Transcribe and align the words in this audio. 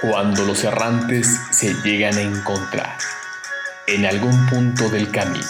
Cuando 0.00 0.44
los 0.44 0.64
errantes 0.64 1.38
se 1.52 1.72
llegan 1.82 2.18
a 2.18 2.20
encontrar 2.20 2.98
en 3.86 4.04
algún 4.04 4.44
punto 4.46 4.88
del 4.88 5.10
camino, 5.10 5.46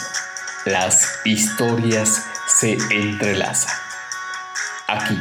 las 0.66 1.20
historias 1.24 2.22
se 2.46 2.76
entrelazan. 2.90 3.74
Aquí, 4.86 5.18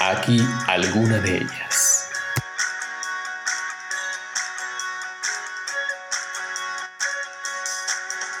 aquí 0.00 0.40
alguna 0.68 1.18
de 1.18 1.38
ellas. 1.38 2.10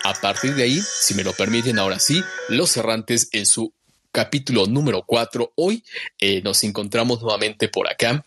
A 0.04 0.14
partir 0.14 0.54
de 0.54 0.62
ahí, 0.62 0.80
si 0.80 1.14
me 1.14 1.24
lo 1.24 1.32
permiten 1.32 1.80
ahora 1.80 1.98
sí, 1.98 2.22
Los 2.48 2.76
Errantes 2.76 3.28
en 3.32 3.44
su 3.44 3.74
capítulo 4.12 4.66
número 4.68 5.02
4. 5.04 5.52
Hoy 5.56 5.84
eh, 6.20 6.40
nos 6.42 6.62
encontramos 6.62 7.20
nuevamente 7.20 7.68
por 7.68 7.90
acá 7.90 8.24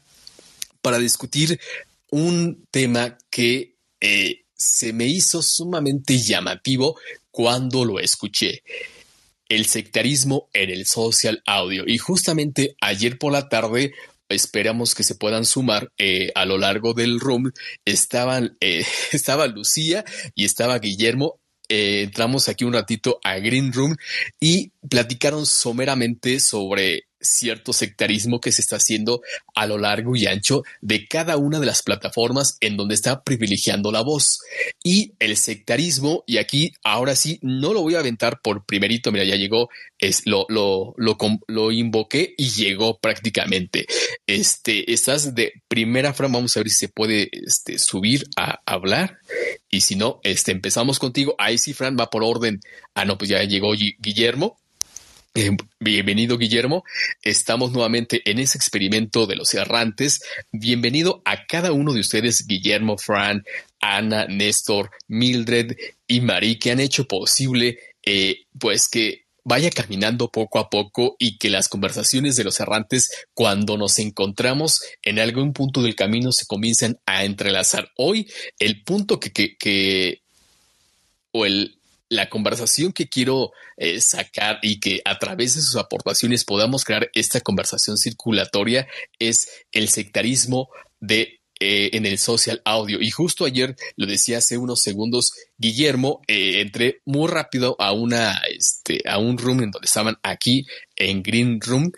para 0.89 0.97
discutir 0.97 1.59
un 2.09 2.65
tema 2.71 3.15
que 3.29 3.75
eh, 4.01 4.41
se 4.55 4.91
me 4.91 5.05
hizo 5.05 5.43
sumamente 5.43 6.17
llamativo 6.17 6.97
cuando 7.29 7.85
lo 7.85 7.99
escuché. 7.99 8.63
El 9.47 9.67
sectarismo 9.67 10.49
en 10.51 10.71
el 10.71 10.87
social 10.87 11.43
audio. 11.45 11.83
Y 11.85 11.99
justamente 11.99 12.75
ayer 12.81 13.19
por 13.19 13.31
la 13.31 13.49
tarde 13.49 13.93
esperamos 14.29 14.95
que 14.95 15.03
se 15.03 15.13
puedan 15.13 15.45
sumar 15.45 15.91
eh, 15.99 16.31
a 16.33 16.45
lo 16.45 16.57
largo 16.57 16.95
del 16.95 17.19
room. 17.19 17.51
Estaban, 17.85 18.57
estaba 19.11 19.45
Lucía 19.45 20.03
y 20.33 20.45
estaba 20.45 20.79
Guillermo 20.79 21.39
eh, 21.71 22.01
entramos 22.01 22.49
aquí 22.49 22.65
un 22.65 22.73
ratito 22.73 23.19
a 23.23 23.37
Green 23.37 23.71
Room 23.71 23.95
y 24.39 24.71
platicaron 24.89 25.45
someramente 25.45 26.39
sobre 26.39 27.03
cierto 27.21 27.73
sectarismo 27.73 28.39
que 28.39 28.51
se 28.51 28.61
está 28.61 28.77
haciendo 28.77 29.21
a 29.55 29.65
lo 29.65 29.77
largo 29.77 30.15
y 30.15 30.25
ancho 30.25 30.63
de 30.81 31.07
cada 31.07 31.37
una 31.37 31.59
de 31.59 31.65
las 31.65 31.83
plataformas 31.83 32.57
en 32.61 32.77
donde 32.77 32.95
está 32.95 33.23
privilegiando 33.23 33.91
la 33.91 34.01
voz. 34.01 34.39
Y 34.83 35.13
el 35.19 35.37
sectarismo, 35.37 36.23
y 36.25 36.37
aquí 36.37 36.73
ahora 36.83 37.15
sí, 37.15 37.39
no 37.41 37.73
lo 37.73 37.81
voy 37.81 37.95
a 37.95 37.99
aventar 37.99 38.41
por 38.41 38.65
primerito, 38.65 39.11
mira, 39.11 39.25
ya 39.25 39.35
llegó, 39.35 39.69
es, 39.97 40.25
lo, 40.25 40.45
lo, 40.49 40.93
lo, 40.97 41.17
lo 41.47 41.71
invoqué 41.71 42.33
y 42.37 42.49
llegó 42.49 42.99
prácticamente. 42.99 43.85
Este, 44.27 44.91
estás 44.91 45.35
de 45.35 45.53
primera 45.67 46.13
frase, 46.13 46.33
vamos 46.33 46.55
a 46.55 46.61
ver 46.61 46.69
si 46.69 46.75
se 46.75 46.89
puede 46.89 47.29
este, 47.31 47.79
subir 47.79 48.25
a 48.37 48.59
hablar. 48.65 49.19
Y 49.69 49.81
si 49.81 49.95
no, 49.95 50.19
este, 50.23 50.51
empezamos 50.51 50.99
contigo. 50.99 51.35
Ahí 51.37 51.57
sí, 51.57 51.73
Fran, 51.73 51.97
va 51.99 52.09
por 52.09 52.23
orden. 52.23 52.61
Ah, 52.93 53.05
no, 53.05 53.17
pues 53.17 53.29
ya 53.29 53.43
llegó 53.43 53.73
Guillermo. 53.73 54.57
Eh, 55.41 55.55
bienvenido, 55.79 56.37
Guillermo. 56.37 56.83
Estamos 57.23 57.71
nuevamente 57.71 58.29
en 58.29 58.39
ese 58.39 58.57
experimento 58.57 59.25
de 59.25 59.37
los 59.37 59.53
errantes. 59.53 60.19
Bienvenido 60.51 61.21
a 61.23 61.45
cada 61.45 61.71
uno 61.71 61.93
de 61.93 62.01
ustedes, 62.01 62.45
Guillermo, 62.45 62.97
Fran, 62.97 63.45
Ana, 63.79 64.25
Néstor, 64.25 64.91
Mildred 65.07 65.77
y 66.07 66.19
Marie, 66.19 66.59
que 66.59 66.71
han 66.71 66.81
hecho 66.81 67.07
posible, 67.07 67.79
eh, 68.03 68.47
pues 68.59 68.89
que 68.89 69.27
vaya 69.45 69.69
caminando 69.69 70.29
poco 70.29 70.59
a 70.59 70.69
poco 70.69 71.15
y 71.17 71.37
que 71.37 71.49
las 71.49 71.69
conversaciones 71.69 72.35
de 72.35 72.43
los 72.43 72.59
errantes, 72.59 73.09
cuando 73.33 73.77
nos 73.77 73.97
encontramos 73.99 74.81
en 75.03 75.19
algún 75.19 75.53
punto 75.53 75.81
del 75.81 75.95
camino, 75.95 76.33
se 76.33 76.47
comiencen 76.47 76.99
a 77.05 77.23
entrelazar. 77.23 77.89
Hoy, 77.95 78.29
el 78.59 78.83
punto 78.83 79.21
que, 79.21 79.31
que, 79.31 79.55
que 79.55 80.21
o 81.31 81.45
el, 81.45 81.78
la 82.09 82.27
conversación 82.27 82.91
que 82.91 83.07
quiero 83.07 83.51
eh, 83.77 84.01
sacar 84.01 84.59
y 84.61 84.79
que 84.79 85.01
a 85.05 85.19
través 85.19 85.55
de 85.55 85.61
sus 85.61 85.75
aportaciones 85.75 86.43
podamos 86.43 86.83
crear 86.83 87.09
esta 87.13 87.39
conversación 87.39 87.97
circulatoria 87.97 88.87
es 89.19 89.49
el 89.71 89.87
sectarismo 89.89 90.69
de 90.99 91.39
eh, 91.61 91.91
en 91.93 92.05
el 92.05 92.17
social 92.17 92.61
audio. 92.65 92.99
Y 93.01 93.11
justo 93.11 93.45
ayer 93.45 93.75
lo 93.95 94.07
decía 94.07 94.39
hace 94.39 94.57
unos 94.57 94.81
segundos, 94.81 95.33
Guillermo, 95.57 96.21
eh, 96.27 96.61
entré 96.61 97.01
muy 97.05 97.27
rápido 97.27 97.75
a 97.79 97.91
una, 97.91 98.41
este, 98.49 99.01
a 99.07 99.19
un 99.19 99.37
room 99.37 99.63
en 99.63 99.71
donde 99.71 99.85
estaban 99.85 100.17
aquí 100.23 100.65
en 100.95 101.21
Green 101.21 101.59
Room, 101.61 101.91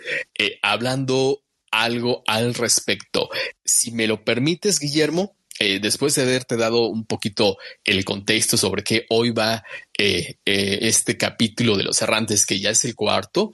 hablando 0.61 1.43
algo 1.71 2.23
al 2.27 2.53
respecto. 2.53 3.29
Si 3.63 3.91
me 3.91 4.07
lo 4.07 4.25
permites, 4.25 4.79
Guillermo, 4.79 5.35
eh, 5.59 5.79
después 5.79 6.15
de 6.15 6.23
haberte 6.23 6.57
dado 6.57 6.87
un 6.87 7.05
poquito 7.05 7.57
el 7.83 8.03
contexto 8.05 8.57
sobre 8.57 8.83
qué 8.83 9.05
hoy 9.09 9.31
va 9.31 9.63
eh, 9.97 10.35
eh, 10.45 10.79
este 10.81 11.17
capítulo 11.17 11.77
de 11.77 11.83
los 11.83 12.01
errantes, 12.01 12.45
que 12.45 12.59
ya 12.59 12.71
es 12.71 12.83
el 12.85 12.95
cuarto, 12.95 13.51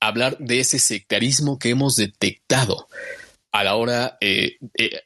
hablar 0.00 0.38
de 0.38 0.60
ese 0.60 0.78
sectarismo 0.78 1.58
que 1.58 1.70
hemos 1.70 1.96
detectado 1.96 2.88
a 3.52 3.64
la 3.64 3.76
hora 3.76 4.18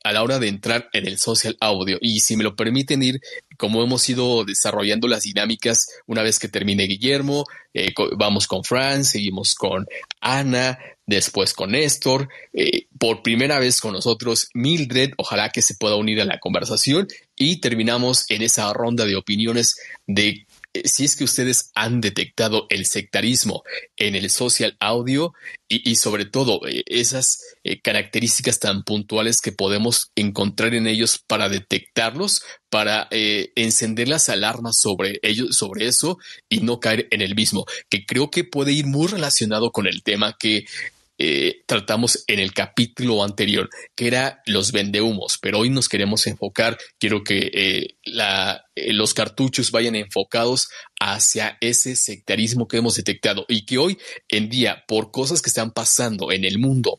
a 0.04 0.12
la 0.12 0.22
hora 0.22 0.38
de 0.38 0.48
entrar 0.48 0.88
en 0.92 1.06
el 1.06 1.18
social 1.18 1.56
audio. 1.60 1.98
Y 2.00 2.20
si 2.20 2.36
me 2.36 2.44
lo 2.44 2.56
permiten 2.56 3.02
ir 3.02 3.20
como 3.56 3.82
hemos 3.82 4.08
ido 4.08 4.44
desarrollando 4.44 5.08
las 5.08 5.22
dinámicas 5.22 5.88
una 6.06 6.22
vez 6.22 6.38
que 6.38 6.48
termine 6.48 6.84
Guillermo 6.84 7.44
vamos 8.16 8.46
con 8.46 8.64
Fran 8.64 9.04
seguimos 9.04 9.54
con 9.54 9.86
Ana 10.20 10.78
después 11.06 11.52
con 11.52 11.72
Néstor, 11.72 12.28
eh, 12.52 12.86
por 12.98 13.22
primera 13.22 13.58
vez 13.58 13.80
con 13.80 13.92
nosotros 13.92 14.48
Mildred, 14.54 15.12
ojalá 15.16 15.50
que 15.50 15.62
se 15.62 15.74
pueda 15.74 15.96
unir 15.96 16.20
a 16.20 16.24
la 16.24 16.38
conversación 16.38 17.08
y 17.36 17.60
terminamos 17.60 18.24
en 18.30 18.42
esa 18.42 18.72
ronda 18.72 19.04
de 19.04 19.16
opiniones 19.16 19.76
de 20.06 20.28
eh, 20.28 20.46
si 20.84 21.04
es 21.04 21.16
que 21.16 21.24
ustedes 21.24 21.70
han 21.74 22.00
detectado 22.00 22.66
el 22.70 22.86
sectarismo 22.86 23.62
en 23.96 24.14
el 24.14 24.30
social 24.30 24.76
audio 24.80 25.34
y, 25.68 25.96
sobre 25.96 26.26
todo 26.26 26.66
eh, 26.66 26.82
esas 26.86 27.38
características 27.82 28.58
tan 28.58 28.82
puntuales 28.82 29.40
que 29.40 29.52
podemos 29.52 30.10
encontrar 30.14 30.74
en 30.74 30.86
ellos 30.86 31.18
para 31.26 31.48
detectarlos, 31.48 32.42
para 32.68 33.08
encender 33.10 34.08
las 34.08 34.28
alarmas 34.28 34.78
sobre 34.78 35.18
ellos, 35.22 35.56
sobre 35.56 35.86
eso 35.86 36.18
y 36.48 36.60
no 36.60 36.80
caer 36.80 37.08
en 37.10 37.22
el 37.22 37.34
mismo, 37.34 37.64
que 37.88 38.04
creo 38.04 38.30
que 38.30 38.44
puede 38.44 38.72
ir 38.72 38.86
muy 38.86 39.06
relacionado 39.06 39.72
con 39.72 39.86
el 39.86 40.02
tema 40.02 40.36
que 40.38 40.66
eh, 41.24 41.62
tratamos 41.66 42.24
en 42.26 42.40
el 42.40 42.52
capítulo 42.52 43.22
anterior, 43.22 43.70
que 43.94 44.08
era 44.08 44.42
los 44.44 44.72
vendehumos, 44.72 45.38
pero 45.40 45.60
hoy 45.60 45.70
nos 45.70 45.88
queremos 45.88 46.26
enfocar, 46.26 46.76
quiero 46.98 47.22
que 47.22 47.48
eh, 47.54 47.96
eh, 48.04 48.92
los 48.92 49.14
cartuchos 49.14 49.70
vayan 49.70 49.94
enfocados 49.94 50.68
hacia 50.98 51.58
ese 51.60 51.94
sectarismo 51.94 52.66
que 52.66 52.78
hemos 52.78 52.96
detectado 52.96 53.44
y 53.46 53.64
que 53.66 53.78
hoy 53.78 53.98
en 54.28 54.48
día, 54.48 54.82
por 54.88 55.12
cosas 55.12 55.40
que 55.40 55.50
están 55.50 55.70
pasando 55.70 56.32
en 56.32 56.44
el 56.44 56.58
mundo, 56.58 56.98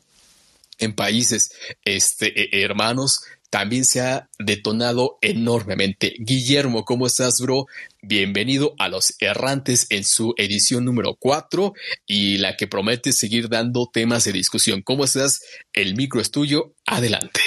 en 0.78 0.94
países 0.94 1.50
este, 1.84 2.62
hermanos, 2.62 3.20
también 3.50 3.84
se 3.84 4.00
ha 4.00 4.28
detonado 4.38 5.18
enormemente. 5.20 6.14
Guillermo, 6.18 6.84
¿cómo 6.84 7.06
estás, 7.06 7.40
bro? 7.40 7.66
Bienvenido 8.02 8.74
a 8.78 8.88
Los 8.88 9.14
Errantes 9.20 9.86
en 9.90 10.04
su 10.04 10.34
edición 10.36 10.84
número 10.84 11.14
4 11.14 11.72
y 12.06 12.38
la 12.38 12.56
que 12.56 12.66
promete 12.66 13.12
seguir 13.12 13.48
dando 13.48 13.88
temas 13.92 14.24
de 14.24 14.32
discusión. 14.32 14.82
¿Cómo 14.82 15.04
estás? 15.04 15.40
El 15.72 15.96
micro 15.96 16.20
es 16.20 16.30
tuyo. 16.30 16.74
Adelante. 16.86 17.40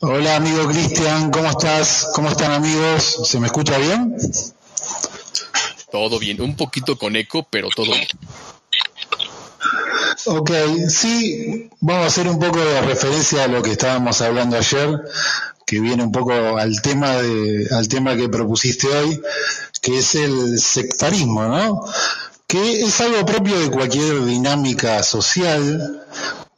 Hola, 0.00 0.36
amigo 0.36 0.66
Cristian, 0.66 1.30
¿cómo 1.30 1.48
estás? 1.48 2.08
¿Cómo 2.14 2.28
están, 2.28 2.50
amigos? 2.50 3.20
¿Se 3.24 3.38
me 3.38 3.46
escucha 3.46 3.78
bien? 3.78 4.16
Todo 5.92 6.18
bien, 6.18 6.40
un 6.40 6.56
poquito 6.56 6.98
con 6.98 7.14
eco, 7.14 7.46
pero 7.48 7.68
todo 7.68 7.92
bien. 7.92 8.08
Ok, 10.24 10.50
sí, 10.88 11.68
vamos 11.80 12.04
a 12.04 12.06
hacer 12.06 12.28
un 12.28 12.38
poco 12.38 12.58
de 12.60 12.80
referencia 12.82 13.44
a 13.44 13.48
lo 13.48 13.60
que 13.60 13.72
estábamos 13.72 14.20
hablando 14.20 14.56
ayer, 14.56 15.00
que 15.66 15.80
viene 15.80 16.04
un 16.04 16.12
poco 16.12 16.32
al 16.32 16.80
tema 16.80 17.16
de, 17.16 17.66
al 17.72 17.88
tema 17.88 18.14
que 18.14 18.28
propusiste 18.28 18.86
hoy, 18.86 19.20
que 19.80 19.98
es 19.98 20.14
el 20.14 20.60
sectarismo, 20.60 21.44
¿no? 21.44 21.84
Que 22.46 22.82
es 22.82 23.00
algo 23.00 23.26
propio 23.26 23.58
de 23.58 23.70
cualquier 23.70 24.24
dinámica 24.24 25.02
social, 25.02 26.04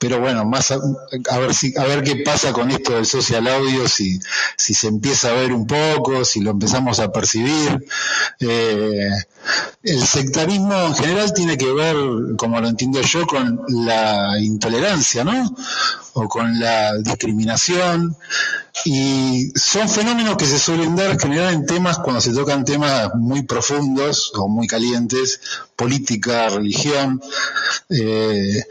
pero 0.05 0.21
bueno, 0.21 0.45
más 0.45 0.71
a, 0.71 1.39
ver 1.39 1.55
si, 1.55 1.75
a 1.79 1.85
ver 1.85 2.03
qué 2.03 2.17
pasa 2.17 2.53
con 2.53 2.71
esto 2.71 2.93
del 2.93 3.07
social 3.07 3.49
audio, 3.49 3.89
si, 3.89 4.21
se 4.59 4.87
empieza 4.87 5.31
a 5.31 5.33
ver 5.33 5.51
un 5.51 5.67
poco, 5.67 6.27
si 6.27 6.41
lo 6.41 6.51
empezamos 6.51 7.01
a 7.01 7.11
percibir. 7.11 7.87
Eh, 8.39 9.09
el 9.83 10.07
sectarismo 10.07 10.75
en 10.75 10.95
general 10.95 11.33
tiene 11.33 11.57
que 11.57 11.73
ver, 11.73 11.97
como 12.37 12.61
lo 12.61 12.69
entiendo 12.69 13.01
yo, 13.01 13.27
con 13.27 13.63
la 13.67 14.39
intolerancia, 14.41 15.25
¿no? 15.25 15.57
O 16.13 16.29
con 16.29 16.61
la 16.61 16.99
discriminación. 16.99 18.15
Y 18.85 19.53
son 19.55 19.89
fenómenos 19.89 20.37
que 20.37 20.45
se 20.45 20.59
suelen 20.59 20.97
dar 20.97 21.19
general 21.19 21.55
en 21.55 21.65
temas 21.65 21.99
cuando 21.99 22.21
se 22.21 22.35
tocan 22.35 22.67
temas 22.67 23.15
muy 23.15 23.45
profundos 23.45 24.33
o 24.35 24.49
muy 24.49 24.67
calientes, 24.67 25.41
política, 25.77 26.51
religión. 26.51 27.23
Eh, 27.89 28.65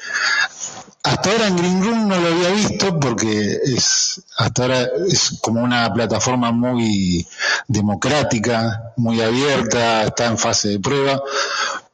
hasta 1.04 1.32
ahora 1.32 1.48
en 1.48 1.58
Green 1.58 1.84
Room 1.84 2.08
no 2.08 2.18
lo 2.18 2.28
había 2.30 2.50
visto 2.52 2.98
porque 3.00 3.60
es 3.66 4.22
hasta 4.38 4.62
ahora 4.64 4.90
es 5.08 5.38
como 5.42 5.62
una 5.62 5.94
plataforma 5.94 6.52
muy 6.52 7.28
democrática, 7.68 8.94
muy 8.96 9.22
abierta, 9.22 10.04
está 10.04 10.28
en 10.28 10.38
fase 10.38 10.70
de 10.70 10.80
prueba, 10.80 11.22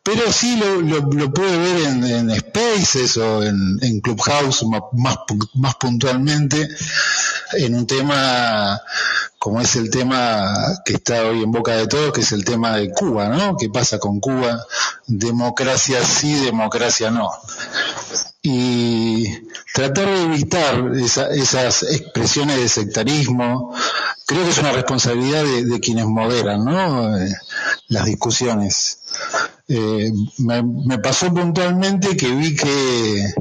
pero 0.03 0.31
sí 0.31 0.57
lo, 0.57 0.81
lo, 0.81 1.33
puede 1.33 1.57
ver 1.57 1.87
en, 1.87 2.03
en, 2.03 2.39
Spaces 2.39 3.17
o 3.17 3.43
en, 3.43 3.99
Clubhouse 4.01 4.63
más 4.93 5.75
puntualmente 5.75 6.69
en 7.53 7.75
un 7.75 7.87
tema 7.87 8.79
como 9.39 9.61
es 9.61 9.77
el 9.77 9.89
tema 9.89 10.53
que 10.83 10.95
está 10.95 11.23
hoy 11.23 11.43
en 11.43 11.51
boca 11.51 11.71
de 11.71 11.87
todos, 11.87 12.11
que 12.11 12.21
es 12.21 12.31
el 12.33 12.43
tema 12.43 12.75
de 12.75 12.91
Cuba, 12.91 13.29
¿no? 13.29 13.55
¿Qué 13.55 13.69
pasa 13.69 13.97
con 13.97 14.19
Cuba? 14.19 14.65
Democracia 15.07 16.03
sí, 16.03 16.33
democracia 16.43 17.09
no. 17.09 17.31
Y 18.51 19.27
tratar 19.75 20.07
de 20.07 20.23
evitar 20.23 20.91
esas 20.95 21.83
expresiones 21.83 22.57
de 22.57 22.67
sectarismo, 22.67 23.75
creo 24.25 24.43
que 24.43 24.49
es 24.49 24.57
una 24.57 24.71
responsabilidad 24.71 25.43
de, 25.43 25.79
quienes 25.79 26.07
moderan. 26.07 26.67
Eh, 26.67 27.29
las 27.89 28.05
discusiones. 28.05 28.99
Eh, 29.67 30.11
me, 30.39 30.97
pasó 30.97 31.31
puntualmente 31.31 32.17
que 32.17 32.31
vi 32.31 32.55
que 32.55 33.33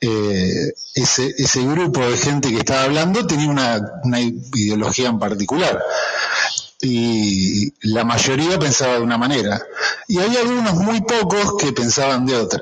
eh, 0.00 0.72
ese, 0.94 1.62
grupo 1.66 2.00
de 2.00 2.16
gente 2.16 2.50
que 2.50 2.58
estaba 2.58 2.84
hablando 2.84 3.24
tenía 3.26 3.48
una 4.02 4.20
ideología 4.20 5.10
en 5.10 5.20
particular 5.20 5.80
y 6.80 7.72
la 7.88 8.04
mayoría 8.04 8.58
pensaba 8.58 8.94
de 8.94 9.00
una 9.00 9.18
manera. 9.18 9.62
Y 10.08 10.18
había 10.18 10.40
algunos 10.40 10.74
muy 10.74 11.00
pocos 11.02 11.56
que 11.58 11.72
pensaban 11.72 12.26
de 12.26 12.36
otra. 12.36 12.60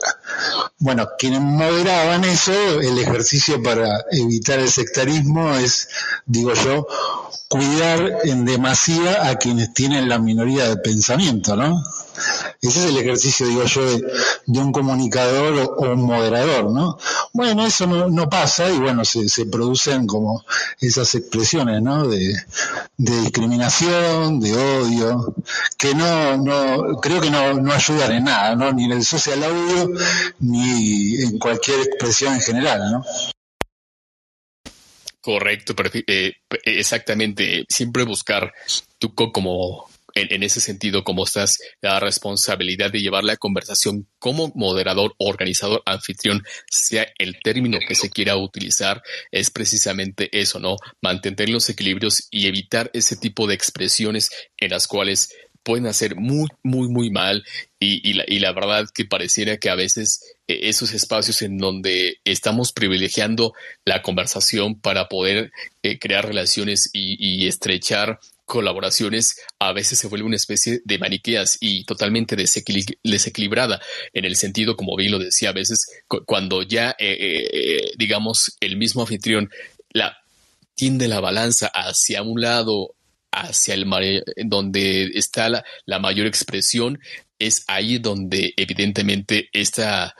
Bueno, 0.79 1.09
quienes 1.19 1.41
moderaban 1.41 2.25
eso, 2.25 2.53
el 2.81 2.99
ejercicio 2.99 3.63
para 3.63 4.05
evitar 4.11 4.59
el 4.59 4.71
sectarismo 4.71 5.55
es, 5.55 5.89
digo 6.27 6.53
yo, 6.55 6.87
cuidar 7.49 8.19
en 8.25 8.45
demasía 8.45 9.29
a 9.29 9.37
quienes 9.37 9.75
tienen 9.75 10.09
la 10.09 10.19
minoría 10.19 10.69
de 10.69 10.77
pensamiento, 10.77 11.57
¿no? 11.57 11.83
Ese 12.61 12.79
es 12.79 12.85
el 12.87 12.97
ejercicio, 12.99 13.47
digo 13.47 13.65
yo, 13.65 13.85
de, 14.47 14.59
un 14.61 14.73
comunicador 14.73 15.75
o, 15.79 15.93
un 15.93 16.03
moderador, 16.03 16.71
¿no? 16.71 16.99
Bueno, 17.33 17.67
eso 17.67 17.87
no, 17.87 18.29
pasa 18.29 18.71
y 18.71 18.79
bueno, 18.79 19.05
se, 19.05 19.29
se, 19.29 19.47
producen 19.47 20.07
como 20.07 20.45
esas 20.81 21.15
expresiones, 21.15 21.83
¿no? 21.83 22.07
De, 22.07 22.35
discriminación, 22.97 24.41
de 24.41 24.55
odio, 24.55 25.35
que 25.77 25.95
no, 25.95 26.37
no 26.37 27.01
creo 27.01 27.21
que 27.21 27.31
no, 27.31 27.55
no 27.55 27.73
ayudan 27.73 28.13
en 28.13 28.25
nada, 28.25 28.55
¿no? 28.55 28.73
Ni 28.73 28.85
en 28.85 28.93
el 28.93 29.05
social 29.05 29.43
audio, 29.43 29.91
ni 30.41 31.23
en 31.23 31.39
cualquier 31.39 31.81
expresión 31.81 32.35
en 32.35 32.41
general, 32.41 32.81
¿no? 32.93 33.05
Correcto, 35.23 35.75
eh, 36.09 36.33
exactamente. 36.65 37.65
Siempre 37.69 38.03
buscar 38.03 38.53
tú 38.99 39.15
como 39.15 39.89
en, 40.15 40.43
ese 40.43 40.61
sentido, 40.61 41.05
como 41.05 41.25
estás, 41.25 41.59
la 41.81 42.01
responsabilidad 42.01 42.91
de 42.91 43.01
llevar 43.01 43.25
la 43.25 43.37
conversación 43.37 44.07
como 44.19 44.53
moderador, 44.55 45.15
organizador, 45.19 45.83
anfitrión, 45.87 46.43
sea 46.71 47.07
el 47.19 47.41
término 47.43 47.79
que 47.87 47.95
se 47.95 48.11
quiera 48.11 48.37
utilizar, 48.37 49.03
es 49.31 49.51
precisamente 49.51 50.29
eso, 50.39 50.59
¿no? 50.59 50.77
Mantener 51.01 51.49
los 51.49 51.69
equilibrios 51.69 52.29
y 52.31 52.47
evitar 52.47 52.91
ese 52.95 53.17
tipo 53.17 53.47
de 53.47 53.55
expresiones 53.55 54.31
en 54.59 54.71
las 54.71 54.87
cuales 54.87 55.31
pueden 55.63 55.87
hacer 55.87 56.17
muy, 56.17 56.49
muy, 56.63 56.89
muy 56.89 57.11
mal 57.11 57.45
y, 57.79 58.13
la, 58.15 58.25
y, 58.27 58.39
la, 58.39 58.53
verdad 58.53 58.87
que 58.93 59.05
pareciera 59.05 59.59
que 59.59 59.71
a 59.71 59.75
veces 59.75 60.21
eh, 60.47 60.61
esos 60.65 60.93
espacios 60.93 61.43
en 61.43 61.59
donde 61.59 62.19
estamos 62.25 62.73
privilegiando 62.73 63.53
la 63.85 64.03
conversación 64.03 64.81
para 64.81 65.09
poder 65.09 65.53
eh, 65.83 65.99
crear 65.99 66.27
relaciones 66.27 66.91
y, 66.93 67.17
y, 67.19 67.47
estrechar 67.47 68.19
colaboraciones 68.53 69.41
a 69.59 69.73
veces 69.73 69.99
se 69.99 70.09
vuelve 70.09 70.27
una 70.27 70.37
especie 70.37 70.83
de 70.85 70.99
maniqueas 70.99 71.57
y 71.59 71.87
totalmente 71.87 72.37
desequilibrada 72.37 73.81
en 74.13 74.27
el 74.27 74.37
sentido, 74.37 74.77
como 74.77 74.95
bien 74.95 75.11
lo 75.11 75.19
decía, 75.19 75.49
a 75.49 75.55
veces 75.55 75.87
cuando 76.27 76.63
ya, 76.63 76.91
eh, 76.99 77.17
eh, 77.19 77.93
digamos, 77.97 78.59
el 78.61 78.77
mismo 78.77 79.01
anfitrión 79.01 79.49
la, 79.89 80.19
tiende 80.75 81.09
la 81.09 81.21
balanza 81.21 81.69
hacia 81.69 82.21
un 82.23 82.43
lado, 82.43 82.95
hacia 83.31 83.73
el 83.73 83.87
mar, 83.87 84.03
donde 84.45 85.05
está 85.15 85.49
la, 85.49 85.65
la 85.87 85.99
mayor 85.99 86.27
expresión, 86.27 86.99
es 87.39 87.65
ahí 87.69 87.97
donde 87.97 88.53
evidentemente 88.59 89.49
esta 89.55 90.15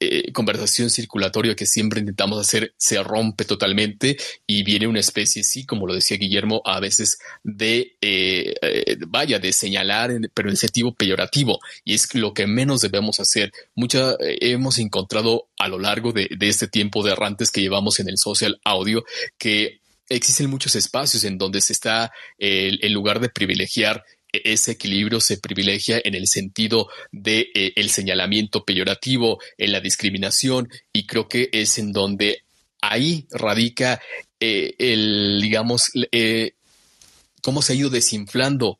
eh, 0.00 0.30
conversación 0.32 0.90
circulatoria 0.90 1.56
que 1.56 1.66
siempre 1.66 1.98
intentamos 1.98 2.38
hacer 2.38 2.72
se 2.76 3.02
rompe 3.02 3.44
totalmente 3.44 4.16
y 4.46 4.62
viene 4.62 4.86
una 4.86 5.00
especie, 5.00 5.42
sí, 5.42 5.66
como 5.66 5.88
lo 5.88 5.94
decía 5.94 6.16
Guillermo, 6.16 6.62
a 6.64 6.78
veces 6.78 7.18
de, 7.42 7.96
eh, 8.00 8.54
eh, 8.62 8.96
vaya, 9.08 9.40
de 9.40 9.52
señalar, 9.52 10.12
pero 10.32 10.50
en 10.50 10.56
sentido 10.56 10.94
peyorativo, 10.94 11.58
y 11.84 11.94
es 11.94 12.14
lo 12.14 12.32
que 12.32 12.46
menos 12.46 12.80
debemos 12.80 13.18
hacer. 13.18 13.52
Mucha, 13.74 14.14
hemos 14.20 14.78
encontrado 14.78 15.48
a 15.58 15.66
lo 15.66 15.80
largo 15.80 16.12
de, 16.12 16.28
este 16.40 16.68
tiempo 16.68 17.02
de 17.02 17.12
errantes 17.12 17.50
que 17.50 17.60
llevamos 17.60 17.98
en 17.98 18.08
el 18.08 18.18
social 18.18 18.60
audio 18.62 19.04
que 19.36 19.80
existen 20.08 20.48
muchos 20.48 20.76
espacios 20.76 21.24
en 21.24 21.38
donde 21.38 21.60
se 21.60 21.72
está, 21.72 22.12
en 22.38 22.92
lugar 22.92 23.18
de 23.18 23.30
privilegiar 23.30 24.04
ese 24.32 24.72
equilibrio 24.72 25.20
se 25.20 25.38
privilegia 25.38 26.00
en 26.04 26.14
el 26.14 26.26
sentido 26.26 26.88
de 27.12 27.50
eh, 27.54 27.72
el 27.76 27.90
señalamiento 27.90 28.64
peyorativo, 28.64 29.38
en 29.56 29.72
la 29.72 29.80
discriminación 29.80 30.68
y 30.92 31.06
creo 31.06 31.28
que 31.28 31.48
es 31.52 31.78
en 31.78 31.92
donde 31.92 32.44
ahí 32.80 33.26
radica 33.30 34.00
eh, 34.40 34.74
el 34.78 35.40
digamos 35.40 35.90
eh, 36.12 36.52
cómo 37.42 37.62
se 37.62 37.72
ha 37.72 37.76
ido 37.76 37.90
desinflando 37.90 38.78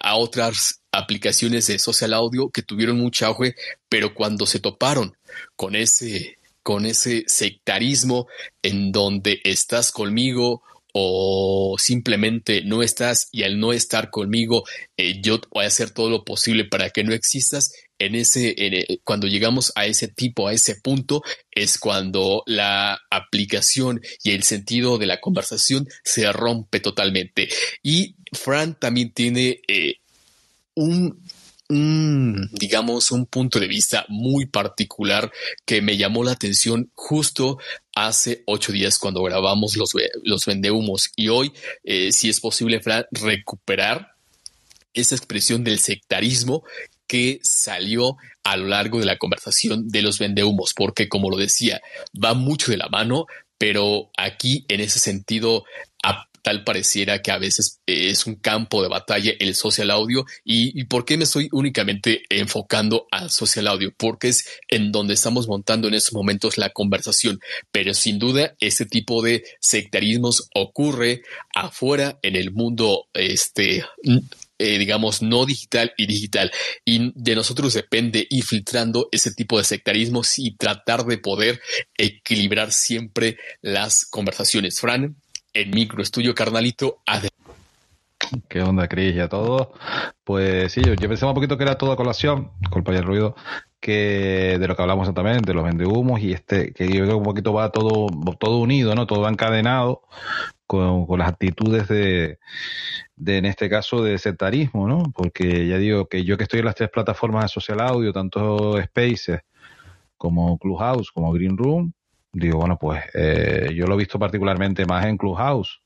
a 0.00 0.16
otras 0.16 0.82
aplicaciones 0.90 1.66
de 1.66 1.78
social 1.78 2.12
audio 2.12 2.50
que 2.50 2.60
tuvieron 2.60 2.98
mucho 2.98 3.24
auge, 3.24 3.54
pero 3.88 4.12
cuando 4.12 4.44
se 4.44 4.58
toparon 4.58 5.16
con 5.56 5.74
ese 5.76 6.36
con 6.62 6.84
ese 6.84 7.24
sectarismo 7.26 8.26
en 8.62 8.92
donde 8.92 9.40
estás 9.44 9.90
conmigo 9.90 10.62
o 10.92 11.76
simplemente 11.78 12.62
no 12.64 12.82
estás 12.82 13.28
y 13.32 13.44
al 13.44 13.58
no 13.58 13.72
estar 13.72 14.10
conmigo 14.10 14.64
eh, 14.96 15.20
yo 15.22 15.40
voy 15.50 15.64
a 15.64 15.68
hacer 15.68 15.90
todo 15.90 16.10
lo 16.10 16.24
posible 16.24 16.64
para 16.64 16.90
que 16.90 17.02
no 17.02 17.14
existas 17.14 17.72
en 17.98 18.14
ese 18.14 18.54
eh, 18.58 19.00
cuando 19.04 19.26
llegamos 19.26 19.72
a 19.74 19.86
ese 19.86 20.08
tipo 20.08 20.48
a 20.48 20.52
ese 20.52 20.76
punto 20.76 21.22
es 21.50 21.78
cuando 21.78 22.42
la 22.46 23.00
aplicación 23.10 24.00
y 24.22 24.32
el 24.32 24.42
sentido 24.42 24.98
de 24.98 25.06
la 25.06 25.20
conversación 25.20 25.88
se 26.04 26.30
rompe 26.32 26.80
totalmente. 26.80 27.48
Y 27.82 28.16
Fran 28.32 28.78
también 28.78 29.12
tiene 29.12 29.60
eh, 29.68 29.96
un 30.74 31.22
digamos, 31.68 33.10
un 33.12 33.26
punto 33.26 33.58
de 33.58 33.66
vista 33.66 34.04
muy 34.08 34.46
particular 34.46 35.32
que 35.64 35.80
me 35.80 35.96
llamó 35.96 36.22
la 36.22 36.32
atención 36.32 36.90
justo 36.94 37.58
hace 37.94 38.42
ocho 38.46 38.72
días 38.72 38.98
cuando 38.98 39.22
grabamos 39.22 39.76
los, 39.76 39.92
los 40.22 40.44
vendehumos. 40.44 41.10
Y 41.16 41.28
hoy, 41.28 41.52
eh, 41.84 42.12
si 42.12 42.28
es 42.28 42.40
posible, 42.40 42.80
recuperar 43.10 44.12
esa 44.92 45.14
expresión 45.14 45.64
del 45.64 45.78
sectarismo 45.78 46.62
que 47.06 47.40
salió 47.42 48.16
a 48.44 48.56
lo 48.56 48.66
largo 48.66 48.98
de 48.98 49.06
la 49.06 49.18
conversación 49.18 49.88
de 49.88 50.02
los 50.02 50.18
vendehumos, 50.18 50.74
porque 50.74 51.08
como 51.08 51.30
lo 51.30 51.36
decía, 51.36 51.80
va 52.12 52.34
mucho 52.34 52.70
de 52.70 52.78
la 52.78 52.88
mano, 52.88 53.26
pero 53.58 54.10
aquí 54.16 54.64
en 54.68 54.80
ese 54.80 54.98
sentido 54.98 55.64
tal 56.42 56.64
pareciera 56.64 57.22
que 57.22 57.30
a 57.30 57.38
veces 57.38 57.80
es 57.86 58.26
un 58.26 58.34
campo 58.34 58.82
de 58.82 58.88
batalla 58.88 59.32
el 59.38 59.54
social 59.54 59.90
audio. 59.90 60.26
¿Y, 60.44 60.84
por 60.84 61.04
qué 61.04 61.16
me 61.16 61.24
estoy 61.24 61.48
únicamente 61.52 62.22
enfocando 62.28 63.06
al 63.10 63.30
social 63.30 63.68
audio? 63.68 63.92
Porque 63.96 64.28
es 64.28 64.44
en 64.68 64.92
donde 64.92 65.14
estamos 65.14 65.48
montando 65.48 65.88
en 65.88 65.94
estos 65.94 66.12
momentos 66.12 66.58
la 66.58 66.70
conversación. 66.70 67.40
Pero 67.70 67.94
sin 67.94 68.18
duda, 68.18 68.54
este 68.60 68.86
tipo 68.86 69.22
de 69.22 69.44
sectarismos 69.60 70.48
ocurre 70.54 71.22
afuera 71.54 72.18
en 72.22 72.36
el 72.36 72.52
mundo, 72.52 73.06
este, 73.14 73.84
eh, 74.58 74.78
digamos, 74.78 75.22
no 75.22 75.46
digital 75.46 75.92
y 75.96 76.06
digital. 76.06 76.52
Y 76.84 77.12
de 77.14 77.34
nosotros 77.34 77.74
depende 77.74 78.26
ir 78.30 78.44
filtrando 78.44 79.08
ese 79.12 79.32
tipo 79.32 79.58
de 79.58 79.64
sectarismos 79.64 80.38
y 80.38 80.56
tratar 80.56 81.04
de 81.04 81.18
poder 81.18 81.60
equilibrar 81.96 82.72
siempre 82.72 83.38
las 83.60 84.04
conversaciones. 84.06 84.80
Fran, 84.80 85.16
en 85.54 85.70
microestudio, 85.70 86.34
carnalito. 86.34 86.98
¿Qué 88.48 88.62
onda, 88.62 88.88
Cris? 88.88 89.14
Y 89.14 89.20
a 89.20 89.28
todos. 89.28 89.68
Pues 90.24 90.72
sí, 90.72 90.82
yo, 90.82 90.94
pensaba 91.08 91.32
un 91.32 91.34
poquito 91.34 91.56
que 91.58 91.64
era 91.64 91.76
toda 91.76 91.96
colación, 91.96 92.50
culpa 92.70 92.92
el 92.92 93.04
ruido, 93.04 93.34
que 93.80 94.56
de 94.58 94.68
lo 94.68 94.76
que 94.76 94.82
hablamos 94.82 95.04
exactamente, 95.04 95.50
de 95.50 95.54
los 95.54 95.64
vendehumos 95.64 96.20
y 96.20 96.32
este, 96.32 96.72
que 96.72 96.86
yo 96.86 97.04
creo 97.04 97.08
que 97.08 97.14
un 97.14 97.24
poquito 97.24 97.52
va 97.52 97.70
todo, 97.70 98.06
todo 98.38 98.58
unido, 98.58 98.94
¿no? 98.94 99.06
Todo 99.06 99.28
encadenado 99.28 100.02
con, 100.66 101.06
las 101.18 101.28
actitudes 101.28 101.88
de, 101.88 102.38
de, 103.16 103.38
en 103.38 103.44
este 103.44 103.68
caso, 103.68 104.02
de 104.02 104.18
sectarismo, 104.18 104.88
¿no? 104.88 105.12
Porque 105.14 105.68
ya 105.68 105.76
digo 105.78 106.08
que 106.08 106.24
yo 106.24 106.38
que 106.38 106.44
estoy 106.44 106.60
en 106.60 106.66
las 106.66 106.76
tres 106.76 106.90
plataformas 106.90 107.44
de 107.44 107.48
social 107.48 107.80
audio, 107.80 108.12
tanto 108.12 108.80
Spaces 108.82 109.40
como 110.16 110.56
Clubhouse, 110.58 111.10
como 111.10 111.32
Green 111.32 111.58
Room, 111.58 111.92
digo, 112.32 112.58
bueno, 112.58 112.78
pues 112.78 113.02
eh, 113.14 113.70
yo 113.74 113.86
lo 113.86 113.94
he 113.94 113.98
visto 113.98 114.18
particularmente 114.18 114.86
más 114.86 115.06
en 115.06 115.16
Clubhouse, 115.16 115.80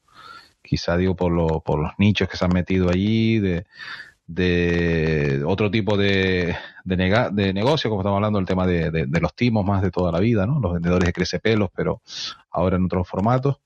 quizá 0.62 0.96
digo 0.96 1.14
por, 1.14 1.32
lo, 1.32 1.60
por 1.60 1.80
los 1.80 1.92
nichos 1.98 2.28
que 2.28 2.36
se 2.36 2.44
han 2.44 2.52
metido 2.52 2.88
allí, 2.90 3.38
de, 3.38 3.66
de 4.26 5.42
otro 5.46 5.70
tipo 5.70 5.96
de, 5.96 6.56
de, 6.84 7.30
de 7.32 7.52
negocio, 7.52 7.90
como 7.90 8.02
estamos 8.02 8.16
hablando 8.16 8.38
del 8.38 8.46
tema 8.46 8.66
de, 8.66 8.90
de, 8.90 9.20
los 9.20 9.34
timos 9.34 9.64
más 9.64 9.82
de 9.82 9.90
toda 9.90 10.10
la 10.12 10.20
vida, 10.20 10.46
¿no? 10.46 10.58
Los 10.60 10.74
vendedores 10.74 11.06
de 11.06 11.12
crecepelos, 11.12 11.70
pero 11.74 12.02
ahora 12.50 12.76
en 12.76 12.84
otros 12.84 13.08
formatos. 13.08 13.58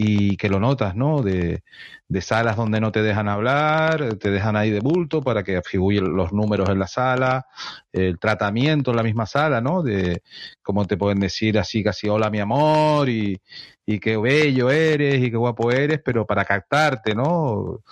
Y 0.00 0.36
que 0.36 0.48
lo 0.48 0.60
notas, 0.60 0.94
¿no? 0.94 1.22
De, 1.22 1.64
de 2.06 2.20
salas 2.20 2.56
donde 2.56 2.80
no 2.80 2.92
te 2.92 3.02
dejan 3.02 3.28
hablar, 3.28 4.14
te 4.14 4.30
dejan 4.30 4.54
ahí 4.54 4.70
de 4.70 4.78
bulto 4.78 5.22
para 5.22 5.42
que 5.42 5.60
figuren 5.62 6.14
los 6.14 6.32
números 6.32 6.68
en 6.68 6.78
la 6.78 6.86
sala, 6.86 7.46
el 7.92 8.16
tratamiento 8.20 8.92
en 8.92 8.96
la 8.96 9.02
misma 9.02 9.26
sala, 9.26 9.60
¿no? 9.60 9.82
De 9.82 10.22
cómo 10.62 10.86
te 10.86 10.96
pueden 10.96 11.18
decir 11.18 11.58
así 11.58 11.82
casi 11.82 12.08
hola 12.08 12.30
mi 12.30 12.38
amor 12.38 13.08
y, 13.08 13.40
y 13.84 13.98
qué 13.98 14.16
bello 14.16 14.70
eres 14.70 15.20
y 15.20 15.32
qué 15.32 15.36
guapo 15.36 15.72
eres, 15.72 16.00
pero 16.04 16.24
para 16.24 16.44
captarte, 16.44 17.16
¿no? 17.16 17.82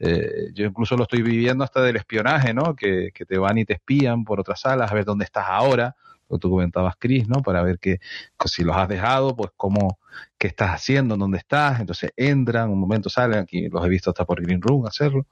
Eh, 0.00 0.50
yo 0.52 0.66
incluso 0.66 0.96
lo 0.96 1.04
estoy 1.04 1.22
viviendo 1.22 1.62
hasta 1.62 1.80
del 1.80 1.94
espionaje, 1.94 2.52
¿no? 2.52 2.74
Que, 2.74 3.10
que, 3.14 3.24
te 3.24 3.38
van 3.38 3.56
y 3.58 3.64
te 3.64 3.74
espían 3.74 4.24
por 4.24 4.40
otras 4.40 4.60
salas 4.60 4.90
a 4.90 4.94
ver 4.94 5.04
dónde 5.04 5.24
estás 5.24 5.44
ahora, 5.46 5.94
tú 6.38 6.50
comentabas, 6.50 6.94
Chris, 6.98 7.28
¿no? 7.28 7.42
Para 7.42 7.62
ver 7.62 7.78
que 7.78 7.98
si 8.46 8.64
los 8.64 8.76
has 8.76 8.88
dejado, 8.88 9.36
pues 9.36 9.50
cómo, 9.56 9.98
qué 10.38 10.48
estás 10.48 10.70
haciendo, 10.70 11.16
dónde 11.16 11.38
estás. 11.38 11.80
Entonces 11.80 12.10
entran, 12.16 12.70
un 12.70 12.80
momento 12.80 13.08
salen, 13.08 13.40
aquí 13.40 13.68
los 13.68 13.84
he 13.84 13.88
visto 13.88 14.10
hasta 14.10 14.24
por 14.24 14.42
Green 14.42 14.62
Room 14.62 14.86
hacerlo 14.86 15.26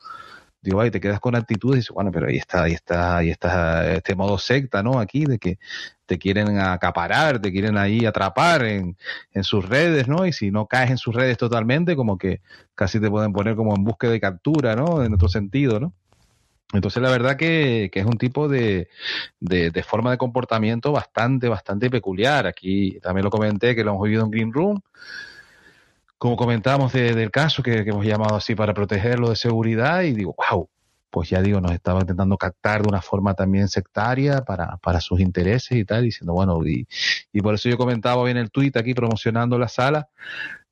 digo, 0.63 0.81
ay, 0.81 0.91
te 0.91 1.01
quedas 1.01 1.21
con 1.21 1.35
actitud 1.35 1.73
y 1.75 1.77
dices, 1.77 1.91
bueno, 1.91 2.11
pero 2.13 2.29
ahí 2.29 2.37
está, 2.37 2.65
ahí 2.65 2.73
está, 2.73 3.17
ahí 3.19 3.31
está 3.31 3.93
este 3.93 4.15
modo 4.15 4.39
secta, 4.39 4.83
¿no? 4.83 4.99
Aquí 4.99 5.25
de 5.25 5.39
que 5.39 5.59
te 6.07 6.19
quieren 6.19 6.59
acaparar, 6.59 7.41
te 7.41 7.51
quieren 7.53 7.79
ahí 7.79 8.05
atrapar 8.05 8.65
en, 8.65 8.97
en 9.33 9.45
sus 9.45 9.67
redes, 9.69 10.09
¿no? 10.09 10.27
Y 10.27 10.33
si 10.33 10.51
no 10.51 10.67
caes 10.67 10.91
en 10.91 10.99
sus 10.99 11.15
redes 11.15 11.39
totalmente, 11.39 11.97
como 11.97 12.19
que 12.19 12.43
casi 12.75 13.01
te 13.01 13.11
pueden 13.11 13.33
poner 13.33 13.57
como 13.57 13.75
en 13.75 13.85
búsqueda 13.85 14.13
de 14.13 14.21
captura, 14.21 14.77
¿no? 14.77 15.03
En 15.03 15.15
otro 15.15 15.29
sentido, 15.29 15.81
¿no? 15.81 15.95
Entonces, 16.73 17.03
la 17.03 17.11
verdad 17.11 17.37
que, 17.37 17.91
es 17.93 18.05
un 18.05 18.17
tipo 18.17 18.49
de, 18.49 18.89
de, 19.41 19.71
de, 19.71 19.83
forma 19.83 20.13
de 20.13 20.19
comportamiento 20.19 20.93
bastante, 20.93 21.49
bastante 21.49 21.91
peculiar. 21.91 22.47
Aquí 22.47 22.99
también 23.01 23.25
lo 23.25 23.31
comenté 23.31 23.75
que 23.75 23.83
lo 23.83 23.91
hemos 23.91 24.05
vivido 24.05 24.25
en 24.25 24.31
Green 24.31 24.53
Room 24.53 24.81
como 26.21 26.37
comentábamos 26.37 26.93
del 26.93 27.31
caso 27.31 27.63
que, 27.63 27.79
hemos 27.79 28.05
llamado 28.05 28.37
así 28.37 28.55
para 28.55 28.75
protegerlo 28.75 29.31
de 29.31 29.37
seguridad 29.37 30.03
y 30.03 30.13
digo, 30.13 30.35
wow, 30.37 30.69
pues 31.09 31.31
ya 31.31 31.41
digo, 31.41 31.63
nos 31.63 31.73
estaba 31.73 32.01
intentando 32.01 32.37
captar 32.37 32.83
de 32.83 32.91
una 32.91 33.01
forma 33.01 33.33
también 33.33 33.69
sectaria 33.69 34.43
para, 34.43 34.77
para 34.77 35.01
sus 35.01 35.19
intereses 35.19 35.79
y 35.79 35.87
tal, 35.87 36.03
diciendo, 36.03 36.35
bueno, 36.35 36.61
y, 36.67 36.87
y 37.33 37.41
por 37.41 37.55
eso 37.55 37.71
yo 37.71 37.79
comentaba 37.79 38.21
hoy 38.21 38.33
en 38.33 38.37
el 38.37 38.51
tuit 38.51 38.77
aquí 38.77 38.93
promocionando 38.93 39.59
la 39.59 39.69
sala, 39.69 40.11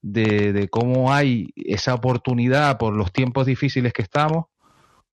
de, 0.02 0.52
de 0.52 0.69
cómo 0.69 1.14
hay 1.14 1.49
esa 1.57 1.95
oportunidad 1.95 2.76
por 2.76 2.93
los 2.93 3.11
tiempos 3.11 3.47
difíciles 3.47 3.95
que 3.95 4.02
estamos, 4.02 4.49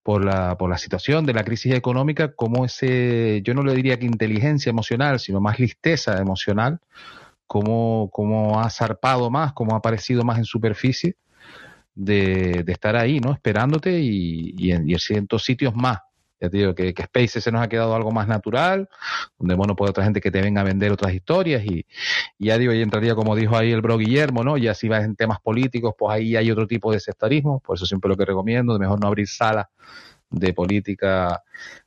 por 0.05 0.24
la, 0.24 0.55
por 0.55 0.69
la 0.69 0.77
situación 0.77 1.25
de 1.25 1.33
la 1.33 1.43
crisis 1.43 1.74
económica, 1.74 2.35
como 2.35 2.63
ese, 2.63 3.41
yo 3.41 3.55
no 3.55 3.63
le 3.63 3.74
diría 3.74 3.97
que 3.97 4.05
inteligencia 4.05 4.69
emocional, 4.69 5.19
sino 5.19 5.41
más 5.41 5.57
listeza 5.57 6.21
emocional, 6.21 6.79
cómo, 7.47 8.12
cómo 8.12 8.62
ha 8.62 8.69
zarpado 8.69 9.31
más, 9.31 9.53
cómo 9.53 9.74
ha 9.74 9.79
aparecido 9.79 10.24
más 10.24 10.38
en 10.38 10.45
superficie 10.45 11.15
de, 11.95 12.62
de 12.63 12.71
estar 12.71 12.95
ahí, 12.95 13.19
¿no? 13.19 13.33
Esperándote 13.33 14.00
y, 14.00 14.53
y 14.55 14.74
en 14.74 14.88
ciertos 15.00 15.43
sitios 15.43 15.75
más. 15.75 16.01
Ya 16.39 16.50
te 16.50 16.58
digo 16.58 16.75
que, 16.75 16.94
que 16.94 17.04
Space 17.04 17.39
se 17.42 17.51
nos 17.51 17.62
ha 17.62 17.70
quedado 17.70 17.96
algo 17.96 18.12
más 18.12 18.27
natural, 18.27 18.89
donde 19.39 19.56
bueno, 19.56 19.75
puede 19.75 19.92
otra 19.92 20.04
gente 20.04 20.20
que 20.22 20.32
te 20.32 20.42
venga 20.42 20.62
a 20.62 20.63
vender 20.63 20.92
otras 20.92 21.13
historias 21.13 21.63
y, 21.63 21.86
y 22.38 22.48
ya 22.48 22.58
digo, 22.58 22.74
y 22.74 22.82
entraría 22.82 23.15
como 23.15 23.36
dijo 23.36 23.56
ahí 23.56 23.72
el 23.72 23.82
bro 23.82 23.98
Guillermo, 23.98 24.44
¿no? 24.44 24.58
Ya 24.58 24.74
si 24.74 24.89
vas 24.89 25.04
en 25.06 25.15
temas 25.15 25.39
políticos, 25.39 25.94
pues 25.98 26.13
ahí 26.13 26.36
hay 26.36 26.51
otro 26.51 26.68
tipo 26.68 26.92
de 26.92 27.00
sectarismo, 27.00 27.60
por 27.62 27.77
eso 27.77 27.86
siempre 27.86 28.10
lo 28.10 28.18
que 28.18 28.25
recomiendo, 28.25 28.74
de 28.74 28.80
mejor 28.80 29.00
no 29.00 29.08
abrir 29.08 29.27
salas 29.27 29.68
de 30.30 30.54
política, 30.54 31.44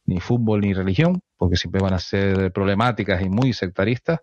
ni 0.07 0.21
fútbol, 0.21 0.61
ni 0.61 0.73
religión, 0.73 1.21
porque 1.37 1.57
siempre 1.57 1.83
van 1.83 1.95
a 1.95 1.99
ser 1.99 2.52
problemáticas 2.52 3.23
y 3.23 3.28
muy 3.28 3.52
sectaristas. 3.52 4.21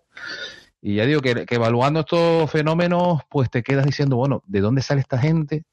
Y 0.82 0.96
ya 0.96 1.06
digo 1.06 1.22
que, 1.22 1.46
evaluando 1.50 2.02
estos 2.02 2.50
fenómenos, 2.52 3.22
pues 3.30 3.50
te 3.50 3.64
quedas 3.64 3.86
diciendo, 3.86 4.18
bueno, 4.18 4.44
¿de 4.46 4.62
dónde 4.62 4.82
sale 4.82 5.02
esta 5.02 5.18
gente? 5.18 5.64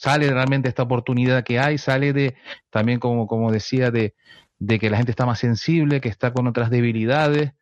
¿Sale 0.00 0.30
realmente 0.30 0.66
esta 0.66 0.84
oportunidad 0.84 1.44
que 1.44 1.58
hay? 1.58 1.76
¿Sale 1.76 2.14
de, 2.14 2.34
también 2.70 2.98
como, 2.98 3.26
como 3.26 3.52
decía, 3.52 3.90
de, 3.90 4.14
de 4.58 4.78
que 4.78 4.88
la 4.88 4.96
gente 4.96 5.10
está 5.10 5.26
más 5.26 5.38
sensible, 5.38 6.00
que 6.00 6.08
está 6.08 6.32
con 6.32 6.46
otras 6.46 6.70
debilidades 6.70 7.52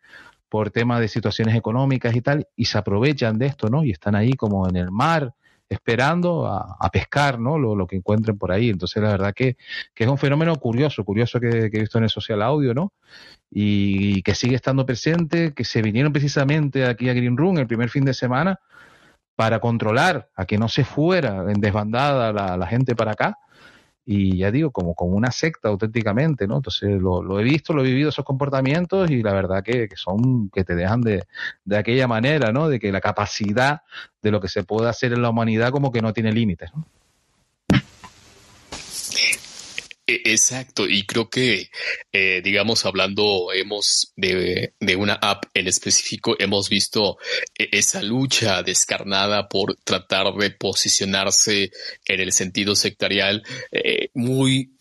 por 0.49 0.71
temas 0.71 1.01
de 1.01 1.09
situaciones 1.09 1.57
económicas 1.57 2.15
y 2.15 2.21
tal, 2.21 2.47
y 2.55 2.67
se 2.67 2.79
aprovechan 2.79 3.39
de 3.39 3.47
esto, 3.47 3.69
¿no? 3.71 3.83
Y 3.83 3.91
están 3.91 4.15
ahí 4.15 4.35
como 4.35 4.69
en 4.69 4.77
el 4.77 4.93
mar, 4.93 5.35
esperando 5.69 6.47
a, 6.47 6.89
pescar, 6.93 7.41
¿no? 7.41 7.59
Lo, 7.59 7.87
que 7.89 7.97
encuentren 7.97 8.39
por 8.39 8.53
ahí. 8.53 8.71
Entonces, 8.71 9.03
la 9.03 9.09
verdad 9.11 9.35
que, 9.35 9.57
que 9.93 10.05
es 10.05 10.11
un 10.11 10.17
fenómeno 10.17 10.55
curioso, 10.55 11.05
curioso 11.05 11.41
que, 11.41 11.49
he 11.49 11.69
visto 11.81 11.99
en 11.99 12.05
el 12.05 12.11
social 12.11 12.41
audio, 12.41 12.73
¿no? 12.73 12.93
y 13.51 14.23
que 14.23 14.37
sigue 14.37 14.55
estando 14.55 14.87
presente, 14.87 15.55
que 15.55 15.65
se 15.65 15.83
vinieron 15.83 16.13
precisamente 16.13 16.87
aquí 16.87 17.09
a 17.09 17.15
Green 17.15 17.37
Room 17.37 17.59
el 17.59 17.67
primer 17.67 17.89
fin 17.89 18.05
de 18.05 18.15
semana 18.15 18.61
para 19.39 19.61
controlar 19.61 20.31
a 20.35 20.47
que 20.47 20.59
no 20.59 20.69
se 20.69 20.85
fuera 20.85 21.45
en 21.49 21.61
desbandada 21.61 22.33
la, 22.33 22.67
gente 22.67 22.97
para 22.97 23.13
acá. 23.13 23.39
Y 24.05 24.37
ya 24.37 24.51
digo, 24.51 24.73
como, 24.73 24.97
como 24.97 25.13
una 25.13 25.31
secta 25.31 25.69
auténticamente, 25.69 26.49
¿no? 26.49 26.57
Entonces 26.57 27.01
lo, 27.01 27.23
lo, 27.23 27.39
he 27.39 27.45
visto, 27.45 27.73
lo 27.73 27.83
he 27.83 27.87
vivido 27.87 28.09
esos 28.09 28.25
comportamientos 28.25 29.09
y 29.13 29.23
la 29.23 29.33
verdad 29.33 29.63
que, 29.63 29.89
que 29.89 29.95
son, 29.95 30.51
que 30.51 30.65
te 30.65 30.75
dejan 30.75 31.03
de, 31.03 31.23
de 31.65 31.77
aquella 31.77 32.09
manera, 32.09 32.51
¿no? 32.51 32.69
De 32.69 32.81
que 32.81 32.91
la 32.91 33.01
capacidad 33.01 33.83
de 34.23 34.33
lo 34.33 34.41
que 34.41 34.49
se 34.49 34.65
puede 34.65 34.89
hacer 34.89 35.13
en 35.13 35.23
la 35.23 35.31
humanidad 35.31 35.71
como 35.71 35.93
que 35.93 36.03
no 36.03 36.13
tiene 36.13 36.33
límites, 36.33 36.73
¿no? 36.75 36.85
Exacto, 40.09 40.89
y 40.89 41.05
creo 41.05 41.29
que, 41.29 41.71
eh, 42.13 42.41
digamos, 42.43 42.87
hablando 42.87 43.53
hemos 43.53 44.13
de, 44.17 44.73
de, 44.81 44.97
una 44.97 45.15
app 45.15 45.45
en 45.53 45.69
específico, 45.69 46.35
hemos 46.39 46.71
visto 46.71 47.19
e, 47.59 47.69
esa 47.73 48.03
lucha 48.03 48.63
descarnada 48.63 49.49
por 49.49 49.77
tratar 49.85 50.33
de 50.35 50.51
posicionarse 50.51 51.71
en 52.07 52.21
el 52.21 52.33
sentido 52.33 52.75
sectorial 52.75 53.43
eh, 53.71 54.09
muy, 54.15 54.73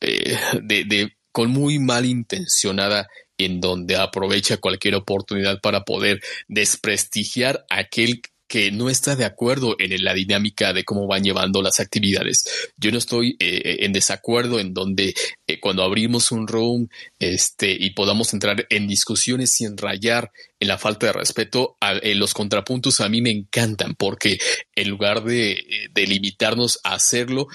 eh, 0.00 0.36
de, 0.62 0.84
de, 0.84 1.16
con 1.30 1.50
muy 1.50 1.78
mal 1.78 2.04
intencionada 2.04 3.08
en 3.38 3.60
donde 3.60 3.96
aprovecha 3.96 4.56
cualquier 4.56 4.96
oportunidad 4.96 5.60
para 5.60 5.84
poder 5.84 6.20
desprestigiar 6.48 7.64
aquel 7.70 8.20
que 8.52 8.70
no 8.70 8.90
está 8.90 9.16
de 9.16 9.24
acuerdo 9.24 9.76
en 9.78 10.04
la 10.04 10.12
dinámica 10.12 10.74
de 10.74 10.84
cómo 10.84 11.06
van 11.06 11.24
llevando 11.24 11.62
las 11.62 11.80
actividades. 11.80 12.44
Yo 12.76 12.92
no 12.92 12.98
estoy 12.98 13.30
eh, 13.38 13.62
eh, 13.64 13.76
en 13.80 13.94
desacuerdo 13.94 14.60
en 14.60 14.74
donde 14.74 15.14
eh, 15.46 15.58
cuando 15.58 15.82
abrimos 15.82 16.30
un 16.32 16.46
room 16.46 16.90
este, 17.18 17.72
y 17.72 17.94
podamos 17.94 18.34
entrar 18.34 18.66
en 18.68 18.86
discusiones 18.86 19.52
sin 19.52 19.78
rayar 19.78 20.32
en 20.60 20.68
la 20.68 20.76
falta 20.76 21.06
de 21.06 21.14
respeto, 21.14 21.78
los 22.04 22.34
contrapuntos 22.34 23.00
a 23.00 23.08
mí 23.08 23.22
me 23.22 23.30
encantan 23.30 23.94
porque 23.94 24.38
en 24.76 24.90
lugar 24.90 25.24
de, 25.24 25.88
limitarnos 25.94 26.78
a 26.84 26.94
hacerlo, 26.94 27.48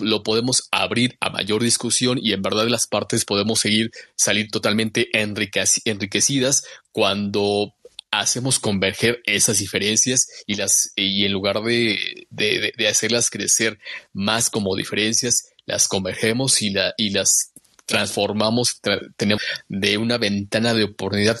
lo 0.00 0.22
podemos 0.22 0.68
abrir 0.70 1.16
a 1.20 1.30
mayor 1.30 1.62
discusión 1.62 2.18
y 2.20 2.34
en 2.34 2.42
verdad 2.42 2.68
las 2.68 2.86
partes 2.86 3.24
podemos 3.24 3.60
seguir 3.60 3.92
salir 4.14 4.50
totalmente 4.50 5.08
enriquecidas 5.14 6.64
cuando 6.92 7.72
hacemos 8.10 8.58
converger 8.58 9.22
esas 9.24 9.58
diferencias 9.58 10.26
y 10.46 10.54
las 10.56 10.92
y 10.96 11.24
en 11.24 11.32
lugar 11.32 11.62
de, 11.62 12.26
de, 12.30 12.88
hacerlas 12.88 13.30
crecer 13.30 13.78
más 14.12 14.50
como 14.50 14.74
diferencias, 14.76 15.52
las 15.66 15.88
convergemos 15.88 16.60
y, 16.62 16.70
la, 16.70 16.94
y 16.96 17.10
las 17.10 17.52
transformamos 17.86 18.80
tra 18.80 19.00
tenemos 19.16 19.42
de 19.68 19.98
una 19.98 20.18
ventana 20.18 20.74
de 20.74 20.84
oportunidad 20.84 21.38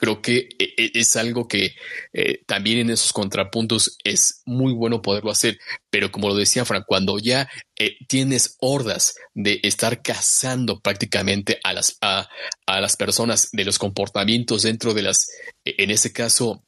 creo 0.00 0.22
que 0.22 0.48
eh, 0.58 0.74
eh, 0.78 0.90
es 0.94 1.14
algo 1.16 1.46
que 1.46 1.74
eh, 2.14 2.40
también 2.46 2.78
en 2.78 2.90
esos 2.90 3.12
contrapuntos 3.12 3.98
es 4.02 4.40
muy 4.46 4.72
bueno 4.72 5.02
poderlo 5.02 5.30
hacer. 5.30 5.58
Pero 5.90 6.10
como 6.10 6.28
lo 6.28 6.34
decía 6.34 6.64
Frank, 6.64 6.84
cuando 6.86 7.18
ya 7.18 7.50
eh, 7.76 7.98
tienes 8.08 8.56
hordas 8.60 9.14
de 9.34 9.60
estar 9.62 10.00
cazando 10.00 10.80
prácticamente 10.80 11.60
a 11.62 11.74
las, 11.74 11.98
a, 12.00 12.28
a 12.64 12.80
las 12.80 12.96
personas 12.96 13.50
de 13.52 13.66
los 13.66 13.78
comportamientos 13.78 14.62
dentro 14.62 14.94
de 14.94 15.02
las, 15.02 15.28
en 15.66 15.90
ese 15.90 16.12
caso, 16.12 16.62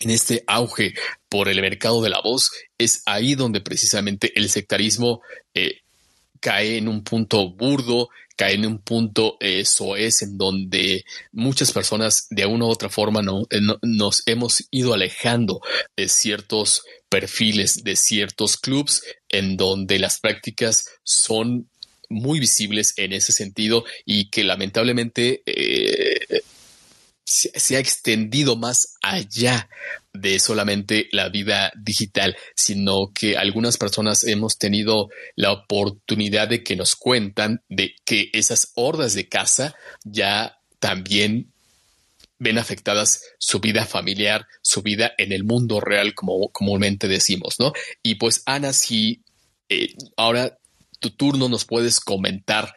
en 0.00 0.10
este 0.10 0.42
auge 0.48 0.94
por 1.28 1.48
el 1.48 1.60
mercado 1.60 2.02
de 2.02 2.10
la 2.10 2.20
voz, 2.20 2.50
es 2.78 3.02
ahí 3.06 3.36
donde 3.36 3.60
precisamente 3.60 4.32
el 4.34 4.50
sectarismo 4.50 5.22
eh, 5.54 5.82
cae 6.40 6.78
en 6.78 6.88
un 6.88 7.04
punto 7.04 7.50
burdo, 7.50 8.08
cae 8.36 8.54
en 8.54 8.66
un 8.66 8.78
punto 8.78 9.36
eh, 9.40 9.64
soez 9.64 10.22
en 10.22 10.36
donde 10.38 11.04
muchas 11.32 11.72
personas 11.72 12.26
de 12.30 12.46
una 12.46 12.66
u 12.66 12.68
otra 12.68 12.88
forma 12.88 13.22
no, 13.22 13.42
eh, 13.50 13.60
no, 13.60 13.78
nos 13.82 14.22
hemos 14.26 14.64
ido 14.70 14.94
alejando 14.94 15.60
de 15.96 16.08
ciertos 16.08 16.84
perfiles, 17.08 17.82
de 17.82 17.96
ciertos 17.96 18.56
clubs 18.56 19.02
en 19.28 19.56
donde 19.56 19.98
las 19.98 20.20
prácticas 20.20 20.86
son 21.02 21.68
muy 22.08 22.38
visibles 22.38 22.94
en 22.96 23.12
ese 23.12 23.32
sentido 23.32 23.84
y 24.04 24.30
que 24.30 24.44
lamentablemente 24.44 25.42
eh, 25.46 26.42
se, 27.26 27.76
ha 27.76 27.80
extendido 27.80 28.56
más 28.56 28.94
allá 29.02 29.68
de 30.20 30.38
solamente 30.38 31.08
la 31.12 31.28
vida 31.28 31.72
digital, 31.76 32.36
sino 32.54 33.12
que 33.14 33.36
algunas 33.36 33.76
personas 33.76 34.24
hemos 34.24 34.58
tenido 34.58 35.08
la 35.34 35.52
oportunidad 35.52 36.48
de 36.48 36.62
que 36.62 36.76
nos 36.76 36.96
cuentan 36.96 37.62
de 37.68 37.94
que 38.04 38.30
esas 38.32 38.72
hordas 38.74 39.14
de 39.14 39.28
casa 39.28 39.74
ya 40.04 40.58
también 40.78 41.52
ven 42.38 42.58
afectadas 42.58 43.22
su 43.38 43.60
vida 43.60 43.86
familiar, 43.86 44.46
su 44.62 44.82
vida 44.82 45.12
en 45.18 45.32
el 45.32 45.44
mundo 45.44 45.80
real, 45.80 46.14
como 46.14 46.48
comúnmente 46.50 47.08
decimos, 47.08 47.56
¿no? 47.58 47.72
Y 48.02 48.16
pues 48.16 48.42
Ana, 48.46 48.72
si 48.72 49.22
eh, 49.68 49.94
ahora 50.16 50.58
tu 51.00 51.10
turno 51.10 51.48
nos 51.48 51.64
puedes 51.64 52.00
comentar, 52.00 52.74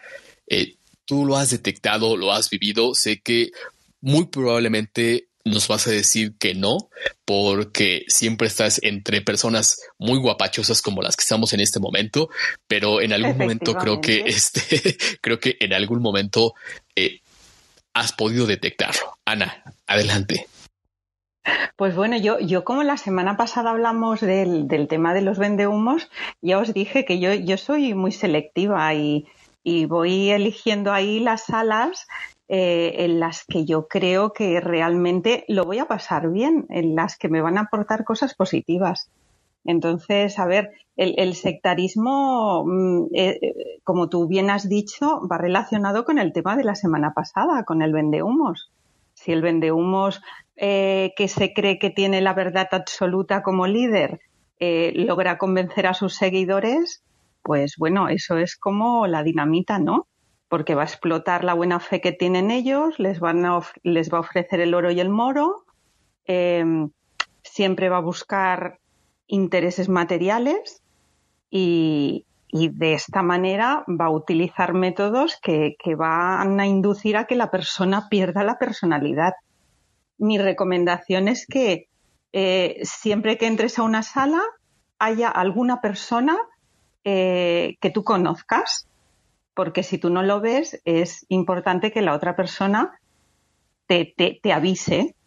eh, 0.48 0.75
tú 1.05 1.25
lo 1.25 1.38
has 1.38 1.50
detectado, 1.50 2.15
lo 2.15 2.31
has 2.31 2.50
vivido, 2.50 2.93
sé 2.96 3.19
que 3.22 3.51
muy 4.01 4.27
probablemente 4.27 5.28
nos 5.46 5.67
vas 5.67 5.88
a 5.88 5.91
decir 5.91 6.36
que 6.38 6.53
no, 6.53 6.89
porque 7.25 8.03
siempre 8.08 8.48
estás 8.48 8.79
entre 8.84 9.22
personas 9.22 9.79
muy 9.98 10.19
guapachosas 10.19 10.81
como 10.81 11.01
las 11.01 11.15
que 11.15 11.24
estamos 11.24 11.53
en 11.53 11.62
este 11.62 11.79
momento, 11.79 12.29
pero 12.67 13.01
en 13.01 13.13
algún 13.13 13.38
momento 13.38 13.74
creo 13.75 14.01
que 14.01 14.24
este, 14.25 14.98
creo 15.22 15.39
que 15.39 15.58
en 15.60 15.74
algún 15.74 16.01
momento 16.01 16.53
eh, 16.96 17.22
has 17.93 18.12
podido 18.13 18.46
detectarlo. 18.46 19.17
Ana, 19.25 19.63
adelante. 19.88 20.48
Pues 21.75 21.96
bueno, 21.96 22.17
yo, 22.17 22.39
yo 22.39 22.63
como 22.63 22.84
la 22.84 22.98
semana 22.98 23.38
pasada 23.38 23.72
hablamos 23.72 24.19
del, 24.22 24.67
del 24.67 24.88
tema 24.88 25.13
de 25.13 25.22
los 25.22 25.39
vendehumos, 25.39 26.10
ya 26.41 26.60
os 26.60 26.74
dije 26.74 27.05
que 27.05 27.19
yo, 27.19 27.34
yo 27.34 27.58
soy 27.58 27.93
muy 27.93 28.12
selectiva 28.12 28.93
y, 28.93 29.25
y 29.63 29.86
voy 29.86 30.29
eligiendo 30.29 30.91
ahí 30.91 31.19
las 31.19 31.46
salas 31.46 32.08
eh, 32.49 33.05
en 33.05 33.19
las 33.19 33.45
que 33.45 33.63
yo 33.63 33.87
creo 33.87 34.33
que 34.33 34.59
realmente 34.59 35.45
lo 35.47 35.65
voy 35.65 35.79
a 35.79 35.85
pasar 35.85 36.29
bien, 36.29 36.65
en 36.69 36.95
las 36.95 37.17
que 37.17 37.29
me 37.29 37.41
van 37.41 37.57
a 37.57 37.61
aportar 37.61 38.03
cosas 38.03 38.33
positivas. 38.35 39.09
Entonces, 39.65 40.39
a 40.39 40.45
ver, 40.45 40.71
el, 40.95 41.35
sectarismo, 41.35 42.63
mm, 42.65 43.05
eh, 43.13 43.39
eh, 43.41 43.79
como 43.83 44.09
tú 44.09 44.27
bien 44.27 44.49
has 44.49 44.67
dicho, 44.67 45.21
va 45.31 45.37
relacionado 45.37 46.05
con 46.05 46.17
el 46.17 46.33
tema 46.33 46.57
de 46.57 46.63
la 46.63 46.75
semana 46.75 47.13
pasada, 47.13 47.63
con 47.63 47.81
el 47.81 47.93
vendehumos. 47.93 48.71
Si 49.13 49.31
el 49.31 49.41
vendehumos 49.41 50.21
eh, 50.55 51.13
que 51.15 51.27
se 51.27 51.53
cree 51.53 51.77
que 51.79 51.89
tiene 51.89 52.21
la 52.21 52.33
verdad 52.33 52.67
absoluta 52.71 53.43
como 53.43 53.67
líder 53.67 54.19
logra 54.61 55.37
convencer 55.37 55.87
a 55.87 55.93
sus 55.93 56.15
seguidores, 56.15 57.01
pues 57.43 57.75
bueno, 57.77 58.09
eso 58.09 58.37
es 58.37 58.57
como 58.57 59.07
la 59.07 59.23
dinamita, 59.23 59.79
¿no? 59.79 60.07
Porque 60.49 60.75
va 60.75 60.81
a 60.81 60.85
explotar 60.85 61.43
la 61.43 61.53
buena 61.53 61.79
fe 61.79 62.01
que 62.01 62.11
tienen 62.11 62.49
ellos, 62.51 62.99
les, 62.99 63.19
van 63.19 63.45
a 63.45 63.61
les 63.83 64.11
va 64.11 64.17
a 64.17 64.21
ofrecer 64.21 64.59
el 64.59 64.73
oro 64.73 64.91
y 64.91 64.99
el 64.99 65.09
moro, 65.09 65.63
em, 66.25 66.89
siempre 67.43 67.87
va 67.89 67.97
a 67.97 68.01
buscar 68.01 68.79
intereses 69.27 69.89
materiales 69.89 70.81
y, 71.49 72.25
de 72.51 72.93
esta 72.93 73.21
manera 73.21 73.85
va 73.87 74.05
a 74.05 74.09
utilizar 74.09 74.73
métodos 74.73 75.37
que, 75.39 75.75
van 75.95 76.59
a 76.59 76.65
inducir 76.65 77.15
a 77.15 77.25
que 77.25 77.35
la 77.35 77.51
persona 77.51 78.09
pierda 78.09 78.43
la 78.43 78.57
personalidad. 78.57 79.33
Mi 80.17 80.39
recomendación 80.39 81.27
es 81.27 81.45
que 81.45 81.89
eh, 82.33 82.79
siempre 82.81 83.37
que 83.37 83.45
entres 83.45 83.77
a 83.77 83.83
una 83.83 84.01
sala 84.01 84.41
haya 84.97 85.29
alguna 85.29 85.79
persona 85.79 86.39
eh, 87.03 87.77
que 87.81 87.91
tú 87.91 88.03
conozcas 88.03 88.88
porque 89.59 89.83
si 89.83 89.97
tú 89.97 90.09
no 90.09 90.23
lo 90.23 90.39
ves, 90.39 90.79
es 90.85 91.25
importante 91.27 91.91
que 91.91 92.01
la 92.01 92.13
otra 92.13 92.33
persona 92.37 92.97
te, 93.87 94.15
avise. 94.53 95.17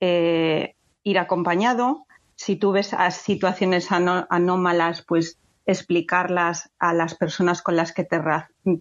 Eh, 0.00 0.74
ir 1.04 1.18
acompañado. 1.20 2.04
Si 2.34 2.56
tú 2.56 2.72
ves 2.72 2.96
situaciones 3.12 3.92
anómalas, 3.92 5.04
pues 5.06 5.38
explicarlas 5.66 6.68
a 6.80 6.94
las 6.94 7.14
personas 7.14 7.62
con 7.62 7.76
las 7.76 7.92
que 7.92 8.02
te, 8.02 8.20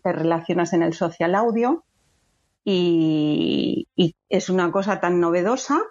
relacionas 0.03 0.73
en 0.73 0.81
el 0.81 0.95
social 0.95 1.35
audio. 1.35 1.83
Y, 2.63 3.87
es 4.27 4.49
una 4.49 4.71
cosa 4.71 4.99
tan 4.99 5.19
novedosa 5.19 5.83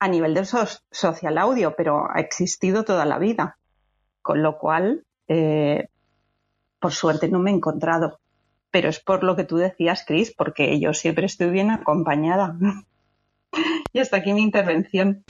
a 0.00 0.08
nivel 0.08 0.34
de 0.34 0.44
social 0.44 1.38
audio, 1.38 1.76
pero 1.76 2.10
ha 2.10 2.18
existido 2.18 2.82
toda 2.82 3.04
la 3.04 3.20
vida. 3.20 3.58
Con 4.22 4.42
lo 4.42 4.58
cual, 4.58 5.04
eh, 5.28 5.86
por 6.80 6.92
suerte 6.92 7.28
no 7.28 7.38
me 7.38 7.52
he 7.52 7.54
encontrado 7.54 8.18
pero 8.74 8.88
es 8.88 8.98
por 8.98 9.22
lo 9.22 9.36
que 9.36 9.44
tú 9.44 9.56
decías, 9.56 10.02
Cris, 10.04 10.34
porque 10.36 10.80
yo 10.80 10.94
siempre 10.94 11.26
estoy 11.26 11.50
bien 11.50 11.70
acompañada. 11.70 12.56
y 13.92 14.00
hasta 14.00 14.16
aquí 14.16 14.32
mi 14.32 14.42
intervención. 14.42 15.24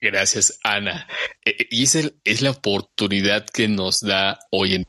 Gracias, 0.00 0.58
Ana. 0.64 1.06
E, 1.44 1.50
e, 1.50 1.68
y 1.70 1.84
es, 1.84 2.12
es 2.24 2.42
la 2.42 2.50
oportunidad 2.50 3.46
que 3.46 3.68
nos 3.68 4.00
da 4.00 4.36
hoy 4.50 4.74
en 4.74 4.86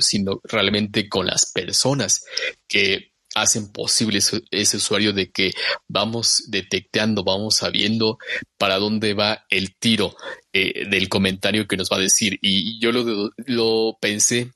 sino 0.00 0.40
realmente 0.44 1.10
con 1.10 1.26
las 1.26 1.52
personas 1.52 2.24
que 2.66 3.12
hacen 3.36 3.70
posible 3.70 4.18
ese, 4.18 4.76
usuario 4.78 5.12
de 5.12 5.30
que 5.30 5.52
vamos 5.88 6.44
detectando, 6.48 7.22
vamos 7.22 7.56
sabiendo 7.56 8.18
para 8.56 8.78
dónde 8.78 9.12
va 9.12 9.44
el 9.50 9.76
tiro 9.76 10.16
eh, 10.54 10.88
del 10.88 11.10
comentario 11.10 11.68
que 11.68 11.76
nos 11.76 11.90
va 11.90 11.98
a 11.98 12.00
decir. 12.00 12.38
Y 12.40 12.80
yo 12.80 12.92
lo, 12.92 13.30
lo 13.44 13.98
pensé 14.00 14.52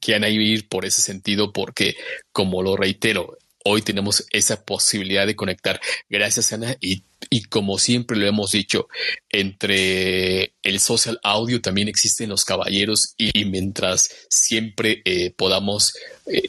que 0.00 0.12
van 0.12 0.24
a 0.24 0.30
ir 0.30 0.66
por 0.66 0.86
ese 0.86 1.02
sentido 1.02 1.52
porque, 1.52 1.94
como 2.32 2.62
lo 2.62 2.74
reitero, 2.74 3.36
hoy 3.64 3.82
tenemos 3.82 4.24
esa 4.30 4.64
posibilidad 4.64 5.26
de 5.26 5.36
conectar. 5.36 5.78
Gracias, 6.08 6.54
Ana. 6.54 6.76
Y, 6.80 7.02
y, 7.28 7.42
como 7.44 7.78
siempre 7.78 8.16
lo 8.16 8.26
hemos 8.26 8.52
dicho, 8.52 8.88
entre 9.28 10.54
el 10.62 10.80
social 10.80 11.20
audio 11.22 11.60
también 11.60 11.88
existen 11.88 12.30
los 12.30 12.46
caballeros 12.46 13.14
y 13.18 13.44
mientras 13.44 14.10
siempre 14.30 15.02
eh, 15.04 15.32
podamos 15.36 15.92
eh, 16.24 16.48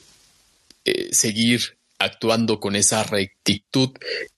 eh, 0.85 1.09
seguir 1.13 1.77
actuando 1.99 2.59
con 2.59 2.75
esa 2.75 3.03
rectitud 3.03 3.91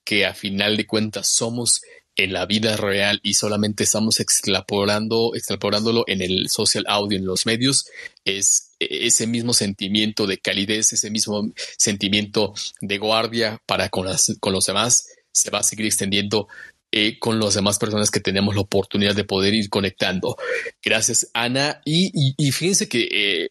que 0.04 0.26
a 0.26 0.34
final 0.34 0.76
de 0.76 0.86
cuentas 0.86 1.28
somos 1.28 1.80
en 2.16 2.32
la 2.32 2.46
vida 2.46 2.76
real 2.76 3.20
y 3.22 3.34
solamente 3.34 3.84
estamos 3.84 4.20
extrapolando, 4.20 5.32
extrapolándolo 5.34 6.04
en 6.06 6.22
el 6.22 6.48
social 6.48 6.84
audio, 6.86 7.18
en 7.18 7.26
los 7.26 7.46
medios, 7.46 7.86
es 8.24 8.74
ese 8.78 9.26
mismo 9.26 9.52
sentimiento 9.52 10.26
de 10.26 10.38
calidez, 10.38 10.92
ese 10.92 11.10
mismo 11.10 11.50
sentimiento 11.76 12.54
de 12.80 12.98
guardia 12.98 13.60
para 13.66 13.88
con, 13.88 14.06
con 14.38 14.52
los 14.52 14.66
demás, 14.66 15.08
se 15.32 15.50
va 15.50 15.58
a 15.60 15.64
seguir 15.64 15.86
extendiendo 15.86 16.46
eh, 16.92 17.18
con 17.18 17.40
las 17.40 17.54
demás 17.54 17.78
personas 17.80 18.12
que 18.12 18.20
tenemos 18.20 18.54
la 18.54 18.60
oportunidad 18.60 19.16
de 19.16 19.24
poder 19.24 19.52
ir 19.52 19.68
conectando. 19.68 20.36
Gracias, 20.80 21.28
Ana. 21.34 21.80
Y, 21.84 22.52
fíjense 22.52 22.88
que 22.88 23.08
eh, 23.10 23.50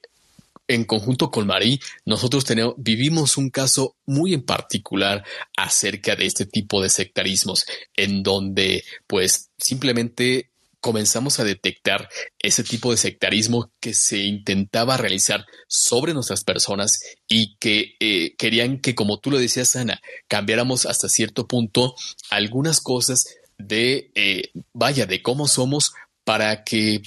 en 0.74 0.86
conjunto 0.86 1.32
con 1.32 1.48
Marí, 1.48 1.80
nosotros 2.06 2.46
vivimos 2.78 3.38
un 3.38 3.50
caso 3.50 3.96
muy 4.06 4.34
en 4.34 4.44
particular 4.44 5.24
acerca 5.58 6.16
de 6.16 6.26
este 6.26 6.46
tipo 6.46 6.82
de 6.82 6.90
sectarismos, 6.90 7.66
en 7.96 8.24
donde 8.24 8.84
pues 9.08 9.52
simplemente 9.58 10.50
comenzamos 10.84 11.40
a 11.40 11.46
detectar 11.46 12.10
ese 12.40 12.62
tipo 12.62 12.92
de 12.92 12.98
sectarismo 12.98 13.72
que 13.80 13.94
se 13.94 14.18
intentaba 14.20 14.98
realizar 14.98 15.46
sobre 15.66 16.14
nuestras 16.14 16.44
personas 16.44 17.00
y 17.26 17.56
que 17.56 17.96
eh, 18.02 18.36
querían 18.38 18.82
que, 18.82 18.94
como 18.94 19.20
tú 19.20 19.32
lo 19.32 19.38
decías, 19.38 19.78
Ana, 19.78 20.02
cambiáramos 20.28 20.86
hasta 20.86 21.08
cierto 21.08 21.48
punto 21.48 21.96
algunas 22.30 22.82
cosas 22.82 23.24
de, 23.58 24.12
eh, 24.16 24.52
vaya, 24.74 25.06
de 25.06 25.22
cómo 25.22 25.48
somos 25.48 25.94
para 26.24 26.64
que 26.64 27.02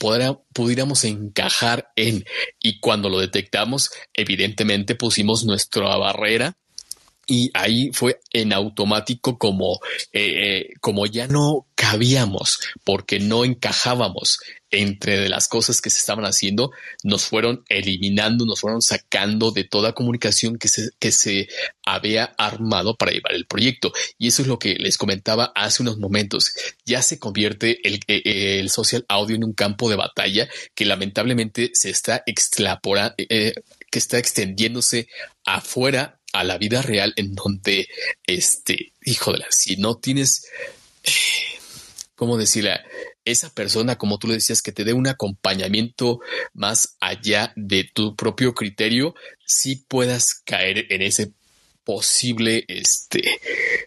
pudiéramos 0.52 1.05
encajar 1.05 1.90
en. 1.96 2.24
Y 2.61 2.81
cuando 2.81 3.09
lo 3.09 3.20
detectamos, 3.20 3.90
evidentemente 4.12 4.94
pusimos 4.94 5.44
nuestra 5.44 5.96
barrera 5.96 6.57
y 7.26 7.50
ahí 7.54 7.90
fue 7.92 8.20
en 8.32 8.52
automático 8.52 9.36
como, 9.36 9.80
eh, 10.12 10.58
eh, 10.58 10.70
como 10.80 11.06
ya 11.06 11.26
no 11.26 11.66
cabíamos 11.74 12.60
porque 12.84 13.18
no 13.18 13.44
encajábamos 13.44 14.38
entre 14.70 15.18
de 15.18 15.28
las 15.28 15.48
cosas 15.48 15.80
que 15.80 15.90
se 15.90 15.98
estaban 15.98 16.24
haciendo, 16.24 16.70
nos 17.02 17.24
fueron 17.24 17.64
eliminando, 17.68 18.46
nos 18.46 18.60
fueron 18.60 18.80
sacando 18.80 19.50
de 19.50 19.64
toda 19.64 19.92
comunicación 19.92 20.56
que 20.56 20.68
se, 20.68 20.90
que 20.98 21.12
se 21.12 21.48
había 21.84 22.34
armado 22.38 22.96
para 22.96 23.12
llevar 23.12 23.34
el 23.34 23.46
proyecto. 23.46 23.92
Y 24.18 24.28
eso 24.28 24.42
es 24.42 24.48
lo 24.48 24.58
que 24.58 24.74
les 24.76 24.96
comentaba 24.96 25.52
hace 25.54 25.82
unos 25.82 25.98
momentos. 25.98 26.52
Ya 26.84 27.02
se 27.02 27.18
convierte 27.18 27.86
el, 27.86 28.00
eh, 28.06 28.60
el 28.60 28.70
social 28.70 29.04
audio 29.08 29.36
en 29.36 29.44
un 29.44 29.52
campo 29.52 29.90
de 29.90 29.96
batalla 29.96 30.48
que 30.74 30.84
lamentablemente 30.84 31.70
se 31.74 31.90
está 31.90 32.22
extrapolando, 32.26 33.14
que 33.16 33.98
está 33.98 34.18
extendiéndose 34.18 35.08
afuera 35.44 36.15
a 36.38 36.44
la 36.44 36.59
vida 36.59 36.83
real 36.83 37.12
en 37.16 37.35
donde, 37.35 37.88
este, 38.27 38.92
híjole, 39.05 39.44
si 39.51 39.77
no 39.77 39.96
tienes, 39.96 40.46
¿cómo 42.14 42.37
decirle? 42.37 42.81
Esa 43.25 43.51
persona, 43.51 43.96
como 43.96 44.18
tú 44.18 44.29
le 44.29 44.35
decías, 44.35 44.62
que 44.62 44.72
te 44.72 44.85
dé 44.85 44.92
un 44.92 45.09
acompañamiento 45.09 46.20
más 46.53 46.96
allá 47.01 47.53
de 47.57 47.85
tu 47.85 48.14
propio 48.14 48.55
criterio, 48.55 49.14
si 49.44 49.77
puedas 49.77 50.35
caer 50.35 50.87
en 50.90 51.03
ese 51.03 51.33
posible 51.87 52.64
este, 52.66 53.22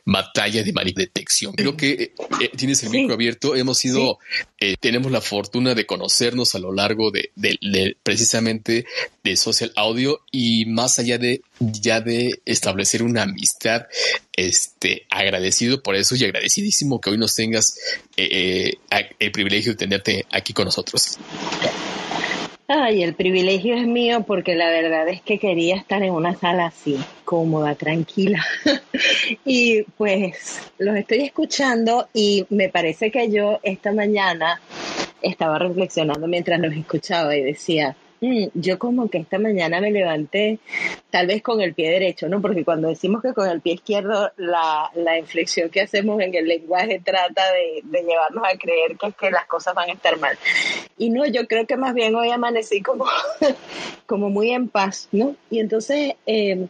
batalla 0.05 0.63
de 0.63 0.71
detección. 0.95 1.53
Creo 1.53 1.75
que 1.75 1.91
eh, 1.91 2.13
eh, 2.39 2.49
tienes 2.55 2.81
el 2.83 2.91
micro 2.91 3.13
abierto. 3.13 3.57
Hemos 3.57 3.77
sido, 3.77 4.19
eh, 4.57 4.75
tenemos 4.79 5.11
la 5.11 5.19
fortuna 5.19 5.75
de 5.75 5.85
conocernos 5.85 6.55
a 6.55 6.59
lo 6.59 6.71
largo 6.71 7.11
de, 7.11 7.29
precisamente 8.01 8.85
de 9.21 9.35
social 9.35 9.73
audio 9.75 10.21
y 10.31 10.65
más 10.65 10.97
allá 10.97 11.17
de 11.17 11.41
ya 11.59 11.99
de 11.99 12.39
establecer 12.45 13.03
una 13.03 13.23
amistad, 13.23 13.87
este 14.31 15.05
agradecido 15.09 15.83
por 15.83 15.95
eso 15.95 16.15
y 16.15 16.23
agradecidísimo 16.23 17.01
que 17.01 17.09
hoy 17.09 17.17
nos 17.17 17.35
tengas 17.35 17.75
el 18.15 19.31
privilegio 19.33 19.73
de 19.73 19.77
tenerte 19.77 20.25
aquí 20.31 20.53
con 20.53 20.65
nosotros. 20.65 21.19
Ay, 22.71 23.01
el 23.01 23.15
privilegio 23.15 23.73
es 23.73 23.87
mío 23.87 24.23
porque 24.27 24.53
la 24.53 24.69
verdad 24.69 25.07
es 25.09 25.23
que 25.23 25.39
quería 25.39 25.75
estar 25.75 26.03
en 26.03 26.13
una 26.13 26.35
sala 26.35 26.67
así, 26.67 26.99
cómoda, 27.25 27.73
tranquila. 27.73 28.45
y 29.43 29.81
pues 29.97 30.71
los 30.77 30.95
estoy 30.95 31.21
escuchando 31.21 32.09
y 32.13 32.45
me 32.51 32.69
parece 32.69 33.09
que 33.09 33.31
yo 33.31 33.59
esta 33.63 33.91
mañana 33.91 34.61
estaba 35.23 35.57
reflexionando 35.57 36.27
mientras 36.27 36.59
los 36.59 36.75
escuchaba 36.75 37.35
y 37.35 37.41
decía, 37.41 37.95
Mm, 38.21 38.47
yo 38.53 38.77
como 38.77 39.09
que 39.09 39.19
esta 39.19 39.39
mañana 39.39 39.79
me 39.79 39.91
levanté 39.91 40.59
tal 41.09 41.27
vez 41.27 41.41
con 41.41 41.61
el 41.61 41.73
pie 41.73 41.89
derecho, 41.89 42.27
¿no? 42.27 42.41
Porque 42.41 42.65
cuando 42.65 42.89
decimos 42.89 43.21
que 43.21 43.33
con 43.33 43.49
el 43.49 43.61
pie 43.61 43.75
izquierdo 43.75 44.31
la, 44.35 44.91
la 44.95 45.17
inflexión 45.17 45.69
que 45.69 45.81
hacemos 45.81 46.21
en 46.21 46.35
el 46.35 46.45
lenguaje 46.45 47.01
trata 47.03 47.43
de, 47.53 47.81
de, 47.83 48.03
llevarnos 48.03 48.43
a 48.43 48.57
creer 48.57 48.97
que 48.97 49.07
es 49.07 49.15
que 49.15 49.31
las 49.31 49.45
cosas 49.45 49.73
van 49.73 49.89
a 49.89 49.93
estar 49.93 50.19
mal. 50.19 50.37
Y 50.99 51.09
no, 51.11 51.25
yo 51.25 51.47
creo 51.47 51.65
que 51.65 51.77
más 51.77 51.93
bien 51.93 52.13
hoy 52.13 52.29
amanecí 52.29 52.81
como, 52.81 53.05
como 54.05 54.29
muy 54.29 54.51
en 54.51 54.67
paz, 54.67 55.07
¿no? 55.13 55.35
Y 55.49 55.59
entonces 55.59 56.15
eh, 56.25 56.67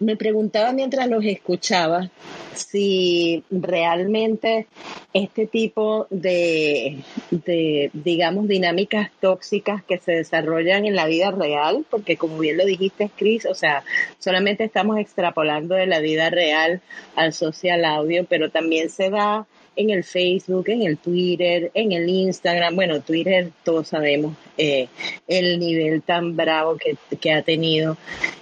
me 0.00 0.16
preguntaba 0.16 0.72
mientras 0.72 1.08
los 1.08 1.24
escuchaba 1.24 2.10
si 2.54 3.44
realmente 3.50 4.66
este 5.12 5.46
tipo 5.46 6.08
de, 6.10 7.04
de, 7.30 7.90
digamos, 7.92 8.48
dinámicas 8.48 9.12
tóxicas 9.20 9.84
que 9.84 9.98
se 9.98 10.10
desarrollan 10.10 10.84
en 10.84 10.96
la 10.96 11.06
vida 11.06 11.30
real, 11.30 11.86
porque 11.88 12.16
como 12.16 12.38
bien 12.38 12.56
lo 12.56 12.64
dijiste, 12.64 13.10
Chris, 13.16 13.46
o 13.46 13.54
sea, 13.54 13.84
solamente 14.18 14.64
estamos 14.64 14.98
extrapolando 14.98 15.76
de 15.76 15.86
la 15.86 16.00
vida 16.00 16.30
real 16.30 16.80
al 17.14 17.32
social 17.32 17.84
audio, 17.84 18.26
pero 18.28 18.50
también 18.50 18.90
se 18.90 19.08
da 19.08 19.46
en 19.76 19.90
el 19.90 20.04
Facebook, 20.04 20.68
en 20.68 20.82
el 20.82 20.98
Twitter, 20.98 21.70
en 21.74 21.92
el 21.92 22.08
Instagram. 22.08 22.74
Bueno, 22.74 23.00
Twitter 23.00 23.50
todos 23.64 23.88
sabemos 23.88 24.36
eh, 24.58 24.88
el 25.28 25.58
nivel 25.58 26.02
tan 26.02 26.36
bravo 26.36 26.76
que, 26.76 26.96
que, 27.16 27.32
ha 27.32 27.42
tenido 27.42 27.96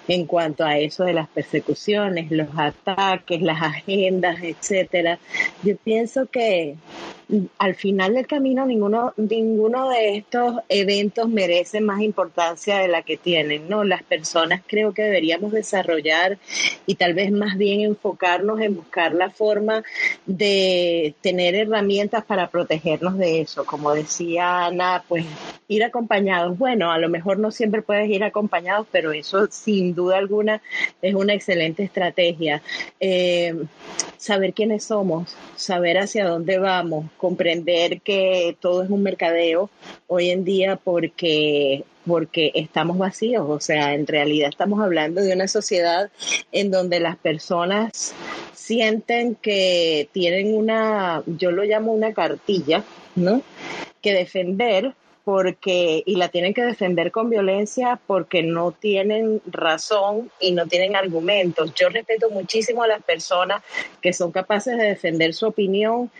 en 0.08 0.26
cuanto 0.26 0.64
a 0.64 0.78
eso 0.78 1.04
de 1.04 1.12
las 1.12 1.28
persecuciones, 1.28 2.30
los 2.30 2.48
ataques, 2.56 3.42
las 3.42 3.62
agendas, 3.62 4.42
etcétera. 4.42 5.18
Yo 5.62 5.76
pienso 5.76 6.26
que 6.26 6.76
al 7.58 7.74
final 7.74 8.14
del 8.14 8.26
camino 8.26 8.66
ninguno, 8.66 9.12
ninguno 9.16 9.90
de 9.90 10.16
estos 10.16 10.56
eventos 10.68 11.28
merece 11.28 11.80
más 11.80 12.00
importancia 12.00 12.78
de 12.78 12.88
la 12.88 13.02
que 13.02 13.16
tienen, 13.16 13.68
¿no? 13.68 13.84
Las 13.84 14.02
personas 14.02 14.62
creo 14.66 14.92
que 14.92 15.02
deberíamos 15.02 15.52
desarrollar 15.52 16.38
y 16.86 16.94
tal 16.96 17.14
vez 17.14 17.30
más 17.32 17.56
bien 17.56 17.80
enfocarnos 17.82 18.60
en 18.60 18.76
buscar 18.76 19.14
la 19.14 19.30
forma 19.30 19.82
de 20.26 21.14
tener 21.20 21.54
herramientas 21.54 22.24
para 22.24 22.50
protegernos 22.50 23.16
de 23.18 23.40
eso. 23.42 23.64
Como 23.64 23.94
decía 23.94 24.66
Ana, 24.66 25.04
pues 25.08 25.24
ir 25.68 25.84
acompañados. 25.84 26.58
Bueno, 26.58 26.90
a 26.90 26.98
lo 26.98 27.08
mejor 27.08 27.38
no 27.38 27.50
siempre 27.50 27.82
puedes 27.82 28.08
ir 28.10 28.24
acompañados, 28.24 28.86
pero 28.90 29.12
eso 29.12 29.46
sin 29.50 29.94
duda 29.94 30.18
alguna 30.18 30.60
es 31.00 31.14
una 31.14 31.34
excelente 31.34 31.84
estrategia. 31.84 32.62
Eh, 32.98 33.54
saber 34.16 34.52
quiénes 34.52 34.84
somos, 34.84 35.34
saber 35.56 35.98
hacia 35.98 36.28
dónde 36.28 36.58
vamos, 36.58 37.06
comprender 37.20 38.00
que 38.00 38.56
todo 38.61 38.83
es 38.83 38.88
un 38.88 39.02
mercadeo 39.02 39.68
hoy 40.06 40.30
en 40.30 40.42
día 40.42 40.76
porque 40.76 41.85
porque 42.06 42.50
estamos 42.54 42.96
vacíos, 42.96 43.44
o 43.46 43.61
sea, 43.61 43.92
en 43.92 44.06
realidad 44.06 44.48
estamos 44.48 44.80
hablando 44.80 45.20
de 45.20 45.35
una 45.35 45.46
sociedad 45.46 46.11
en 46.50 46.70
donde 46.70 46.98
las 46.98 47.18
personas 47.18 48.14
sienten 48.54 49.35
que 49.35 50.09
tienen 50.12 50.54
una, 50.54 51.22
yo 51.26 51.50
lo 51.50 51.62
llamo 51.62 51.92
una 51.92 52.14
cartilla, 52.14 52.85
¿no? 53.16 53.42
Que 54.00 54.14
defender 54.14 54.94
porque 55.24 56.02
y 56.04 56.16
la 56.16 56.28
tienen 56.28 56.54
que 56.54 56.62
defender 56.62 57.11
con 57.11 57.30
violencia 57.30 58.00
porque 58.06 58.42
no 58.42 58.72
tienen 58.72 59.40
razón 59.46 60.30
y 60.40 60.52
no 60.52 60.66
tienen 60.66 60.96
argumentos. 60.96 61.74
Yo 61.74 61.88
respeto 61.88 62.30
muchísimo 62.30 62.83
a 62.83 62.88
las 62.88 63.02
personas 63.02 63.62
que 64.00 64.12
son 64.12 64.33
capaces 64.33 64.76
de 64.76 64.85
defender 64.85 65.35
su 65.35 65.46
opinión 65.46 66.11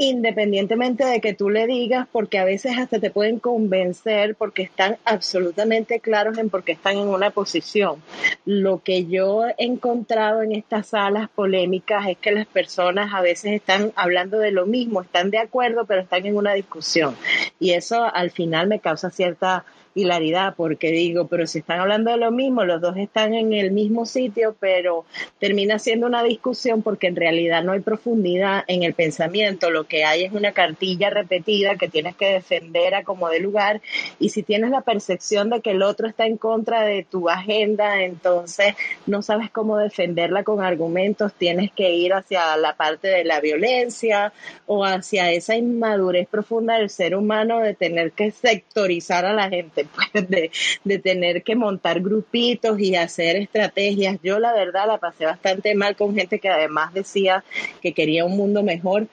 independientemente 0.00 1.04
de 1.04 1.20
que 1.20 1.34
tú 1.34 1.50
le 1.50 1.66
digas, 1.66 2.06
porque 2.10 2.38
a 2.38 2.44
veces 2.44 2.78
hasta 2.78 3.00
te 3.00 3.10
pueden 3.10 3.40
convencer 3.40 4.36
porque 4.36 4.62
están 4.62 4.96
absolutamente 5.04 5.98
claros 5.98 6.38
en 6.38 6.50
por 6.50 6.62
qué 6.62 6.72
están 6.72 6.96
en 6.96 7.08
una 7.08 7.30
posición. 7.30 8.00
Lo 8.44 8.80
que 8.80 9.06
yo 9.06 9.46
he 9.48 9.54
encontrado 9.58 10.42
en 10.42 10.52
estas 10.52 10.88
salas 10.88 11.28
polémicas 11.28 12.06
es 12.06 12.16
que 12.16 12.30
las 12.30 12.46
personas 12.46 13.12
a 13.12 13.20
veces 13.20 13.52
están 13.52 13.92
hablando 13.96 14.38
de 14.38 14.52
lo 14.52 14.66
mismo, 14.66 15.02
están 15.02 15.30
de 15.30 15.38
acuerdo, 15.38 15.84
pero 15.84 16.02
están 16.02 16.24
en 16.26 16.36
una 16.36 16.54
discusión. 16.54 17.16
Y 17.60 17.72
eso 17.72 18.04
al 18.14 18.30
final 18.30 18.68
me 18.68 18.80
causa 18.80 19.10
cierta 19.10 19.64
hilaridad 19.98 20.54
porque 20.56 20.90
digo, 20.90 21.26
pero 21.26 21.46
si 21.46 21.58
están 21.58 21.80
hablando 21.80 22.10
de 22.10 22.16
lo 22.16 22.30
mismo, 22.30 22.64
los 22.64 22.80
dos 22.80 22.96
están 22.96 23.34
en 23.34 23.52
el 23.52 23.72
mismo 23.72 24.06
sitio, 24.06 24.56
pero 24.58 25.04
termina 25.38 25.78
siendo 25.78 26.06
una 26.06 26.22
discusión 26.22 26.82
porque 26.82 27.08
en 27.08 27.16
realidad 27.16 27.62
no 27.62 27.72
hay 27.72 27.80
profundidad 27.80 28.64
en 28.66 28.82
el 28.82 28.94
pensamiento, 28.94 29.70
lo 29.70 29.84
que 29.84 30.04
hay 30.04 30.24
es 30.24 30.32
una 30.32 30.52
cartilla 30.52 31.10
repetida 31.10 31.76
que 31.76 31.88
tienes 31.88 32.16
que 32.16 32.26
defender 32.32 32.94
a 32.94 33.04
como 33.04 33.28
de 33.28 33.40
lugar. 33.40 33.80
Y 34.18 34.30
si 34.30 34.42
tienes 34.42 34.70
la 34.70 34.82
percepción 34.82 35.50
de 35.50 35.60
que 35.60 35.72
el 35.72 35.82
otro 35.82 36.06
está 36.06 36.26
en 36.26 36.36
contra 36.36 36.82
de 36.82 37.04
tu 37.04 37.28
agenda, 37.28 38.02
entonces 38.02 38.74
no 39.06 39.22
sabes 39.22 39.50
cómo 39.50 39.78
defenderla 39.78 40.44
con 40.44 40.62
argumentos, 40.62 41.32
tienes 41.34 41.72
que 41.72 41.90
ir 41.94 42.12
hacia 42.12 42.56
la 42.56 42.76
parte 42.76 43.08
de 43.08 43.24
la 43.24 43.40
violencia 43.40 44.32
o 44.66 44.84
hacia 44.84 45.32
esa 45.32 45.56
inmadurez 45.56 46.28
profunda 46.28 46.76
del 46.76 46.90
ser 46.90 47.14
humano 47.16 47.60
de 47.60 47.74
tener 47.74 48.12
que 48.12 48.30
sectorizar 48.30 49.24
a 49.24 49.32
la 49.32 49.48
gente 49.48 49.86
de, 50.12 50.98
tener 50.98 51.42
que 51.42 51.56
montar 51.56 52.00
grupitos 52.00 52.78
y 52.80 52.94
hacer 52.94 53.36
estrategias. 53.36 54.18
Yo 54.22 54.38
la 54.38 54.52
verdad 54.52 54.86
la 54.86 54.98
pasé 54.98 55.24
bastante 55.24 55.74
mal 55.74 55.96
con 55.96 56.14
gente 56.14 56.38
que 56.38 56.48
además 56.48 56.92
decía 56.94 57.44
que 57.80 57.92
quería 57.92 58.24
un 58.24 58.36
mundo 58.36 58.62
mejor. 58.62 59.06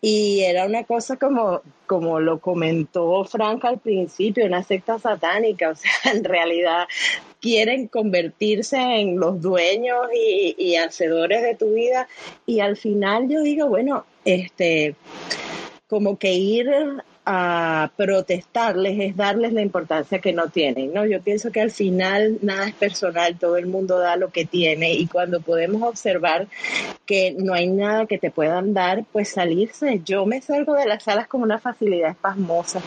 Y 0.00 0.40
era 0.42 0.66
una 0.66 0.84
cosa 0.84 1.16
como, 1.16 1.62
como 1.86 2.20
lo 2.20 2.38
comentó 2.38 3.24
Frank 3.24 3.64
al 3.64 3.78
principio, 3.78 4.46
una 4.46 4.62
secta 4.62 4.98
satánica, 4.98 5.70
o 5.70 5.74
sea, 5.74 5.90
en 6.12 6.24
realidad 6.24 6.86
quieren 7.40 7.88
convertirse 7.88 8.76
en 8.76 9.18
los 9.18 9.40
dueños 9.40 10.08
y, 10.14 10.54
y 10.58 10.76
hacedores 10.76 11.42
de 11.42 11.54
tu 11.54 11.74
vida. 11.74 12.08
Y 12.44 12.60
al 12.60 12.76
final 12.76 13.28
yo 13.28 13.42
digo, 13.42 13.68
bueno, 13.68 14.04
este 14.24 14.96
como 15.88 16.18
que 16.18 16.32
ir 16.34 16.68
a 17.28 17.90
protestarles 17.96 19.00
es 19.00 19.16
darles 19.16 19.52
la 19.52 19.60
importancia 19.60 20.20
que 20.20 20.32
no 20.32 20.48
tienen, 20.48 20.94
¿no? 20.94 21.04
Yo 21.04 21.20
pienso 21.20 21.50
que 21.50 21.60
al 21.60 21.72
final 21.72 22.38
nada 22.40 22.68
es 22.68 22.74
personal, 22.74 23.36
todo 23.36 23.56
el 23.56 23.66
mundo 23.66 23.98
da 23.98 24.14
lo 24.14 24.30
que 24.30 24.44
tiene 24.46 24.92
y 24.92 25.08
cuando 25.08 25.40
podemos 25.40 25.82
observar 25.82 26.46
que 27.04 27.34
no 27.36 27.52
hay 27.52 27.66
nada 27.66 28.06
que 28.06 28.18
te 28.18 28.30
puedan 28.30 28.74
dar, 28.74 29.04
pues 29.12 29.30
salirse. 29.30 30.00
Yo 30.04 30.24
me 30.24 30.40
salgo 30.40 30.74
de 30.74 30.86
las 30.86 31.02
salas 31.02 31.26
con 31.26 31.42
una 31.42 31.58
facilidad 31.58 32.10
espasmosa 32.10 32.80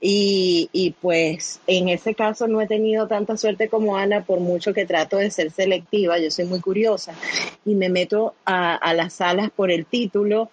y, 0.00 0.70
y, 0.72 0.92
pues 0.92 1.60
en 1.66 1.90
ese 1.90 2.14
caso 2.14 2.46
no 2.46 2.62
he 2.62 2.66
tenido 2.66 3.06
tanta 3.06 3.36
suerte 3.36 3.68
como 3.68 3.96
Ana, 3.96 4.24
por 4.24 4.40
mucho 4.40 4.72
que 4.72 4.86
trato 4.86 5.18
de 5.18 5.30
ser 5.30 5.50
selectiva, 5.50 6.18
yo 6.18 6.30
soy 6.30 6.46
muy 6.46 6.60
curiosa 6.60 7.12
y 7.66 7.74
me 7.74 7.90
meto 7.90 8.34
a, 8.46 8.76
a 8.76 8.94
las 8.94 9.12
salas 9.12 9.50
por 9.50 9.70
el 9.70 9.84
título, 9.84 10.48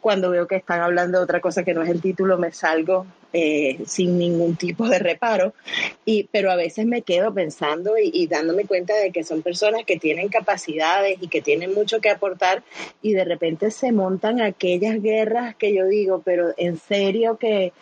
cuando 0.00 0.30
veo 0.30 0.46
que 0.46 0.56
están 0.56 0.82
hablando 0.82 1.18
de 1.18 1.24
otra 1.24 1.40
cosa 1.40 1.64
que 1.64 1.74
no 1.74 1.82
es 1.82 1.88
el 1.88 2.00
título, 2.00 2.33
me 2.38 2.48
salgo 2.52 3.06
eh, 3.36 3.80
sin 3.84 4.16
ningún 4.16 4.54
tipo 4.54 4.88
de 4.88 5.00
reparo, 5.00 5.54
y, 6.04 6.28
pero 6.30 6.52
a 6.52 6.56
veces 6.56 6.86
me 6.86 7.02
quedo 7.02 7.34
pensando 7.34 7.98
y, 7.98 8.08
y, 8.14 8.28
dándome 8.28 8.64
cuenta 8.64 8.94
de 8.94 9.10
que 9.10 9.24
son 9.24 9.42
personas 9.42 9.82
que 9.84 9.98
tienen 9.98 10.28
capacidades 10.28 11.18
y 11.20 11.26
que 11.26 11.42
tienen 11.42 11.74
mucho 11.74 12.00
que 12.00 12.10
aportar 12.10 12.62
y 13.02 13.12
de 13.12 13.24
repente 13.24 13.72
se 13.72 13.90
montan 13.90 14.40
aquellas 14.40 15.02
guerras 15.02 15.56
que 15.56 15.74
yo 15.74 15.86
digo, 15.86 16.22
pero 16.24 16.54
en 16.56 16.78
serio 16.78 17.36
que 17.36 17.72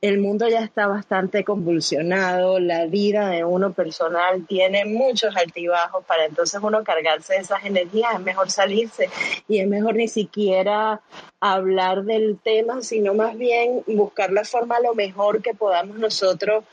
el 0.00 0.18
mundo 0.18 0.48
ya 0.48 0.60
está 0.60 0.86
bastante 0.86 1.42
convulsionado, 1.42 2.60
la 2.60 2.86
vida 2.86 3.30
de 3.30 3.44
uno 3.44 3.72
personal 3.72 4.46
tiene 4.46 4.84
muchos 4.84 5.36
altibajos, 5.36 6.04
para 6.04 6.26
entonces 6.26 6.60
uno 6.62 6.84
cargarse 6.84 7.34
de 7.34 7.40
esas 7.40 7.64
energías 7.64 8.14
es 8.14 8.20
mejor 8.20 8.48
salirse 8.48 9.10
y 9.48 9.58
es 9.58 9.66
mejor 9.66 9.96
ni 9.96 10.06
siquiera 10.06 11.00
hablar 11.40 12.04
del 12.04 12.38
tema, 12.38 12.82
sino 12.82 13.14
más 13.14 13.36
bien 13.36 13.82
buscar 13.88 14.30
la 14.30 14.44
forma 14.44 14.78
lo 14.88 14.94
mejor 14.94 15.42
que 15.42 15.52
podamos 15.52 15.98
nosotros 15.98 16.64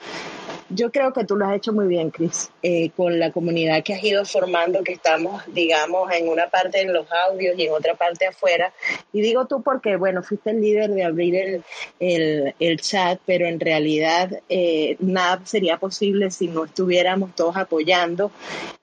Yo 0.69 0.91
creo 0.91 1.13
que 1.13 1.25
tú 1.25 1.35
lo 1.35 1.45
has 1.45 1.55
hecho 1.55 1.73
muy 1.73 1.87
bien, 1.87 2.09
Chris, 2.09 2.49
eh, 2.63 2.89
con 2.97 3.19
la 3.19 3.31
comunidad 3.31 3.83
que 3.83 3.93
has 3.93 4.03
ido 4.03 4.25
formando, 4.25 4.83
que 4.83 4.93
estamos, 4.93 5.43
digamos, 5.53 6.11
en 6.11 6.27
una 6.27 6.47
parte 6.47 6.81
en 6.81 6.91
los 6.91 7.05
audios 7.29 7.55
y 7.57 7.65
en 7.65 7.73
otra 7.73 7.93
parte 7.93 8.25
afuera. 8.25 8.73
Y 9.13 9.21
digo 9.21 9.45
tú 9.45 9.61
porque, 9.61 9.95
bueno, 9.95 10.23
fuiste 10.23 10.49
el 10.49 10.61
líder 10.61 10.89
de 10.91 11.03
abrir 11.03 11.35
el, 11.35 11.63
el, 11.99 12.55
el 12.59 12.81
chat, 12.81 13.19
pero 13.27 13.45
en 13.45 13.59
realidad 13.59 14.41
eh, 14.49 14.95
nada 14.99 15.39
sería 15.45 15.77
posible 15.77 16.31
si 16.31 16.47
no 16.47 16.65
estuviéramos 16.65 17.35
todos 17.35 17.57
apoyando 17.57 18.31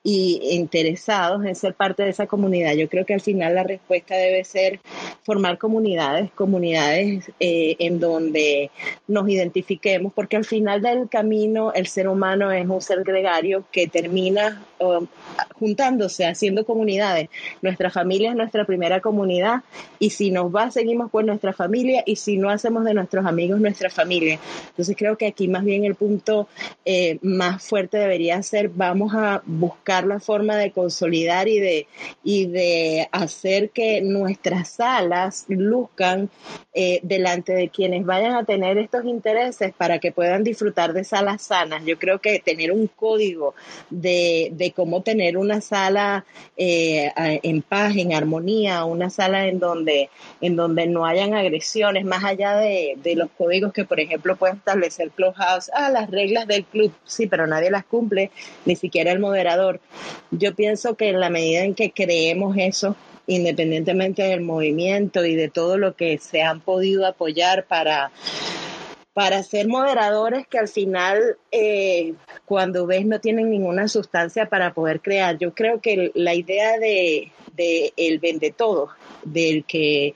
y 0.05 0.41
interesados 0.51 1.45
en 1.45 1.55
ser 1.55 1.75
parte 1.75 2.03
de 2.03 2.11
esa 2.11 2.27
comunidad. 2.27 2.75
Yo 2.75 2.89
creo 2.89 3.07
que 3.07 3.15
al 3.15 3.21
final 3.21 3.55
la 3.55 3.63
respuesta 3.63 4.17
debe 4.17 4.45
ser 4.45 4.81
formar 5.25 5.59
comunidades, 5.59 6.31
comunidades 6.33 7.31
eh, 7.39 7.77
en 7.79 8.01
donde 8.01 8.71
nos 9.07 9.29
identifiquemos, 9.29 10.13
porque 10.13 10.37
al 10.37 10.45
final 10.45 10.83
del 10.83 11.09
camino 11.09 11.72
el 11.75 11.87
ser 11.87 12.09
humano 12.09 12.51
es 12.53 12.67
un 12.69 12.81
ser 12.81 13.03
gregario 13.05 13.65
que 13.71 13.87
termina 13.87 14.63
um, 14.79 15.07
juntándose, 15.59 16.27
haciendo 16.27 16.65
comunidades. 16.65 17.29
Nuestra 17.61 17.91
familia 17.91 18.31
es 18.31 18.37
nuestra 18.37 18.65
primera 18.65 19.01
comunidad 19.01 19.63
y 19.99 20.11
si 20.11 20.31
nos 20.31 20.55
va, 20.55 20.71
seguimos 20.71 21.11
con 21.11 21.27
nuestra 21.27 21.53
familia 21.53 22.03
y 22.07 22.17
si 22.17 22.37
no 22.37 22.51
hacemos 22.51 22.85
de 22.85 22.95
nuestros 22.95 23.27
amigos 23.27 23.61
nuestra 23.61 23.91
familia. 23.91 24.39
Entonces 24.71 24.97
creo 24.97 25.17
que 25.17 25.27
aquí 25.27 25.49
más 25.49 25.65
bien 25.65 25.85
el 25.85 25.95
punto 25.95 26.49
eh, 26.85 27.19
más 27.23 27.63
fuerte 27.63 27.99
debería 27.99 28.43
ser 28.43 28.69
vamos 28.69 29.15
a 29.15 29.43
buscar 29.47 30.05
la 30.07 30.21
forma 30.21 30.57
de 30.57 30.73
consolidar 30.73 31.49
y 31.49 31.61
de, 31.61 31.87
y 32.25 32.47
de 32.47 33.09
hacer 33.13 33.71
que 33.71 34.01
nuestras 34.03 34.71
salas 34.71 35.45
luzcan 35.49 36.31
eh, 36.75 37.01
delante 37.03 37.53
de 37.53 37.69
quienes 37.69 38.05
vayan 38.05 38.35
a 38.35 38.45
tener 38.45 38.79
estos 38.79 39.05
intereses 39.05 39.73
para 39.75 39.99
que 39.99 40.13
puedan 40.13 40.43
disfrutar 40.43 40.93
de 40.93 41.05
salas 41.05 41.43
sanas. 41.43 41.62
Yo 41.85 41.99
creo 41.99 42.21
que 42.21 42.39
tener 42.41 42.73
un 42.73 42.87
código 42.89 43.55
de, 43.91 44.51
de 44.53 44.73
cómo 44.73 45.03
tener 45.03 45.37
una 45.37 45.61
sala 45.61 46.25
eh, 46.57 47.11
en 47.17 47.63
paz, 47.63 47.97
en 47.97 48.15
armonía, 48.15 48.85
una 48.85 49.11
sala 49.11 49.47
en 49.47 49.59
donde, 49.59 50.11
en 50.41 50.57
donde 50.57 50.87
no 50.87 51.07
hayan 51.07 51.35
agresiones, 51.35 52.05
más 52.05 52.25
allá 52.25 52.57
de, 52.57 52.97
de 53.03 53.17
los 53.17 53.31
códigos 53.37 53.73
que, 53.73 53.85
por 53.85 54.01
ejemplo, 54.01 54.37
puede 54.37 54.55
establecer 54.55 55.11
Clubhouse, 55.11 55.71
ah, 55.75 55.91
las 55.91 56.11
reglas 56.11 56.47
del 56.47 56.65
club, 56.65 56.93
sí, 57.05 57.27
pero 57.27 57.47
nadie 57.47 57.71
las 57.71 57.85
cumple, 57.85 58.31
ni 58.65 58.77
siquiera 58.77 59.13
el 59.13 59.19
moderador. 59.19 59.81
Yo 60.31 60.55
pienso 60.55 60.97
que 60.97 61.09
en 61.09 61.21
la 61.21 61.31
medida 61.31 61.65
en 61.65 61.75
que 61.75 61.93
creemos 61.93 62.57
eso, 62.59 62.97
independientemente 63.27 64.23
del 64.23 64.41
movimiento 64.41 65.25
y 65.25 65.37
de 65.37 65.49
todo 65.49 65.79
lo 65.79 65.95
que 65.95 66.19
se 66.19 66.43
han 66.43 66.61
podido 66.61 67.07
apoyar 67.07 67.67
para, 67.67 68.11
para 69.15 69.43
ser 69.43 69.69
moderadores 69.69 70.47
que 70.47 70.59
al 70.59 70.69
final 70.69 71.37
eh, 71.51 72.15
cuando 72.47 72.87
ves 72.87 73.05
no 73.05 73.21
tienen 73.21 73.51
ninguna 73.51 73.89
sustancia 73.89 74.49
para 74.49 74.73
poder 74.73 75.01
crear. 75.01 75.39
Yo 75.39 75.55
creo 75.55 75.81
que 75.81 76.13
la 76.15 76.35
idea 76.35 76.79
de, 76.79 77.31
de 77.55 77.93
el 77.97 78.19
vende 78.19 78.53
todo, 78.53 78.89
del 79.25 79.65
que, 79.65 80.15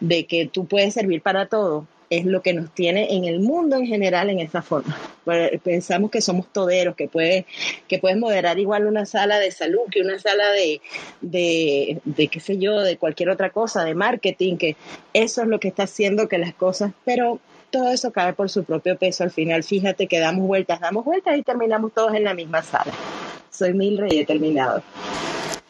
de 0.00 0.26
que 0.26 0.46
tú 0.46 0.66
puedes 0.66 0.94
servir 0.94 1.20
para 1.20 1.46
todo, 1.46 1.86
es 2.10 2.24
lo 2.24 2.40
que 2.40 2.54
nos 2.54 2.74
tiene 2.74 3.14
en 3.14 3.24
el 3.24 3.40
mundo 3.40 3.76
en 3.76 3.86
general 3.86 4.30
en 4.30 4.40
esa 4.40 4.62
forma. 4.62 4.98
Pensamos 5.62 6.10
que 6.10 6.22
somos 6.22 6.50
toderos, 6.50 6.96
que 6.96 7.06
puedes, 7.06 7.44
que 7.86 7.98
puedes 7.98 8.16
moderar 8.16 8.58
igual 8.58 8.86
una 8.86 9.04
sala 9.04 9.38
de 9.38 9.50
salud 9.50 9.82
que 9.90 10.00
una 10.00 10.18
sala 10.18 10.50
de, 10.52 10.80
de, 11.20 12.00
de, 12.04 12.28
qué 12.28 12.40
sé 12.40 12.56
yo, 12.56 12.80
de 12.80 12.96
cualquier 12.96 13.28
otra 13.28 13.50
cosa, 13.50 13.84
de 13.84 13.94
marketing, 13.94 14.56
que 14.56 14.76
eso 15.12 15.42
es 15.42 15.48
lo 15.48 15.60
que 15.60 15.68
está 15.68 15.82
haciendo 15.82 16.28
que 16.28 16.38
las 16.38 16.54
cosas, 16.54 16.92
pero 17.04 17.40
todo 17.70 17.90
eso 17.90 18.12
cae 18.12 18.32
por 18.32 18.50
su 18.50 18.64
propio 18.64 18.96
peso 18.98 19.24
al 19.24 19.30
final. 19.30 19.62
Fíjate 19.62 20.06
que 20.06 20.18
damos 20.18 20.46
vueltas, 20.46 20.80
damos 20.80 21.04
vueltas 21.04 21.36
y 21.38 21.42
terminamos 21.42 21.92
todos 21.92 22.14
en 22.14 22.24
la 22.24 22.34
misma 22.34 22.62
sala. 22.62 22.92
Soy 23.50 23.74
Mildred 23.74 24.12
y 24.12 24.18
he 24.18 24.26
terminado. 24.26 24.82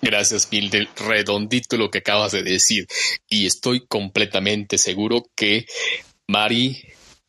Gracias, 0.01 0.49
Mildred. 0.51 0.87
Redondito 0.97 1.77
lo 1.77 1.91
que 1.91 1.99
acabas 1.99 2.33
de 2.33 2.43
decir. 2.43 2.87
Y 3.29 3.47
estoy 3.47 3.87
completamente 3.87 4.79
seguro 4.79 5.25
que 5.35 5.67
Mari, 6.29 6.81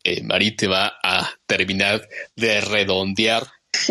eh, 0.04 0.22
Mari 0.22 0.56
te 0.56 0.68
va 0.68 0.92
a 1.02 1.28
terminar 1.46 2.08
de 2.36 2.60
redondear. 2.60 3.46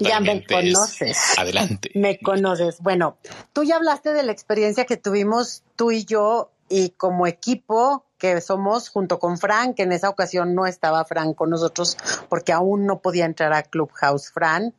ya 0.00 0.20
me 0.20 0.44
conoces. 0.44 1.38
Adelante. 1.38 1.90
Me 1.94 2.18
conoces. 2.18 2.80
Bueno, 2.80 3.18
tú 3.52 3.62
ya 3.64 3.76
hablaste 3.76 4.12
de 4.12 4.22
la 4.22 4.32
experiencia 4.32 4.84
que 4.84 4.96
tuvimos 4.96 5.62
tú 5.76 5.90
y 5.90 6.04
yo 6.04 6.52
y 6.68 6.90
como 6.90 7.26
equipo 7.26 8.04
que 8.20 8.40
somos 8.42 8.90
junto 8.90 9.18
con 9.18 9.38
Fran, 9.38 9.74
que 9.74 9.82
en 9.82 9.92
esa 9.92 10.10
ocasión 10.10 10.54
no 10.54 10.66
estaba 10.66 11.04
Fran 11.04 11.32
con 11.32 11.50
nosotros 11.50 11.96
porque 12.28 12.52
aún 12.52 12.86
no 12.86 13.00
podía 13.00 13.24
entrar 13.24 13.52
a 13.54 13.62
Clubhouse 13.62 14.30
Fran, 14.30 14.74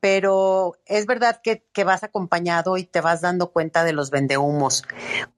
pero 0.00 0.76
es 0.86 1.06
verdad 1.06 1.40
que, 1.42 1.62
vas 1.84 2.02
acompañado 2.02 2.76
y 2.76 2.84
te 2.84 3.00
vas 3.00 3.20
dando 3.20 3.52
cuenta 3.52 3.84
de 3.84 3.92
los 3.92 4.10
vendehumos. 4.10 4.84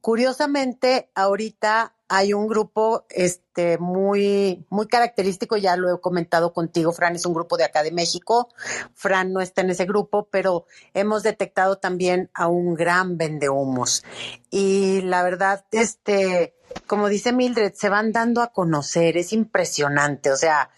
Curiosamente, 0.00 1.11
ahorita 1.14 1.94
hay 2.09 2.35
un 2.35 2.46
grupo 2.46 3.07
este 3.09 3.78
muy 3.78 4.66
muy 4.68 4.87
característico, 4.87 5.57
ya 5.57 5.76
lo 5.76 5.94
he 5.94 6.00
comentado 6.00 6.52
contigo, 6.52 6.92
Fran 6.92 7.14
es 7.16 7.24
un 7.26 7.33
grupo 7.33 7.57
de 7.57 7.64
acá 7.64 7.83
de 7.83 7.90
México. 7.90 8.48
Fran 8.94 9.33
no 9.33 9.40
está 9.40 9.62
en 9.62 9.70
ese 9.70 9.87
grupo, 9.87 10.28
pero 10.31 10.66
hemos 10.94 11.22
detectado 11.22 11.78
también 11.78 12.31
a 12.35 12.48
un 12.48 12.74
gran 12.74 13.16
vendehumos. 13.16 14.05
Y 14.50 15.00
la 15.02 15.22
verdad 15.22 15.64
este 15.70 16.55
como 16.87 17.08
dice 17.08 17.32
Mildred, 17.32 17.72
se 17.74 17.88
van 17.88 18.12
dando 18.12 18.42
a 18.42 18.52
conocer, 18.52 19.16
es 19.16 19.32
impresionante, 19.32 20.30
o 20.30 20.37
sea, 20.37 20.70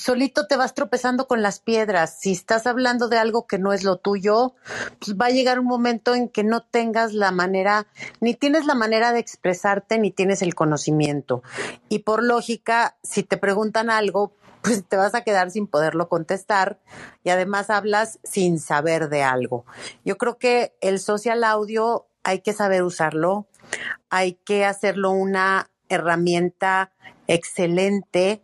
solito 0.00 0.46
te 0.46 0.56
vas 0.56 0.74
tropezando 0.74 1.28
con 1.28 1.42
las 1.42 1.60
piedras, 1.60 2.18
si 2.18 2.32
estás 2.32 2.66
hablando 2.66 3.08
de 3.08 3.18
algo 3.18 3.46
que 3.46 3.58
no 3.58 3.72
es 3.72 3.84
lo 3.84 3.96
tuyo, 3.96 4.54
pues 4.98 5.16
va 5.16 5.26
a 5.26 5.30
llegar 5.30 5.60
un 5.60 5.66
momento 5.66 6.14
en 6.14 6.28
que 6.28 6.42
no 6.42 6.62
tengas 6.62 7.12
la 7.12 7.30
manera, 7.30 7.86
ni 8.20 8.34
tienes 8.34 8.66
la 8.66 8.74
manera 8.74 9.12
de 9.12 9.20
expresarte, 9.20 9.98
ni 9.98 10.10
tienes 10.10 10.42
el 10.42 10.54
conocimiento. 10.54 11.42
Y 11.88 12.00
por 12.00 12.22
lógica, 12.24 12.96
si 13.02 13.22
te 13.22 13.36
preguntan 13.36 13.90
algo, 13.90 14.32
pues 14.62 14.84
te 14.84 14.96
vas 14.96 15.14
a 15.14 15.22
quedar 15.22 15.50
sin 15.50 15.66
poderlo 15.66 16.08
contestar 16.08 16.80
y 17.22 17.30
además 17.30 17.70
hablas 17.70 18.18
sin 18.24 18.58
saber 18.58 19.10
de 19.10 19.22
algo. 19.22 19.64
Yo 20.04 20.18
creo 20.18 20.38
que 20.38 20.74
el 20.80 20.98
social 20.98 21.44
audio 21.44 22.06
hay 22.24 22.40
que 22.40 22.52
saber 22.52 22.82
usarlo, 22.82 23.46
hay 24.08 24.34
que 24.44 24.64
hacerlo 24.64 25.10
una 25.10 25.70
herramienta 25.88 26.92
excelente 27.26 28.42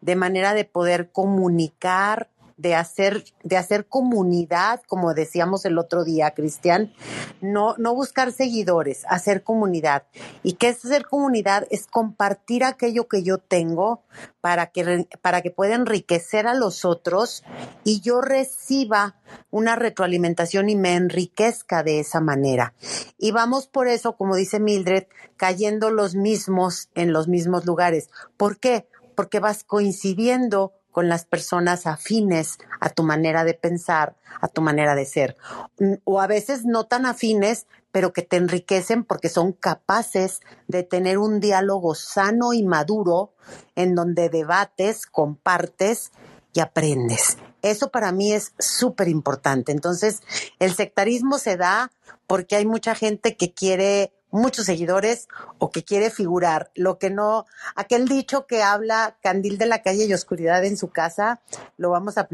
de 0.00 0.16
manera 0.16 0.54
de 0.54 0.64
poder 0.64 1.10
comunicar 1.10 2.30
de 2.56 2.74
hacer, 2.74 3.24
de 3.42 3.56
hacer 3.56 3.86
comunidad, 3.86 4.80
como 4.86 5.12
decíamos 5.12 5.64
el 5.66 5.78
otro 5.78 6.04
día, 6.04 6.30
Cristian, 6.32 6.92
no, 7.40 7.74
no 7.76 7.94
buscar 7.94 8.32
seguidores, 8.32 9.04
hacer 9.08 9.42
comunidad. 9.42 10.04
¿Y 10.42 10.54
qué 10.54 10.68
es 10.68 10.84
hacer 10.84 11.06
comunidad? 11.06 11.66
Es 11.70 11.86
compartir 11.86 12.64
aquello 12.64 13.08
que 13.08 13.22
yo 13.22 13.38
tengo 13.38 14.02
para 14.40 14.66
que, 14.68 15.06
para 15.20 15.42
que 15.42 15.50
pueda 15.50 15.74
enriquecer 15.74 16.46
a 16.46 16.54
los 16.54 16.84
otros 16.84 17.44
y 17.84 18.00
yo 18.00 18.22
reciba 18.22 19.16
una 19.50 19.76
retroalimentación 19.76 20.70
y 20.70 20.76
me 20.76 20.94
enriquezca 20.94 21.82
de 21.82 22.00
esa 22.00 22.20
manera. 22.20 22.72
Y 23.18 23.32
vamos 23.32 23.66
por 23.66 23.88
eso, 23.88 24.16
como 24.16 24.34
dice 24.34 24.60
Mildred, 24.60 25.04
cayendo 25.36 25.90
los 25.90 26.14
mismos 26.14 26.88
en 26.94 27.12
los 27.12 27.28
mismos 27.28 27.66
lugares. 27.66 28.08
¿Por 28.36 28.58
qué? 28.58 28.88
Porque 29.14 29.40
vas 29.40 29.64
coincidiendo 29.64 30.72
con 30.96 31.10
las 31.10 31.26
personas 31.26 31.86
afines 31.86 32.56
a 32.80 32.88
tu 32.88 33.02
manera 33.02 33.44
de 33.44 33.52
pensar, 33.52 34.16
a 34.40 34.48
tu 34.48 34.62
manera 34.62 34.94
de 34.94 35.04
ser. 35.04 35.36
Mm, 35.78 35.96
o 36.04 36.22
a 36.22 36.26
veces 36.26 36.64
no 36.64 36.86
tan 36.86 37.04
afines, 37.04 37.66
pero 37.92 38.14
que 38.14 38.22
te 38.22 38.38
enriquecen 38.38 39.04
porque 39.04 39.28
son 39.28 39.52
capaces 39.52 40.40
de 40.68 40.84
tener 40.84 41.18
un 41.18 41.38
diálogo 41.38 41.94
sano 41.94 42.54
y 42.54 42.62
maduro 42.62 43.34
en 43.74 43.94
donde 43.94 44.30
debates, 44.30 45.04
compartes 45.04 46.12
y 46.54 46.60
aprendes. 46.60 47.36
Eso 47.60 47.90
para 47.90 48.10
mí 48.10 48.32
es 48.32 48.54
súper 48.58 49.08
importante. 49.08 49.72
Entonces, 49.72 50.22
el 50.60 50.74
sectarismo 50.74 51.36
se 51.36 51.58
da 51.58 51.92
porque 52.26 52.56
hay 52.56 52.64
mucha 52.64 52.94
gente 52.94 53.36
que 53.36 53.52
quiere 53.52 54.14
muchos 54.36 54.66
seguidores 54.66 55.28
o 55.58 55.70
que 55.70 55.84
quiere 55.84 56.10
figurar. 56.10 56.70
Lo 56.74 56.98
que 56.98 57.10
no, 57.10 57.46
aquel 57.74 58.06
dicho 58.06 58.46
que 58.46 58.62
habla 58.62 59.16
candil 59.22 59.58
de 59.58 59.66
la 59.66 59.82
calle 59.82 60.04
y 60.04 60.14
oscuridad 60.14 60.64
en 60.64 60.76
su 60.76 60.90
casa, 60.90 61.40
lo 61.76 61.90
vamos 61.90 62.18
a, 62.18 62.28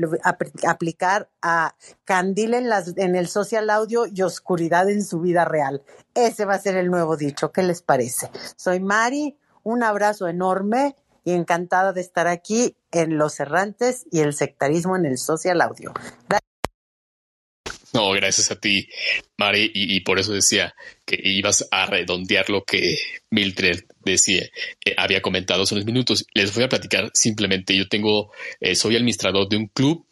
aplicar 0.64 1.28
a 1.40 1.74
candil 2.04 2.54
en, 2.54 2.68
las, 2.68 2.96
en 2.96 3.16
el 3.16 3.28
social 3.28 3.70
audio 3.70 4.06
y 4.06 4.22
oscuridad 4.22 4.90
en 4.90 5.04
su 5.04 5.20
vida 5.20 5.44
real. 5.44 5.82
Ese 6.14 6.44
va 6.44 6.54
a 6.54 6.58
ser 6.58 6.76
el 6.76 6.90
nuevo 6.90 7.16
dicho. 7.16 7.52
¿Qué 7.52 7.62
les 7.62 7.82
parece? 7.82 8.30
Soy 8.56 8.80
Mari, 8.80 9.38
un 9.62 9.82
abrazo 9.82 10.28
enorme 10.28 10.96
y 11.24 11.32
encantada 11.32 11.92
de 11.92 12.00
estar 12.00 12.26
aquí 12.26 12.76
en 12.90 13.16
Los 13.16 13.38
Errantes 13.40 14.06
y 14.10 14.20
el 14.20 14.34
sectarismo 14.34 14.96
en 14.96 15.06
el 15.06 15.18
social 15.18 15.60
audio. 15.60 15.92
No, 17.94 18.10
gracias 18.12 18.50
a 18.50 18.56
ti, 18.56 18.88
Mari, 19.36 19.70
y, 19.74 20.00
por 20.00 20.18
eso 20.18 20.32
decía 20.32 20.74
que 21.04 21.20
ibas 21.22 21.68
a 21.70 21.84
redondear 21.86 22.48
lo 22.48 22.64
que 22.64 22.96
Mildred 23.30 23.84
decía, 24.04 24.48
eh, 24.84 24.94
había 24.96 25.20
comentado 25.20 25.62
hace 25.62 25.74
unos 25.74 25.84
minutos. 25.84 26.24
Les 26.34 26.54
voy 26.54 26.64
a 26.64 26.68
platicar 26.68 27.10
simplemente. 27.12 27.76
Yo 27.76 27.88
tengo, 27.88 28.32
eh, 28.60 28.74
soy 28.74 28.96
administrador 28.96 29.48
de 29.48 29.56
un 29.58 29.66
club 29.66 30.06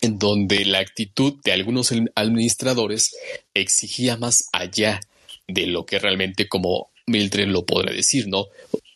en 0.00 0.18
donde 0.18 0.64
la 0.64 0.78
actitud 0.78 1.34
de 1.44 1.52
algunos 1.52 1.92
administradores 2.14 3.14
exigía 3.54 4.16
más 4.16 4.48
allá 4.52 5.00
de 5.46 5.66
lo 5.66 5.84
que 5.84 5.98
realmente 5.98 6.48
como 6.48 6.90
Mildred 7.06 7.48
lo 7.48 7.66
podrá 7.66 7.92
decir, 7.92 8.26
¿no? 8.26 8.46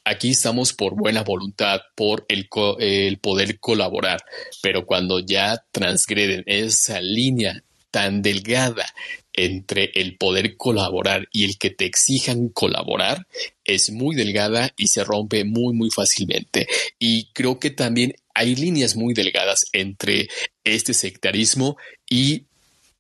Aquí 0.05 0.31
estamos 0.31 0.73
por 0.73 0.95
buena 0.95 1.23
voluntad, 1.23 1.81
por 1.97 2.25
el, 2.29 2.49
el 2.79 3.19
poder 3.19 3.59
colaborar, 3.59 4.25
pero 4.63 4.87
cuando 4.87 5.19
ya 5.19 5.65
transgreden 5.73 6.45
esa 6.47 7.01
línea 7.01 7.63
tan 7.91 8.23
delgada 8.23 8.87
entre 9.33 9.91
el 9.95 10.17
poder 10.17 10.57
colaborar 10.57 11.29
y 11.33 11.45
el 11.45 11.59
que 11.59 11.71
te 11.71 11.85
exijan 11.85 12.49
colaborar 12.49 13.27
es 13.65 13.91
muy 13.91 14.17
delgada 14.17 14.73
y 14.77 14.89
se 14.89 15.05
rompe 15.05 15.45
muy 15.45 15.75
muy 15.75 15.91
fácilmente. 15.91 16.67
Y 16.99 17.27
creo 17.33 17.59
que 17.59 17.71
también 17.71 18.15
hay 18.35 18.55
líneas 18.55 18.97
muy 18.97 19.15
delgadas 19.15 19.67
entre 19.73 20.29
este 20.65 20.95
sectarismo 20.95 21.77
y 22.09 22.47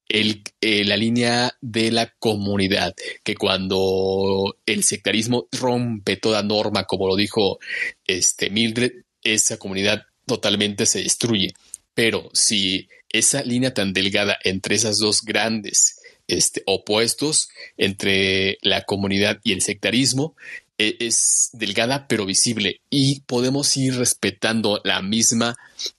el, 0.08 0.42
eh, 0.60 0.84
la 0.84 0.96
línea 0.96 1.56
de 1.60 1.90
la 1.90 2.12
comunidad, 2.18 2.94
que 3.24 3.34
cuando 3.34 4.56
el 4.64 4.84
sectarismo 4.84 5.48
rompe 5.52 6.16
toda 6.16 6.42
norma, 6.42 6.84
como 6.84 7.08
lo 7.08 7.16
dijo 7.16 7.58
este 8.06 8.50
Mildred, 8.50 8.92
esa 9.22 9.58
comunidad 9.58 10.04
totalmente 10.26 10.86
se 10.86 11.02
destruye. 11.02 11.52
Pero 11.94 12.30
si 12.32 12.88
esa 13.10 13.42
línea 13.42 13.74
tan 13.74 13.92
delgada 13.92 14.38
entre 14.44 14.74
esas 14.74 14.98
dos 14.98 15.22
grandes 15.22 16.00
este, 16.28 16.62
opuestos, 16.66 17.48
entre 17.76 18.58
la 18.62 18.82
comunidad 18.82 19.40
y 19.44 19.52
el 19.52 19.62
sectarismo, 19.62 20.34
e, 20.78 20.96
es 21.00 21.50
delgada 21.52 22.06
pero 22.08 22.26
visible. 22.26 22.80
Y 22.90 23.20
podemos 23.20 23.76
ir 23.76 23.96
respetando 23.96 24.80
la 24.84 25.02
misma, 25.02 25.56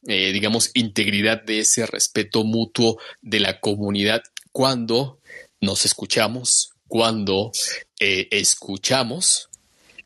eh, 0.07 0.31
digamos, 0.33 0.71
integridad 0.73 1.43
de 1.43 1.59
ese 1.59 1.85
respeto 1.85 2.43
mutuo 2.43 2.99
de 3.21 3.39
la 3.39 3.59
comunidad 3.59 4.21
cuando 4.51 5.19
nos 5.61 5.85
escuchamos, 5.85 6.71
cuando 6.87 7.51
eh, 7.99 8.27
escuchamos 8.31 9.49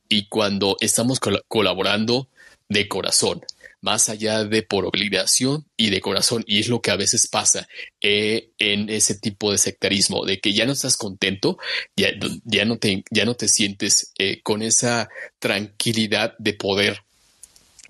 y 0.08 0.28
cuando 0.28 0.78
estamos 0.82 1.20
colaborando 1.48 2.28
de 2.70 2.88
corazón 2.88 3.42
más 3.82 4.10
allá 4.10 4.44
de 4.44 4.62
por 4.62 4.86
obligación 4.86 5.66
y 5.76 5.90
de 5.90 6.02
corazón. 6.02 6.44
Y 6.48 6.60
es 6.60 6.70
lo 6.70 6.82
que 6.82 6.92
a 6.92 6.96
veces 6.96 7.28
pasa 7.28 7.68
eh, 8.00 8.52
en 8.60 8.90
ese 8.90 9.16
tipo 9.16 9.52
de 9.52 9.58
sectarismo, 9.58 10.26
de 10.26 10.40
que 10.40 10.54
ya 10.54 10.66
no 10.66 10.74
estás 10.74 10.98
contento, 10.98 11.58
ya, 11.96 12.10
ya, 12.44 12.66
no, 12.66 12.78
te, 12.78 13.04
ya 13.10 13.26
no 13.26 13.36
te 13.36 13.48
sientes 13.48 14.14
eh, 14.18 14.42
con 14.42 14.62
esa 14.62 15.10
tranquilidad 15.40 16.36
de 16.38 16.54
poder 16.54 17.04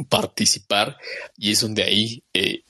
participar 0.10 0.98
y 1.38 1.52
es 1.52 1.62
donde 1.62 1.84
ahí 1.84 2.24
eh, 2.34 2.64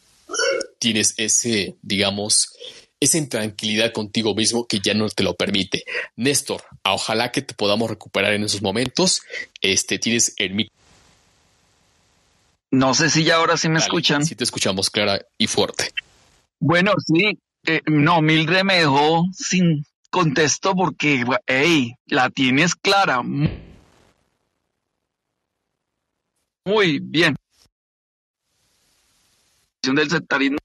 tienes 0.79 1.13
ese, 1.17 1.75
digamos, 1.81 2.53
esa 2.99 3.17
intranquilidad 3.17 3.93
contigo 3.93 4.36
mismo 4.36 4.67
que 4.67 4.79
ya 4.79 4.93
no 4.93 5.10
te 5.10 5.23
lo 5.23 5.36
permite. 5.36 5.84
Néstor, 6.15 6.63
ojalá 6.84 7.31
que 7.31 7.41
te 7.41 7.53
podamos 7.53 7.89
recuperar 7.89 8.34
en 8.34 8.43
esos 8.43 8.62
momentos. 8.62 9.21
Este, 9.62 9.97
tienes 9.97 10.34
el 10.38 10.53
micrófono 10.53 10.80
no 12.71 12.93
sé 12.93 13.10
si 13.10 13.23
ya 13.25 13.36
ahora 13.36 13.57
sí 13.57 13.69
me 13.69 13.79
escuchan. 13.79 14.25
Sí 14.25 14.36
te 14.36 14.45
escuchamos 14.45 14.89
clara 14.89 15.21
y 15.38 15.47
fuerte. 15.47 15.91
Bueno, 16.60 16.93
sí. 17.05 17.38
Eh, 17.65 17.81
no, 17.88 18.21
Mildred 18.21 18.63
me 18.63 18.79
dejó 18.79 19.25
sin 19.34 19.86
contexto 20.10 20.73
porque, 20.73 21.23
hey, 21.45 21.93
la 22.07 22.29
tienes 22.29 22.75
clara. 22.75 23.21
Muy 26.65 26.99
bien. 26.99 27.36
Del 29.84 30.10
sectarismo 30.10 30.57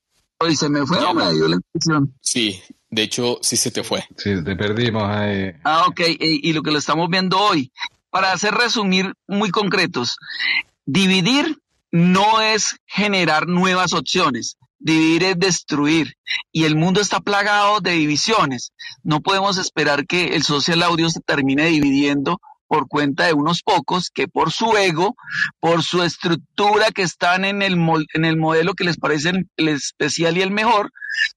y 0.48 0.54
se 0.54 0.68
me 0.68 0.86
fue 0.86 0.98
me 1.14 1.32
dio 1.32 1.48
la 1.48 1.56
impresión. 1.56 2.14
Sí, 2.20 2.60
de 2.90 3.02
hecho, 3.02 3.38
sí 3.40 3.56
se 3.56 3.70
te 3.70 3.82
fue. 3.82 4.04
Sí, 4.16 4.44
te 4.44 4.54
perdimos 4.54 5.04
ahí. 5.04 5.52
Ah, 5.64 5.86
ok. 5.88 6.00
y 6.20 6.52
lo 6.52 6.62
que 6.62 6.70
lo 6.70 6.78
estamos 6.78 7.08
viendo 7.08 7.38
hoy, 7.38 7.72
para 8.10 8.32
hacer 8.32 8.54
resumir 8.54 9.14
muy 9.26 9.50
concretos, 9.50 10.18
dividir 10.84 11.58
no 11.90 12.40
es 12.40 12.76
generar 12.86 13.46
nuevas 13.48 13.92
opciones. 13.92 14.56
Dividir 14.78 15.24
es 15.24 15.38
destruir. 15.38 16.14
Y 16.52 16.64
el 16.64 16.76
mundo 16.76 17.00
está 17.00 17.20
plagado 17.20 17.80
de 17.80 17.92
divisiones. 17.92 18.72
No 19.02 19.20
podemos 19.20 19.58
esperar 19.58 20.06
que 20.06 20.36
el 20.36 20.42
social 20.42 20.82
audio 20.82 21.08
se 21.10 21.20
termine 21.20 21.66
dividiendo 21.66 22.38
por 22.66 22.88
cuenta 22.88 23.24
de 23.24 23.32
unos 23.32 23.62
pocos 23.62 24.10
que 24.10 24.28
por 24.28 24.52
su 24.52 24.76
ego, 24.76 25.16
por 25.60 25.82
su 25.82 26.02
estructura 26.02 26.90
que 26.94 27.02
están 27.02 27.44
en 27.44 27.62
el, 27.62 27.78
en 28.14 28.24
el 28.24 28.36
modelo 28.36 28.74
que 28.74 28.84
les 28.84 28.98
parece 28.98 29.32
el 29.56 29.68
especial 29.68 30.36
y 30.36 30.42
el 30.42 30.50
mejor, 30.50 30.92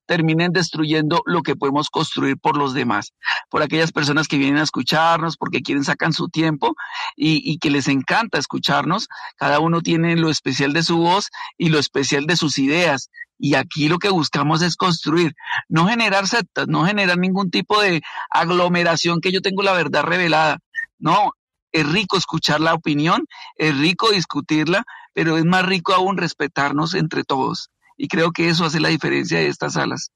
terminen 0.05 0.51
destruyendo 0.51 1.21
lo 1.25 1.41
que 1.41 1.55
podemos 1.55 1.89
construir 1.89 2.37
por 2.37 2.57
los 2.57 2.73
demás, 2.73 3.13
por 3.49 3.61
aquellas 3.61 3.91
personas 3.91 4.27
que 4.27 4.37
vienen 4.37 4.57
a 4.57 4.63
escucharnos, 4.63 5.37
porque 5.37 5.61
quieren 5.61 5.83
sacan 5.83 6.13
su 6.13 6.29
tiempo 6.29 6.75
y, 7.15 7.41
y 7.49 7.57
que 7.59 7.69
les 7.69 7.87
encanta 7.87 8.37
escucharnos. 8.37 9.07
Cada 9.37 9.59
uno 9.59 9.81
tiene 9.81 10.15
lo 10.15 10.29
especial 10.29 10.73
de 10.73 10.83
su 10.83 10.97
voz 10.97 11.29
y 11.57 11.69
lo 11.69 11.79
especial 11.79 12.25
de 12.25 12.35
sus 12.35 12.57
ideas. 12.57 13.09
Y 13.41 13.55
aquí 13.55 13.87
lo 13.87 13.99
que 13.99 14.09
buscamos 14.09 14.61
es 14.61 14.75
construir, 14.75 15.33
no 15.69 15.87
generar 15.87 16.27
sectas, 16.27 16.67
no 16.67 16.85
generar 16.85 17.17
ningún 17.17 17.49
tipo 17.49 17.81
de 17.81 18.01
aglomeración 18.29 19.21
que 19.21 19.31
yo 19.31 19.41
tengo 19.41 19.63
la 19.63 19.71
verdad 19.71 20.03
revelada. 20.03 20.59
No, 20.99 21.31
es 21.71 21.91
rico 21.91 22.17
escuchar 22.17 22.61
la 22.61 22.73
opinión, 22.73 23.25
es 23.55 23.77
rico 23.77 24.11
discutirla, 24.11 24.83
pero 25.13 25.37
es 25.37 25.45
más 25.45 25.65
rico 25.65 25.93
aún 25.93 26.17
respetarnos 26.17 26.93
entre 26.93 27.23
todos. 27.23 27.69
Y 27.97 28.07
creo 28.07 28.31
que 28.31 28.49
eso 28.49 28.65
hace 28.65 28.79
la 28.79 28.89
diferencia 28.89 29.39
de 29.39 29.47
estas 29.47 29.73
salas. 29.73 30.11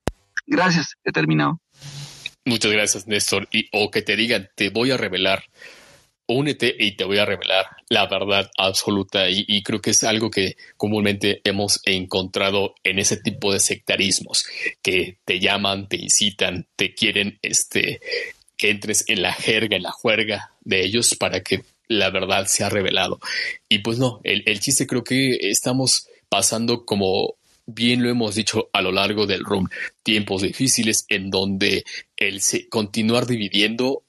Gracias, 0.46 0.96
he 1.04 1.12
terminado. 1.12 1.60
Muchas 2.46 2.72
gracias, 2.72 3.08
Néstor. 3.08 3.48
Y, 3.52 3.67
o 3.72 3.89
que 3.89 4.02
te 4.02 4.15
digan, 4.15 4.50
te 4.56 4.69
voy 4.69 4.91
a 4.91 4.98
revelar, 4.98 5.46
únete 6.28 6.76
y 6.78 6.96
te 6.96 7.06
voy 7.06 7.17
a 7.17 7.26
revelar 7.26 7.65
la 7.89 8.08
verdad 8.08 8.50
absoluta. 8.58 9.30
Y, 9.30 9.46
y, 9.48 9.63
creo 9.63 9.80
que 9.80 9.91
es 9.91 10.04
algo 10.04 10.30
que 10.30 10.58
comúnmente 10.76 11.41
hemos 11.46 11.82
encontrado 11.86 12.76
en 12.84 13.00
ese 13.00 13.17
tipo 13.17 13.54
de 13.54 13.60
sectarismos, 13.60 14.46
que 14.82 15.19
te 15.24 15.39
llaman, 15.39 15.88
te 15.88 15.98
incitan, 15.98 16.67
te 16.76 16.93
quieren 16.93 17.39
este, 17.41 18.02
entres 18.69 19.06
en 19.08 19.21
la 19.21 19.34
jerga, 19.34 19.76
en 19.76 19.84
la 19.84 19.91
juerga 19.91 20.52
de 20.62 20.84
ellos 20.84 21.15
para 21.15 21.41
que 21.41 21.63
la 21.88 22.10
verdad 22.10 22.47
sea 22.47 22.69
revelado. 22.69 23.19
Y 23.69 23.80
pues 23.80 23.99
no, 23.99 24.21
el, 24.23 24.60
chiste 24.60 24.88
creo 24.88 25.04
que 25.04 25.38
estamos 25.49 26.08
pasando 26.30 26.86
como 26.86 27.36
bien 27.65 28.04
lo 28.04 28.10
hemos 28.10 28.36
dicho 28.36 28.69
a 28.73 28.82
lo 28.82 28.91
largo 28.91 29.26
del 29.26 29.43
room, 29.43 29.69
tiempos 30.04 30.41
difíciles 30.41 31.06
en 31.10 31.30
donde 31.30 31.86
el 32.17 32.41
continuar 32.69 33.26
dividiendo 33.26 34.04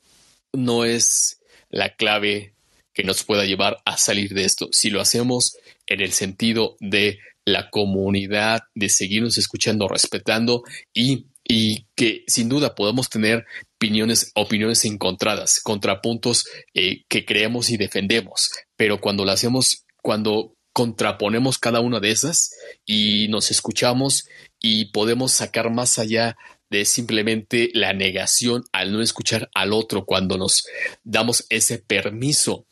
no 0.52 0.84
es 0.84 1.40
la 1.70 1.94
clave 1.94 2.54
que 2.92 3.04
nos 3.04 3.24
pueda 3.24 3.44
llevar 3.44 3.78
a 3.84 3.96
salir 3.96 4.34
de 4.34 4.44
esto. 4.44 4.68
Si 4.72 4.90
lo 4.90 5.00
hacemos 5.00 5.56
en 5.86 6.00
el 6.00 6.12
sentido 6.12 6.76
de 6.80 7.18
la 7.44 7.70
comunidad, 7.70 8.62
de 8.74 8.88
seguirnos 8.88 9.36
escuchando, 9.36 9.88
respetando 9.88 10.62
y 10.92 11.26
y 11.46 11.86
que 11.94 12.24
sin 12.26 12.48
duda 12.48 12.74
podemos 12.74 13.10
tener 13.10 13.44
opiniones, 13.84 14.32
opiniones 14.34 14.84
encontradas, 14.86 15.60
contrapuntos 15.60 16.46
eh, 16.72 17.02
que 17.06 17.26
creemos 17.26 17.68
y 17.68 17.76
defendemos, 17.76 18.50
pero 18.76 18.98
cuando 18.98 19.26
lo 19.26 19.32
hacemos, 19.32 19.84
cuando 20.02 20.54
contraponemos 20.72 21.58
cada 21.58 21.80
una 21.80 22.00
de 22.00 22.10
esas 22.10 22.50
y 22.86 23.28
nos 23.28 23.50
escuchamos 23.50 24.26
y 24.58 24.86
podemos 24.86 25.32
sacar 25.32 25.70
más 25.70 25.98
allá 25.98 26.36
de 26.70 26.86
simplemente 26.86 27.70
la 27.74 27.92
negación 27.92 28.64
al 28.72 28.92
no 28.92 29.02
escuchar 29.02 29.50
al 29.54 29.74
otro 29.74 30.06
cuando 30.06 30.38
nos 30.38 30.66
damos 31.04 31.44
ese 31.50 31.78
permiso 31.78 32.64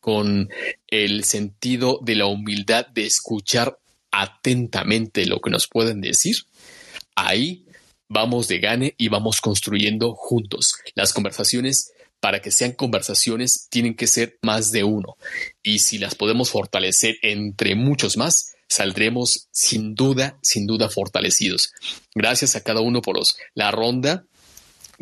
con 0.00 0.48
el 0.88 1.24
sentido 1.24 2.00
de 2.02 2.14
la 2.14 2.26
humildad 2.26 2.86
de 2.86 3.04
escuchar 3.04 3.78
atentamente 4.10 5.26
lo 5.26 5.40
que 5.40 5.50
nos 5.50 5.68
pueden 5.68 6.00
decir, 6.00 6.36
ahí 7.14 7.64
vamos 8.08 8.48
de 8.48 8.58
gane 8.58 8.94
y 8.98 9.08
vamos 9.08 9.40
construyendo 9.40 10.14
juntos. 10.14 10.74
Las 10.94 11.12
conversaciones, 11.12 11.92
para 12.20 12.40
que 12.40 12.50
sean 12.50 12.72
conversaciones, 12.72 13.68
tienen 13.70 13.94
que 13.94 14.06
ser 14.06 14.38
más 14.42 14.72
de 14.72 14.84
uno. 14.84 15.16
Y 15.62 15.80
si 15.80 15.98
las 15.98 16.14
podemos 16.14 16.50
fortalecer 16.50 17.16
entre 17.22 17.74
muchos 17.74 18.16
más, 18.16 18.54
saldremos 18.68 19.48
sin 19.50 19.94
duda, 19.94 20.38
sin 20.42 20.66
duda 20.66 20.88
fortalecidos. 20.88 21.72
Gracias 22.14 22.56
a 22.56 22.62
cada 22.62 22.80
uno 22.80 23.02
por 23.02 23.16
los, 23.16 23.36
la 23.54 23.70
ronda 23.70 24.24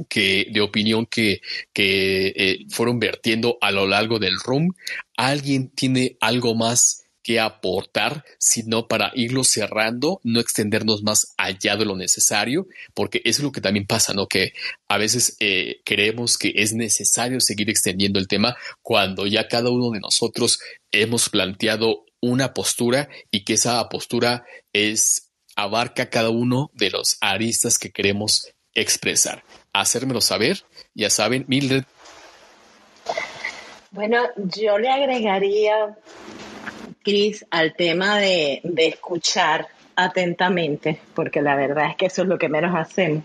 que, 0.08 0.46
de 0.50 0.60
opinión 0.60 1.06
que, 1.06 1.40
que 1.72 2.28
eh, 2.36 2.66
fueron 2.70 2.98
vertiendo 2.98 3.58
a 3.60 3.70
lo 3.70 3.86
largo 3.86 4.18
del 4.18 4.38
room. 4.38 4.74
¿Alguien 5.16 5.68
tiene 5.70 6.16
algo 6.20 6.54
más 6.54 7.01
que 7.22 7.40
aportar, 7.40 8.24
sino 8.38 8.88
para 8.88 9.12
irlo 9.14 9.44
cerrando, 9.44 10.20
no 10.24 10.40
extendernos 10.40 11.02
más 11.02 11.34
allá 11.36 11.76
de 11.76 11.84
lo 11.84 11.96
necesario, 11.96 12.66
porque 12.94 13.22
es 13.24 13.40
lo 13.40 13.52
que 13.52 13.60
también 13.60 13.86
pasa, 13.86 14.12
¿no? 14.12 14.26
Que 14.26 14.52
a 14.88 14.98
veces 14.98 15.36
eh, 15.40 15.80
creemos 15.84 16.38
que 16.38 16.52
es 16.56 16.72
necesario 16.72 17.40
seguir 17.40 17.70
extendiendo 17.70 18.18
el 18.18 18.28
tema 18.28 18.56
cuando 18.82 19.26
ya 19.26 19.48
cada 19.48 19.70
uno 19.70 19.90
de 19.90 20.00
nosotros 20.00 20.58
hemos 20.90 21.28
planteado 21.28 22.04
una 22.20 22.54
postura 22.54 23.08
y 23.30 23.44
que 23.44 23.54
esa 23.54 23.88
postura 23.88 24.44
es 24.72 25.32
abarca 25.56 26.08
cada 26.08 26.30
uno 26.30 26.70
de 26.74 26.90
los 26.90 27.18
aristas 27.20 27.78
que 27.78 27.90
queremos 27.90 28.52
expresar. 28.74 29.44
Hacérmelo 29.72 30.20
saber, 30.20 30.64
ya 30.94 31.10
saben, 31.10 31.44
Mildred. 31.48 31.84
Bueno, 33.90 34.22
yo 34.36 34.78
le 34.78 34.88
agregaría 34.88 35.96
Cris, 37.02 37.44
al 37.50 37.74
tema 37.74 38.18
de, 38.18 38.60
de 38.64 38.86
escuchar 38.88 39.68
atentamente, 39.96 41.00
porque 41.14 41.42
la 41.42 41.54
verdad 41.54 41.90
es 41.90 41.96
que 41.96 42.06
eso 42.06 42.22
es 42.22 42.28
lo 42.28 42.38
que 42.38 42.48
menos 42.48 42.74
hacemos 42.74 43.24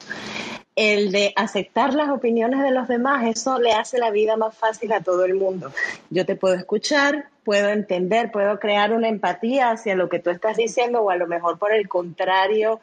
el 0.78 1.12
de 1.12 1.34
aceptar 1.36 1.96
las 1.96 2.10
opiniones 2.10 2.62
de 2.62 2.70
los 2.70 2.88
demás, 2.88 3.26
eso 3.26 3.60
le 3.60 3.74
hace 3.74 3.98
la 3.98 4.12
vida 4.12 4.38
más 4.38 4.56
fácil 4.56 4.94
a 4.94 5.02
todo 5.02 5.26
el 5.26 5.34
mundo. 5.34 5.74
Yo 6.12 6.24
te 6.24 6.36
puedo 6.36 6.54
escuchar, 6.54 7.30
puedo 7.48 7.70
entender, 7.70 8.30
puedo 8.30 8.60
crear 8.60 8.92
una 8.92 9.08
empatía 9.08 9.72
hacia 9.72 9.96
lo 9.96 10.10
que 10.10 10.20
tú 10.20 10.32
estás 10.32 10.58
diciendo 10.58 11.00
o 11.00 11.12
a 11.12 11.16
lo 11.16 11.28
mejor 11.28 11.58
por 11.58 11.72
el 11.72 11.88
contrario, 11.88 12.82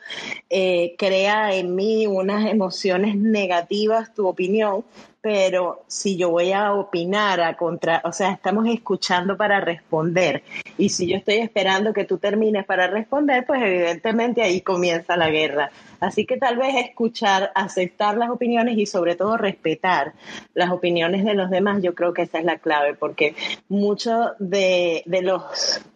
eh, 0.49 0.95
crea 0.97 1.55
en 1.55 1.75
mí 1.75 2.07
unas 2.07 2.51
emociones 2.51 3.15
negativas 3.15 4.15
tu 4.15 4.27
opinión, 4.27 4.83
pero 5.25 5.85
si 5.87 6.19
yo 6.19 6.29
voy 6.29 6.53
a 6.53 6.75
opinar 6.75 7.41
a 7.41 7.57
contra, 7.57 8.03
o 8.05 8.12
sea, 8.12 8.31
estamos 8.31 8.67
escuchando 8.69 9.39
para 9.39 9.59
responder. 9.59 10.43
Y 10.77 10.91
si 10.91 11.07
yo 11.07 11.17
estoy 11.17 11.37
esperando 11.37 11.95
que 11.95 12.05
tú 12.05 12.19
termines 12.19 12.67
para 12.67 12.89
responder, 12.89 13.47
pues 13.47 13.62
evidentemente 13.62 14.43
ahí 14.43 14.61
comienza 14.61 15.17
la 15.17 15.31
guerra. 15.31 15.71
Así 15.99 16.27
que 16.27 16.37
tal 16.37 16.59
vez 16.59 16.75
escuchar, 16.77 17.51
aceptar 17.55 18.19
las 18.19 18.29
opiniones 18.29 18.77
y 18.77 18.85
sobre 18.85 19.17
todo 19.17 19.39
respetar 19.39 20.12
las 20.53 20.71
opiniones 20.71 21.25
de 21.25 21.33
los 21.33 21.49
demás, 21.49 21.83
yo 21.83 21.95
creo 21.95 22.12
que 22.12 22.21
esa 22.21 22.39
es 22.39 22.45
la 22.45 22.59
clave, 22.59 22.93
porque 22.93 23.35
muchos 23.71 24.33
de, 24.39 24.54
de 24.55 25.23
los 25.23 25.43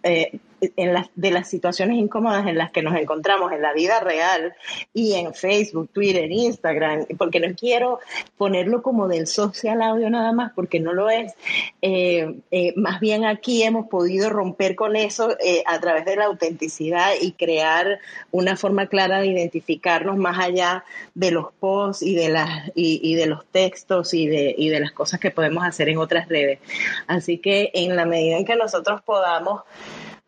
eh, 0.02 0.38
en 0.60 0.92
las, 0.92 1.08
de 1.14 1.30
las 1.30 1.48
situaciones 1.48 1.96
incómodas 1.96 2.46
en 2.46 2.58
las 2.58 2.70
que 2.70 2.82
nos 2.82 2.96
encontramos 2.96 3.52
en 3.52 3.62
la 3.62 3.72
vida 3.72 4.00
real 4.00 4.54
y 4.92 5.14
en 5.14 5.34
Facebook, 5.34 5.90
Twitter, 5.92 6.30
Instagram, 6.30 7.06
porque 7.16 7.40
no 7.40 7.54
quiero 7.54 8.00
ponerlo 8.36 8.82
como 8.82 9.08
del 9.08 9.26
social 9.26 9.82
audio 9.82 10.10
nada 10.10 10.32
más, 10.32 10.52
porque 10.54 10.80
no 10.80 10.92
lo 10.92 11.10
es. 11.10 11.34
Eh, 11.82 12.34
eh, 12.50 12.72
más 12.76 13.00
bien 13.00 13.24
aquí 13.24 13.62
hemos 13.62 13.88
podido 13.88 14.30
romper 14.30 14.74
con 14.74 14.96
eso 14.96 15.36
eh, 15.40 15.62
a 15.66 15.78
través 15.80 16.04
de 16.04 16.16
la 16.16 16.26
autenticidad 16.26 17.12
y 17.20 17.32
crear 17.32 17.98
una 18.30 18.56
forma 18.56 18.86
clara 18.86 19.20
de 19.20 19.28
identificarnos 19.28 20.16
más 20.16 20.38
allá 20.38 20.84
de 21.14 21.30
los 21.30 21.52
posts 21.52 22.02
y 22.02 22.14
de, 22.14 22.28
las, 22.28 22.68
y, 22.74 23.00
y 23.02 23.14
de 23.14 23.26
los 23.26 23.46
textos 23.46 24.14
y 24.14 24.26
de, 24.26 24.54
y 24.56 24.68
de 24.68 24.80
las 24.80 24.92
cosas 24.92 25.20
que 25.20 25.30
podemos 25.30 25.64
hacer 25.64 25.88
en 25.88 25.98
otras 25.98 26.28
redes. 26.28 26.58
Así 27.06 27.38
que 27.38 27.70
en 27.74 27.96
la 27.96 28.04
medida 28.04 28.36
en 28.36 28.44
que 28.44 28.56
nosotros 28.56 29.02
podamos 29.02 29.62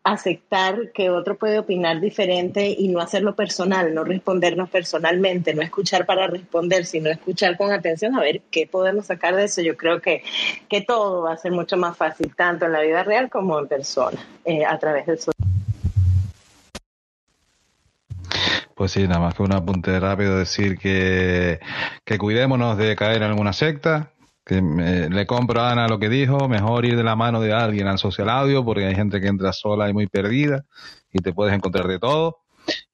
aceptar 0.03 0.91
que 0.93 1.09
otro 1.09 1.37
puede 1.37 1.59
opinar 1.59 1.99
diferente 1.99 2.75
y 2.77 2.87
no 2.87 2.99
hacerlo 2.99 3.35
personal, 3.35 3.93
no 3.93 4.03
respondernos 4.03 4.69
personalmente, 4.69 5.53
no 5.53 5.61
escuchar 5.61 6.05
para 6.05 6.27
responder, 6.27 6.85
sino 6.85 7.09
escuchar 7.09 7.55
con 7.55 7.71
atención 7.71 8.15
a 8.15 8.21
ver 8.21 8.41
qué 8.49 8.67
podemos 8.67 9.05
sacar 9.05 9.35
de 9.35 9.43
eso. 9.43 9.61
Yo 9.61 9.77
creo 9.77 10.01
que, 10.01 10.23
que 10.67 10.81
todo 10.81 11.23
va 11.23 11.33
a 11.33 11.37
ser 11.37 11.51
mucho 11.51 11.77
más 11.77 11.95
fácil, 11.95 12.33
tanto 12.35 12.65
en 12.65 12.71
la 12.71 12.81
vida 12.81 13.03
real 13.03 13.29
como 13.29 13.59
en 13.59 13.67
persona, 13.67 14.19
eh, 14.45 14.65
a 14.65 14.77
través 14.79 15.05
del 15.05 15.19
social. 15.19 15.35
Pues 18.73 18.93
sí, 18.93 19.07
nada 19.07 19.19
más 19.19 19.35
que 19.35 19.43
un 19.43 19.53
apunte 19.53 19.99
rápido, 19.99 20.39
decir 20.39 20.79
que, 20.79 21.59
que 22.03 22.17
cuidémonos 22.17 22.77
de 22.77 22.95
caer 22.95 23.17
en 23.17 23.23
alguna 23.23 23.53
secta, 23.53 24.10
que 24.45 24.61
le 24.61 25.25
compro 25.27 25.61
a 25.61 25.71
Ana 25.71 25.87
lo 25.87 25.99
que 25.99 26.09
dijo, 26.09 26.47
mejor 26.47 26.85
ir 26.85 26.97
de 26.97 27.03
la 27.03 27.15
mano 27.15 27.41
de 27.41 27.53
alguien 27.53 27.87
al 27.87 27.99
social 27.99 28.29
audio 28.29 28.65
porque 28.65 28.85
hay 28.85 28.95
gente 28.95 29.21
que 29.21 29.27
entra 29.27 29.53
sola 29.53 29.89
y 29.89 29.93
muy 29.93 30.07
perdida 30.07 30.65
y 31.13 31.19
te 31.19 31.33
puedes 31.33 31.53
encontrar 31.53 31.87
de 31.87 31.99
todo. 31.99 32.39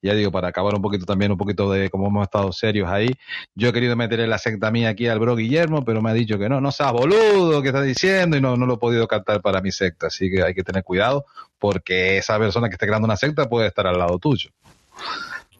Ya 0.00 0.14
digo, 0.14 0.30
para 0.32 0.48
acabar 0.48 0.74
un 0.74 0.82
poquito 0.82 1.04
también, 1.04 1.30
un 1.32 1.38
poquito 1.38 1.70
de 1.70 1.90
cómo 1.90 2.08
hemos 2.08 2.24
estado 2.24 2.52
serios 2.52 2.88
ahí. 2.88 3.10
Yo 3.54 3.68
he 3.68 3.72
querido 3.72 3.96
meter 3.96 4.20
en 4.20 4.30
la 4.30 4.38
secta 4.38 4.70
mía 4.70 4.88
aquí 4.90 5.08
al 5.08 5.18
bro 5.18 5.36
Guillermo, 5.36 5.84
pero 5.84 6.00
me 6.00 6.10
ha 6.10 6.14
dicho 6.14 6.38
que 6.38 6.48
no, 6.48 6.60
no 6.60 6.72
seas 6.72 6.92
boludo, 6.92 7.60
que 7.62 7.68
está 7.68 7.82
diciendo 7.82 8.36
y 8.36 8.40
no, 8.40 8.56
no 8.56 8.66
lo 8.66 8.74
he 8.74 8.78
podido 8.78 9.06
captar 9.06 9.42
para 9.42 9.60
mi 9.60 9.70
secta. 9.70 10.06
Así 10.06 10.30
que 10.30 10.42
hay 10.42 10.54
que 10.54 10.62
tener 10.62 10.82
cuidado 10.84 11.26
porque 11.58 12.18
esa 12.18 12.38
persona 12.38 12.68
que 12.68 12.74
esté 12.74 12.86
creando 12.86 13.06
una 13.06 13.16
secta 13.16 13.48
puede 13.48 13.68
estar 13.68 13.86
al 13.86 13.98
lado 13.98 14.18
tuyo. 14.18 14.50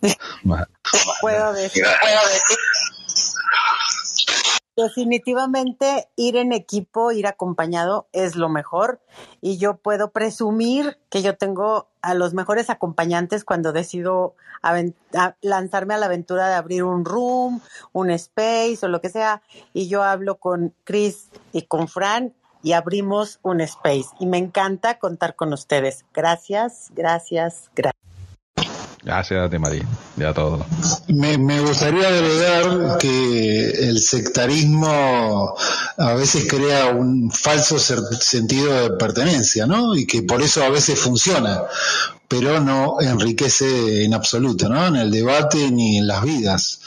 Puedo 1.20 1.53
decir. 1.53 1.84
Puedo 2.01 2.28
decir. 2.32 2.59
Definitivamente 4.79 6.09
ir 6.14 6.37
en 6.37 6.53
equipo, 6.53 7.11
ir 7.11 7.26
acompañado 7.26 8.07
es 8.12 8.37
lo 8.37 8.49
mejor 8.49 9.01
y 9.41 9.59
yo 9.59 9.79
puedo 9.79 10.12
presumir 10.12 10.99
que 11.11 11.20
yo 11.20 11.37
tengo 11.37 11.89
a 12.01 12.14
los 12.14 12.33
mejores 12.33 12.70
acompañantes 12.70 13.45
cuando 13.45 13.72
decido 13.72 14.37
lanzarme 15.41 15.95
a 15.95 15.99
la 15.99 16.07
aventura 16.07 16.47
de 16.47 16.55
abrir 16.55 16.85
un 16.85 17.05
room, 17.05 17.61
un 17.93 18.11
space 18.11 18.79
o 18.83 18.87
lo 18.87 19.01
que 19.01 19.09
sea 19.09 19.43
y 19.72 19.89
yo 19.89 20.05
hablo 20.05 20.37
con 20.37 20.72
Chris 20.85 21.29
y 21.53 21.62
con 21.62 21.89
Fran 21.89 22.33
y 22.62 22.74
abrimos 22.74 23.41
un 23.43 23.61
space 23.61 24.11
y 24.20 24.26
me 24.26 24.39
encanta 24.39 25.01
contar 25.01 25.35
con 25.35 25.53
ustedes. 25.53 26.05
Gracias, 26.14 26.93
gracias, 26.95 27.68
gracias. 27.74 27.97
Gracias 29.09 29.50
a 29.50 29.59
María, 29.59 29.86
todo. 30.34 30.66
Me, 31.06 31.38
me 31.38 31.61
gustaría 31.61 32.09
agregar 32.09 32.98
que 32.98 33.70
el 33.88 34.00
sectarismo 34.00 35.56
a 35.96 36.12
veces 36.12 36.46
crea 36.46 36.90
un 36.90 37.30
falso 37.30 37.78
sentido 37.78 38.82
de 38.82 38.90
pertenencia, 38.98 39.66
¿no? 39.66 39.96
Y 39.96 40.06
que 40.06 40.24
por 40.24 40.42
eso 40.42 40.62
a 40.62 40.68
veces 40.68 40.98
funciona 40.98 41.62
pero 42.29 42.61
no 42.61 43.01
enriquece 43.01 44.05
en 44.05 44.12
absoluto, 44.12 44.68
¿no? 44.68 44.87
En 44.87 44.97
el 44.97 45.11
debate 45.11 45.70
ni 45.70 45.97
en 45.97 46.07
las 46.07 46.22
vidas. 46.22 46.81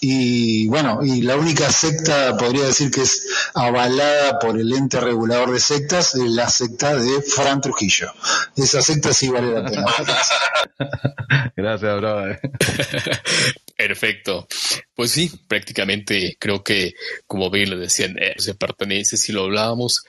Y 0.00 0.66
bueno, 0.66 1.00
y 1.02 1.22
la 1.22 1.36
única 1.36 1.70
secta, 1.70 2.36
podría 2.36 2.64
decir 2.64 2.90
que 2.90 3.02
es 3.02 3.24
avalada 3.54 4.40
por 4.40 4.58
el 4.58 4.72
ente 4.72 4.98
regulador 5.00 5.52
de 5.52 5.60
sectas, 5.60 6.16
es 6.16 6.30
la 6.30 6.48
secta 6.48 6.96
de 6.96 7.22
Fran 7.22 7.60
Trujillo. 7.60 8.12
Esa 8.56 8.82
secta 8.82 9.12
sí 9.12 9.28
vale 9.28 9.52
la 9.52 9.64
pena. 9.64 9.86
Gracias, 11.56 11.96
bro. 11.96 12.24
Perfecto. 13.76 14.48
Pues 14.94 15.12
sí, 15.12 15.30
prácticamente 15.46 16.36
creo 16.40 16.64
que, 16.64 16.94
como 17.28 17.50
bien 17.50 17.70
lo 17.70 17.78
decían, 17.78 18.16
eh, 18.18 18.34
se 18.38 18.54
pertenece, 18.54 19.16
si 19.16 19.30
lo 19.30 19.44
hablábamos 19.44 20.04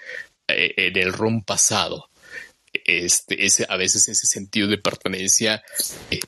eh, 0.47 0.73
en 0.77 0.97
el 0.97 1.13
ron 1.13 1.43
pasado, 1.43 2.09
este, 2.97 3.45
ese, 3.45 3.65
a 3.69 3.77
veces 3.77 4.07
ese 4.07 4.25
sentido 4.25 4.67
de 4.67 4.77
pertenencia, 4.77 5.63
eh, 6.11 6.19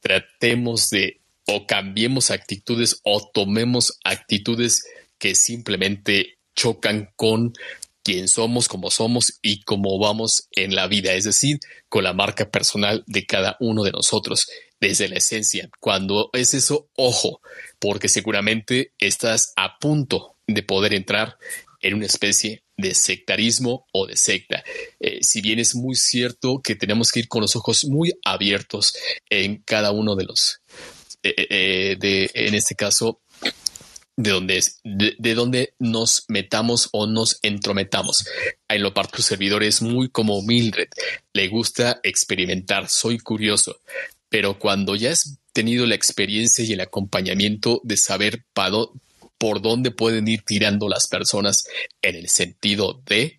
tratemos 0.00 0.90
de 0.90 1.20
o 1.46 1.66
cambiemos 1.66 2.30
actitudes 2.30 3.00
o 3.04 3.30
tomemos 3.32 3.98
actitudes 4.04 4.84
que 5.18 5.34
simplemente 5.34 6.38
chocan 6.54 7.10
con 7.16 7.54
quién 8.02 8.28
somos, 8.28 8.68
cómo 8.68 8.90
somos 8.90 9.38
y 9.42 9.62
cómo 9.62 9.98
vamos 9.98 10.48
en 10.52 10.74
la 10.74 10.86
vida, 10.86 11.12
es 11.14 11.24
decir, 11.24 11.58
con 11.88 12.04
la 12.04 12.12
marca 12.12 12.50
personal 12.50 13.02
de 13.06 13.26
cada 13.26 13.56
uno 13.60 13.82
de 13.82 13.92
nosotros 13.92 14.46
desde 14.80 15.08
la 15.08 15.16
esencia. 15.16 15.68
Cuando 15.80 16.30
es 16.32 16.54
eso, 16.54 16.88
ojo, 16.96 17.40
porque 17.78 18.08
seguramente 18.08 18.92
estás 18.98 19.52
a 19.56 19.78
punto 19.78 20.36
de 20.46 20.62
poder 20.62 20.94
entrar 20.94 21.36
en 21.80 21.94
una 21.94 22.06
especie 22.06 22.62
de 22.78 22.94
sectarismo 22.94 23.86
o 23.92 24.06
de 24.06 24.16
secta. 24.16 24.64
Eh, 25.00 25.18
si 25.20 25.42
bien 25.42 25.58
es 25.58 25.74
muy 25.74 25.96
cierto 25.96 26.62
que 26.62 26.76
tenemos 26.76 27.10
que 27.10 27.20
ir 27.20 27.28
con 27.28 27.42
los 27.42 27.56
ojos 27.56 27.84
muy 27.84 28.12
abiertos 28.24 28.94
en 29.28 29.62
cada 29.66 29.90
uno 29.90 30.16
de 30.16 30.24
los, 30.24 30.62
eh, 31.22 31.34
eh, 31.36 31.96
de, 31.98 32.30
en 32.32 32.54
este 32.54 32.74
caso, 32.74 33.20
de 34.16 34.30
donde, 34.30 34.64
de, 34.84 35.16
de, 35.18 35.74
nos 35.78 36.24
metamos 36.28 36.88
o 36.92 37.06
nos 37.06 37.38
entrometamos. 37.42 38.24
En 38.68 38.82
lo 38.82 38.94
parte 38.94 39.16
tu 39.16 39.22
servidor 39.22 39.62
es 39.62 39.82
muy 39.82 40.08
como 40.08 40.40
Mildred, 40.42 40.88
le 41.32 41.48
gusta 41.48 42.00
experimentar, 42.02 42.88
soy 42.88 43.18
curioso, 43.18 43.80
pero 44.28 44.58
cuando 44.58 44.96
ya 44.96 45.10
has 45.10 45.38
tenido 45.52 45.86
la 45.86 45.96
experiencia 45.96 46.64
y 46.64 46.72
el 46.72 46.80
acompañamiento 46.80 47.80
de 47.82 47.96
saber 47.96 48.44
para, 48.52 48.76
por 49.38 49.62
dónde 49.62 49.90
pueden 49.90 50.28
ir 50.28 50.42
tirando 50.42 50.88
las 50.88 51.06
personas 51.06 51.64
en 52.02 52.16
el 52.16 52.28
sentido 52.28 53.00
de, 53.06 53.38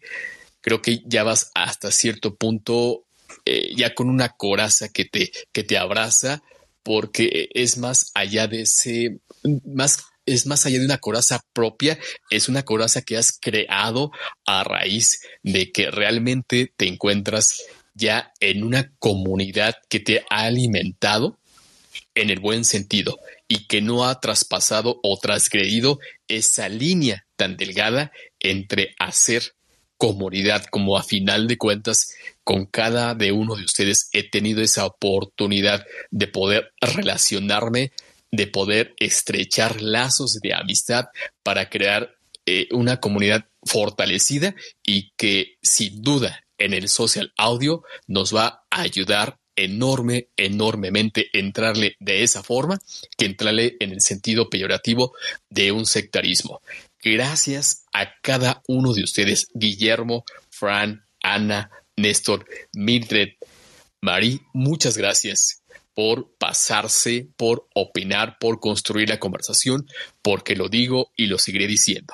creo 0.62 0.82
que 0.82 1.02
ya 1.06 1.24
vas 1.24 1.52
hasta 1.54 1.92
cierto 1.92 2.36
punto 2.36 3.06
eh, 3.46 3.76
ya 3.76 3.94
con 3.94 4.10
una 4.10 4.30
coraza 4.30 4.90
que 4.90 5.06
te, 5.06 5.32
que 5.52 5.64
te 5.64 5.78
abraza, 5.78 6.42
porque 6.84 7.50
es 7.54 7.78
más 7.78 8.12
allá 8.14 8.48
de 8.48 8.62
ese, 8.62 9.20
más 9.66 10.06
es 10.26 10.46
más 10.46 10.66
allá 10.66 10.80
de 10.80 10.86
una 10.86 11.00
coraza 11.00 11.44
propia, 11.54 11.98
es 12.30 12.50
una 12.50 12.64
coraza 12.64 13.02
que 13.02 13.18
has 13.18 13.32
creado 13.32 14.12
a 14.46 14.64
raíz 14.64 15.22
de 15.42 15.72
que 15.72 15.90
realmente 15.90 16.72
te 16.78 16.88
encuentras 16.88 17.64
ya 17.96 18.32
en 18.40 18.64
una 18.64 18.92
comunidad 19.00 19.76
que 19.90 20.00
te 20.00 20.24
ha 20.30 20.44
alimentado 20.44 21.40
en 22.14 22.30
el 22.30 22.40
buen 22.40 22.64
sentido 22.64 23.20
y 23.50 23.66
que 23.66 23.82
no 23.82 24.06
ha 24.06 24.22
traspasado 24.22 25.00
o 25.04 25.20
transgredido 25.20 26.00
esa 26.30 26.70
línea 26.70 27.26
tan 27.36 27.58
delgada 27.58 28.14
entre 28.40 28.96
hacer 29.00 29.56
comunidad, 29.98 30.64
como 30.66 30.98
a 30.98 31.04
final 31.04 31.48
de 31.48 31.58
cuentas 31.58 32.14
con 32.46 32.66
cada 32.66 33.16
de 33.16 33.34
uno 33.34 33.58
de 33.58 33.66
ustedes 33.66 34.10
he 34.14 34.24
tenido 34.24 34.62
esa 34.62 34.86
oportunidad 34.86 35.86
de 36.12 36.28
poder 36.28 36.72
relacionarme, 36.80 37.92
de 38.32 38.48
poder 38.48 38.94
estrechar 39.00 39.82
lazos 39.82 40.40
de 40.42 40.54
amistad 40.54 41.08
para 41.44 41.70
crear 41.70 42.16
eh, 42.46 42.68
una 42.72 43.02
comunidad 43.02 43.46
fortalecida 43.64 44.56
y 44.86 45.12
que 45.18 45.58
sin 45.62 46.02
duda 46.02 46.46
en 46.60 46.74
el 46.74 46.88
social 46.88 47.34
audio 47.36 47.84
nos 48.08 48.34
va 48.34 48.64
a 48.70 48.82
ayudar 48.82 49.39
enorme, 49.64 50.28
enormemente 50.38 51.28
entrarle 51.34 51.96
de 52.00 52.24
esa 52.24 52.44
forma 52.44 52.80
que 53.18 53.26
entrarle 53.26 53.76
en 53.80 53.92
el 53.92 54.02
sentido 54.02 54.50
peyorativo 54.50 55.14
de 55.50 55.72
un 55.72 55.86
sectarismo. 55.86 56.62
Gracias 57.02 57.86
a 57.94 58.14
cada 58.22 58.62
uno 58.68 58.94
de 58.94 59.04
ustedes, 59.04 59.48
Guillermo, 59.54 60.26
Fran, 60.50 61.06
Ana, 61.22 61.72
Néstor, 61.96 62.46
Mildred, 62.74 63.34
Marí, 64.02 64.42
muchas 64.54 64.98
gracias 64.98 65.62
por 65.94 66.32
pasarse, 66.38 67.28
por 67.36 67.68
opinar, 67.74 68.38
por 68.40 68.62
construir 68.62 69.10
la 69.10 69.20
conversación, 69.20 69.86
porque 70.22 70.56
lo 70.56 70.70
digo 70.70 71.12
y 71.18 71.28
lo 71.28 71.38
seguiré 71.38 71.68
diciendo. 71.68 72.14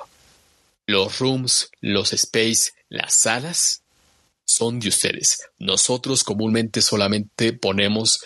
Los 0.87 1.19
rooms, 1.19 1.69
los 1.81 2.13
space, 2.13 2.71
las 2.89 3.15
salas 3.15 3.83
son 4.45 4.79
de 4.79 4.89
ustedes. 4.89 5.39
Nosotros 5.59 6.23
comúnmente 6.23 6.81
solamente 6.81 7.53
ponemos 7.53 8.23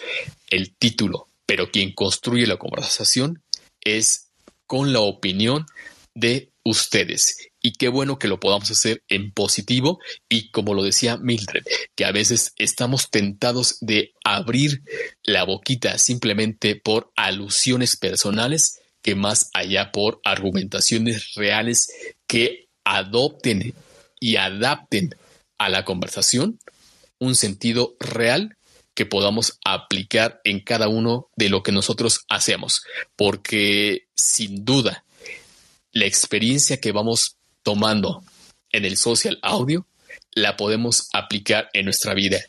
el 0.50 0.76
título, 0.76 1.28
pero 1.46 1.72
quien 1.72 1.94
construye 1.94 2.46
la 2.46 2.58
conversación 2.58 3.42
es 3.82 4.28
con 4.68 4.94
la 4.94 5.00
opinión 5.00 5.66
de 6.14 6.52
ustedes. 6.64 7.50
Y 7.62 7.74
qué 7.74 7.90
bueno 7.90 8.20
que 8.20 8.28
lo 8.28 8.40
podamos 8.40 8.72
hacer 8.72 9.04
en 9.10 9.32
positivo 9.32 10.00
y 10.30 10.50
como 10.52 10.74
lo 10.74 10.84
decía 10.84 11.18
Mildred, 11.18 11.64
que 11.96 12.06
a 12.06 12.12
veces 12.12 12.54
estamos 12.58 13.10
tentados 13.10 13.78
de 13.82 14.14
abrir 14.24 14.84
la 15.24 15.44
boquita 15.44 15.98
simplemente 15.98 16.76
por 16.76 17.12
alusiones 17.16 17.98
personales 17.98 18.80
que 19.02 19.16
más 19.16 19.50
allá 19.54 19.92
por 19.92 20.22
argumentaciones 20.24 21.34
reales 21.34 21.92
que 22.28 22.68
adopten 22.84 23.74
y 24.20 24.36
adapten 24.36 25.16
a 25.60 25.70
la 25.70 25.86
conversación 25.86 26.60
un 27.20 27.36
sentido 27.36 27.96
real 28.00 28.58
que 28.96 29.06
podamos 29.06 29.60
aplicar 29.64 30.42
en 30.44 30.60
cada 30.62 30.88
uno 30.88 31.30
de 31.36 31.50
lo 31.50 31.64
que 31.64 31.72
nosotros 31.72 32.26
hacemos, 32.30 32.82
porque 33.16 34.08
sin 34.16 34.66
duda 34.66 35.06
la 35.92 36.06
experiencia 36.06 36.82
que 36.82 36.92
vamos 36.92 37.38
tomando 37.64 38.24
en 38.72 38.86
el 38.86 38.98
social 38.98 39.40
audio 39.42 39.86
la 40.34 40.58
podemos 40.58 41.10
aplicar 41.14 41.70
en 41.74 41.86
nuestra 41.86 42.14
vida. 42.14 42.40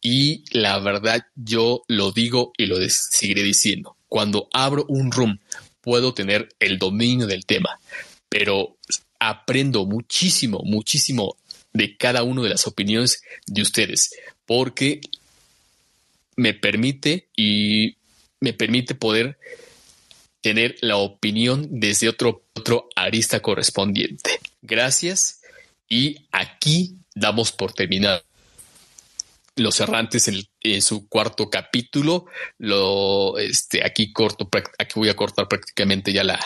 Y 0.00 0.44
la 0.56 0.78
verdad, 0.78 1.26
yo 1.34 1.82
lo 1.88 2.12
digo 2.12 2.52
y 2.56 2.66
lo 2.66 2.76
seguiré 2.88 3.42
diciendo. 3.42 3.96
Cuando 4.08 4.48
abro 4.52 4.84
un 4.88 5.12
room, 5.12 5.38
puedo 5.80 6.14
tener 6.14 6.48
el 6.58 6.78
dominio 6.78 7.26
del 7.26 7.46
tema, 7.46 7.80
pero 8.28 8.76
aprendo 9.18 9.86
muchísimo, 9.86 10.60
muchísimo 10.64 11.36
de 11.72 11.96
cada 11.96 12.22
una 12.22 12.42
de 12.42 12.50
las 12.50 12.66
opiniones 12.66 13.22
de 13.46 13.62
ustedes, 13.62 14.10
porque 14.46 15.00
me 16.36 16.54
permite 16.54 17.28
y 17.36 17.96
me 18.40 18.52
permite 18.52 18.94
poder 18.94 19.38
tener 20.40 20.76
la 20.80 20.96
opinión 20.96 21.66
desde 21.68 22.08
otro, 22.08 22.44
otro 22.54 22.88
arista 22.94 23.40
correspondiente. 23.40 24.38
Gracias 24.62 25.40
y 25.88 26.26
aquí 26.32 26.96
damos 27.14 27.52
por 27.52 27.72
terminado. 27.72 28.22
Los 29.56 29.80
errantes 29.80 30.28
en, 30.62 30.82
su 30.82 31.08
cuarto 31.08 31.50
capítulo, 31.50 32.26
lo, 32.58 33.36
este, 33.38 33.84
aquí 33.84 34.12
corto, 34.12 34.48
aquí 34.78 34.92
voy 34.94 35.08
a 35.08 35.16
cortar 35.16 35.48
prácticamente 35.48 36.12
ya 36.12 36.22
la, 36.22 36.38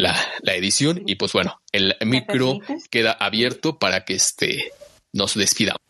la, 0.00 0.16
edición 0.44 1.02
y 1.06 1.16
pues 1.16 1.32
bueno, 1.32 1.60
el 1.72 1.94
micro 2.04 2.58
queda 2.90 3.12
abierto 3.12 3.78
para 3.78 4.04
que 4.04 4.14
este, 4.14 4.72
nos 5.12 5.34
despidamos. 5.34 5.80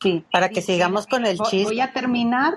Sí, 0.00 0.24
para 0.30 0.48
que 0.48 0.62
sigamos 0.62 1.06
con 1.06 1.26
el 1.26 1.38
chiste. 1.38 1.64
Voy 1.64 1.80
a 1.80 1.92
terminar 1.92 2.54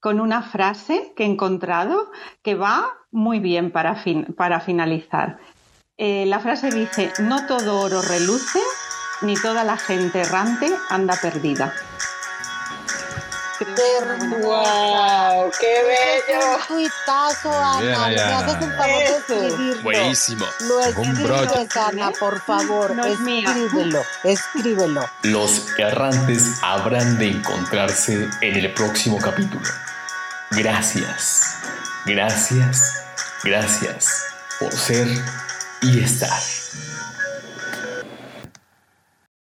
con 0.00 0.20
una 0.20 0.42
frase 0.42 1.12
que 1.16 1.24
he 1.24 1.26
encontrado 1.26 2.10
que 2.42 2.54
va 2.54 2.92
muy 3.10 3.38
bien 3.38 3.70
para, 3.70 4.02
para 4.36 4.60
finalizar. 4.60 5.38
Eh, 5.96 6.26
la 6.26 6.40
frase 6.40 6.70
dice, 6.70 7.12
no 7.20 7.46
todo 7.46 7.80
oro 7.80 8.02
reluce, 8.02 8.60
ni 9.22 9.34
toda 9.34 9.64
la 9.64 9.76
gente 9.76 10.20
errante 10.20 10.70
anda 10.90 11.16
perdida. 11.20 11.72
¡Wow! 14.40 15.50
¡Qué 15.58 15.82
bello! 15.82 16.56
Un 16.56 16.66
tuitazo, 16.66 17.52
Ana. 17.52 18.08
Me 18.08 18.20
haces 18.20 18.62
el 18.62 18.76
favor 18.76 18.98
de 18.98 19.16
escribirlo. 19.16 19.82
Buenísimo. 19.82 20.46
Lo 20.60 20.80
escribes, 20.80 21.76
Ana, 21.76 22.10
por 22.12 22.40
favor. 22.40 22.94
No 22.94 23.04
escríbelo, 23.06 24.02
escríbelo. 24.24 25.08
Los 25.22 25.66
errantes 25.78 26.58
habrán 26.62 27.18
de 27.18 27.28
encontrarse 27.30 28.28
en 28.40 28.56
el 28.56 28.72
próximo 28.74 29.18
capítulo. 29.18 29.68
Gracias, 30.50 31.56
gracias, 32.06 33.02
gracias 33.42 34.24
por 34.60 34.72
ser 34.72 35.08
y 35.82 36.02
estar. 36.02 36.63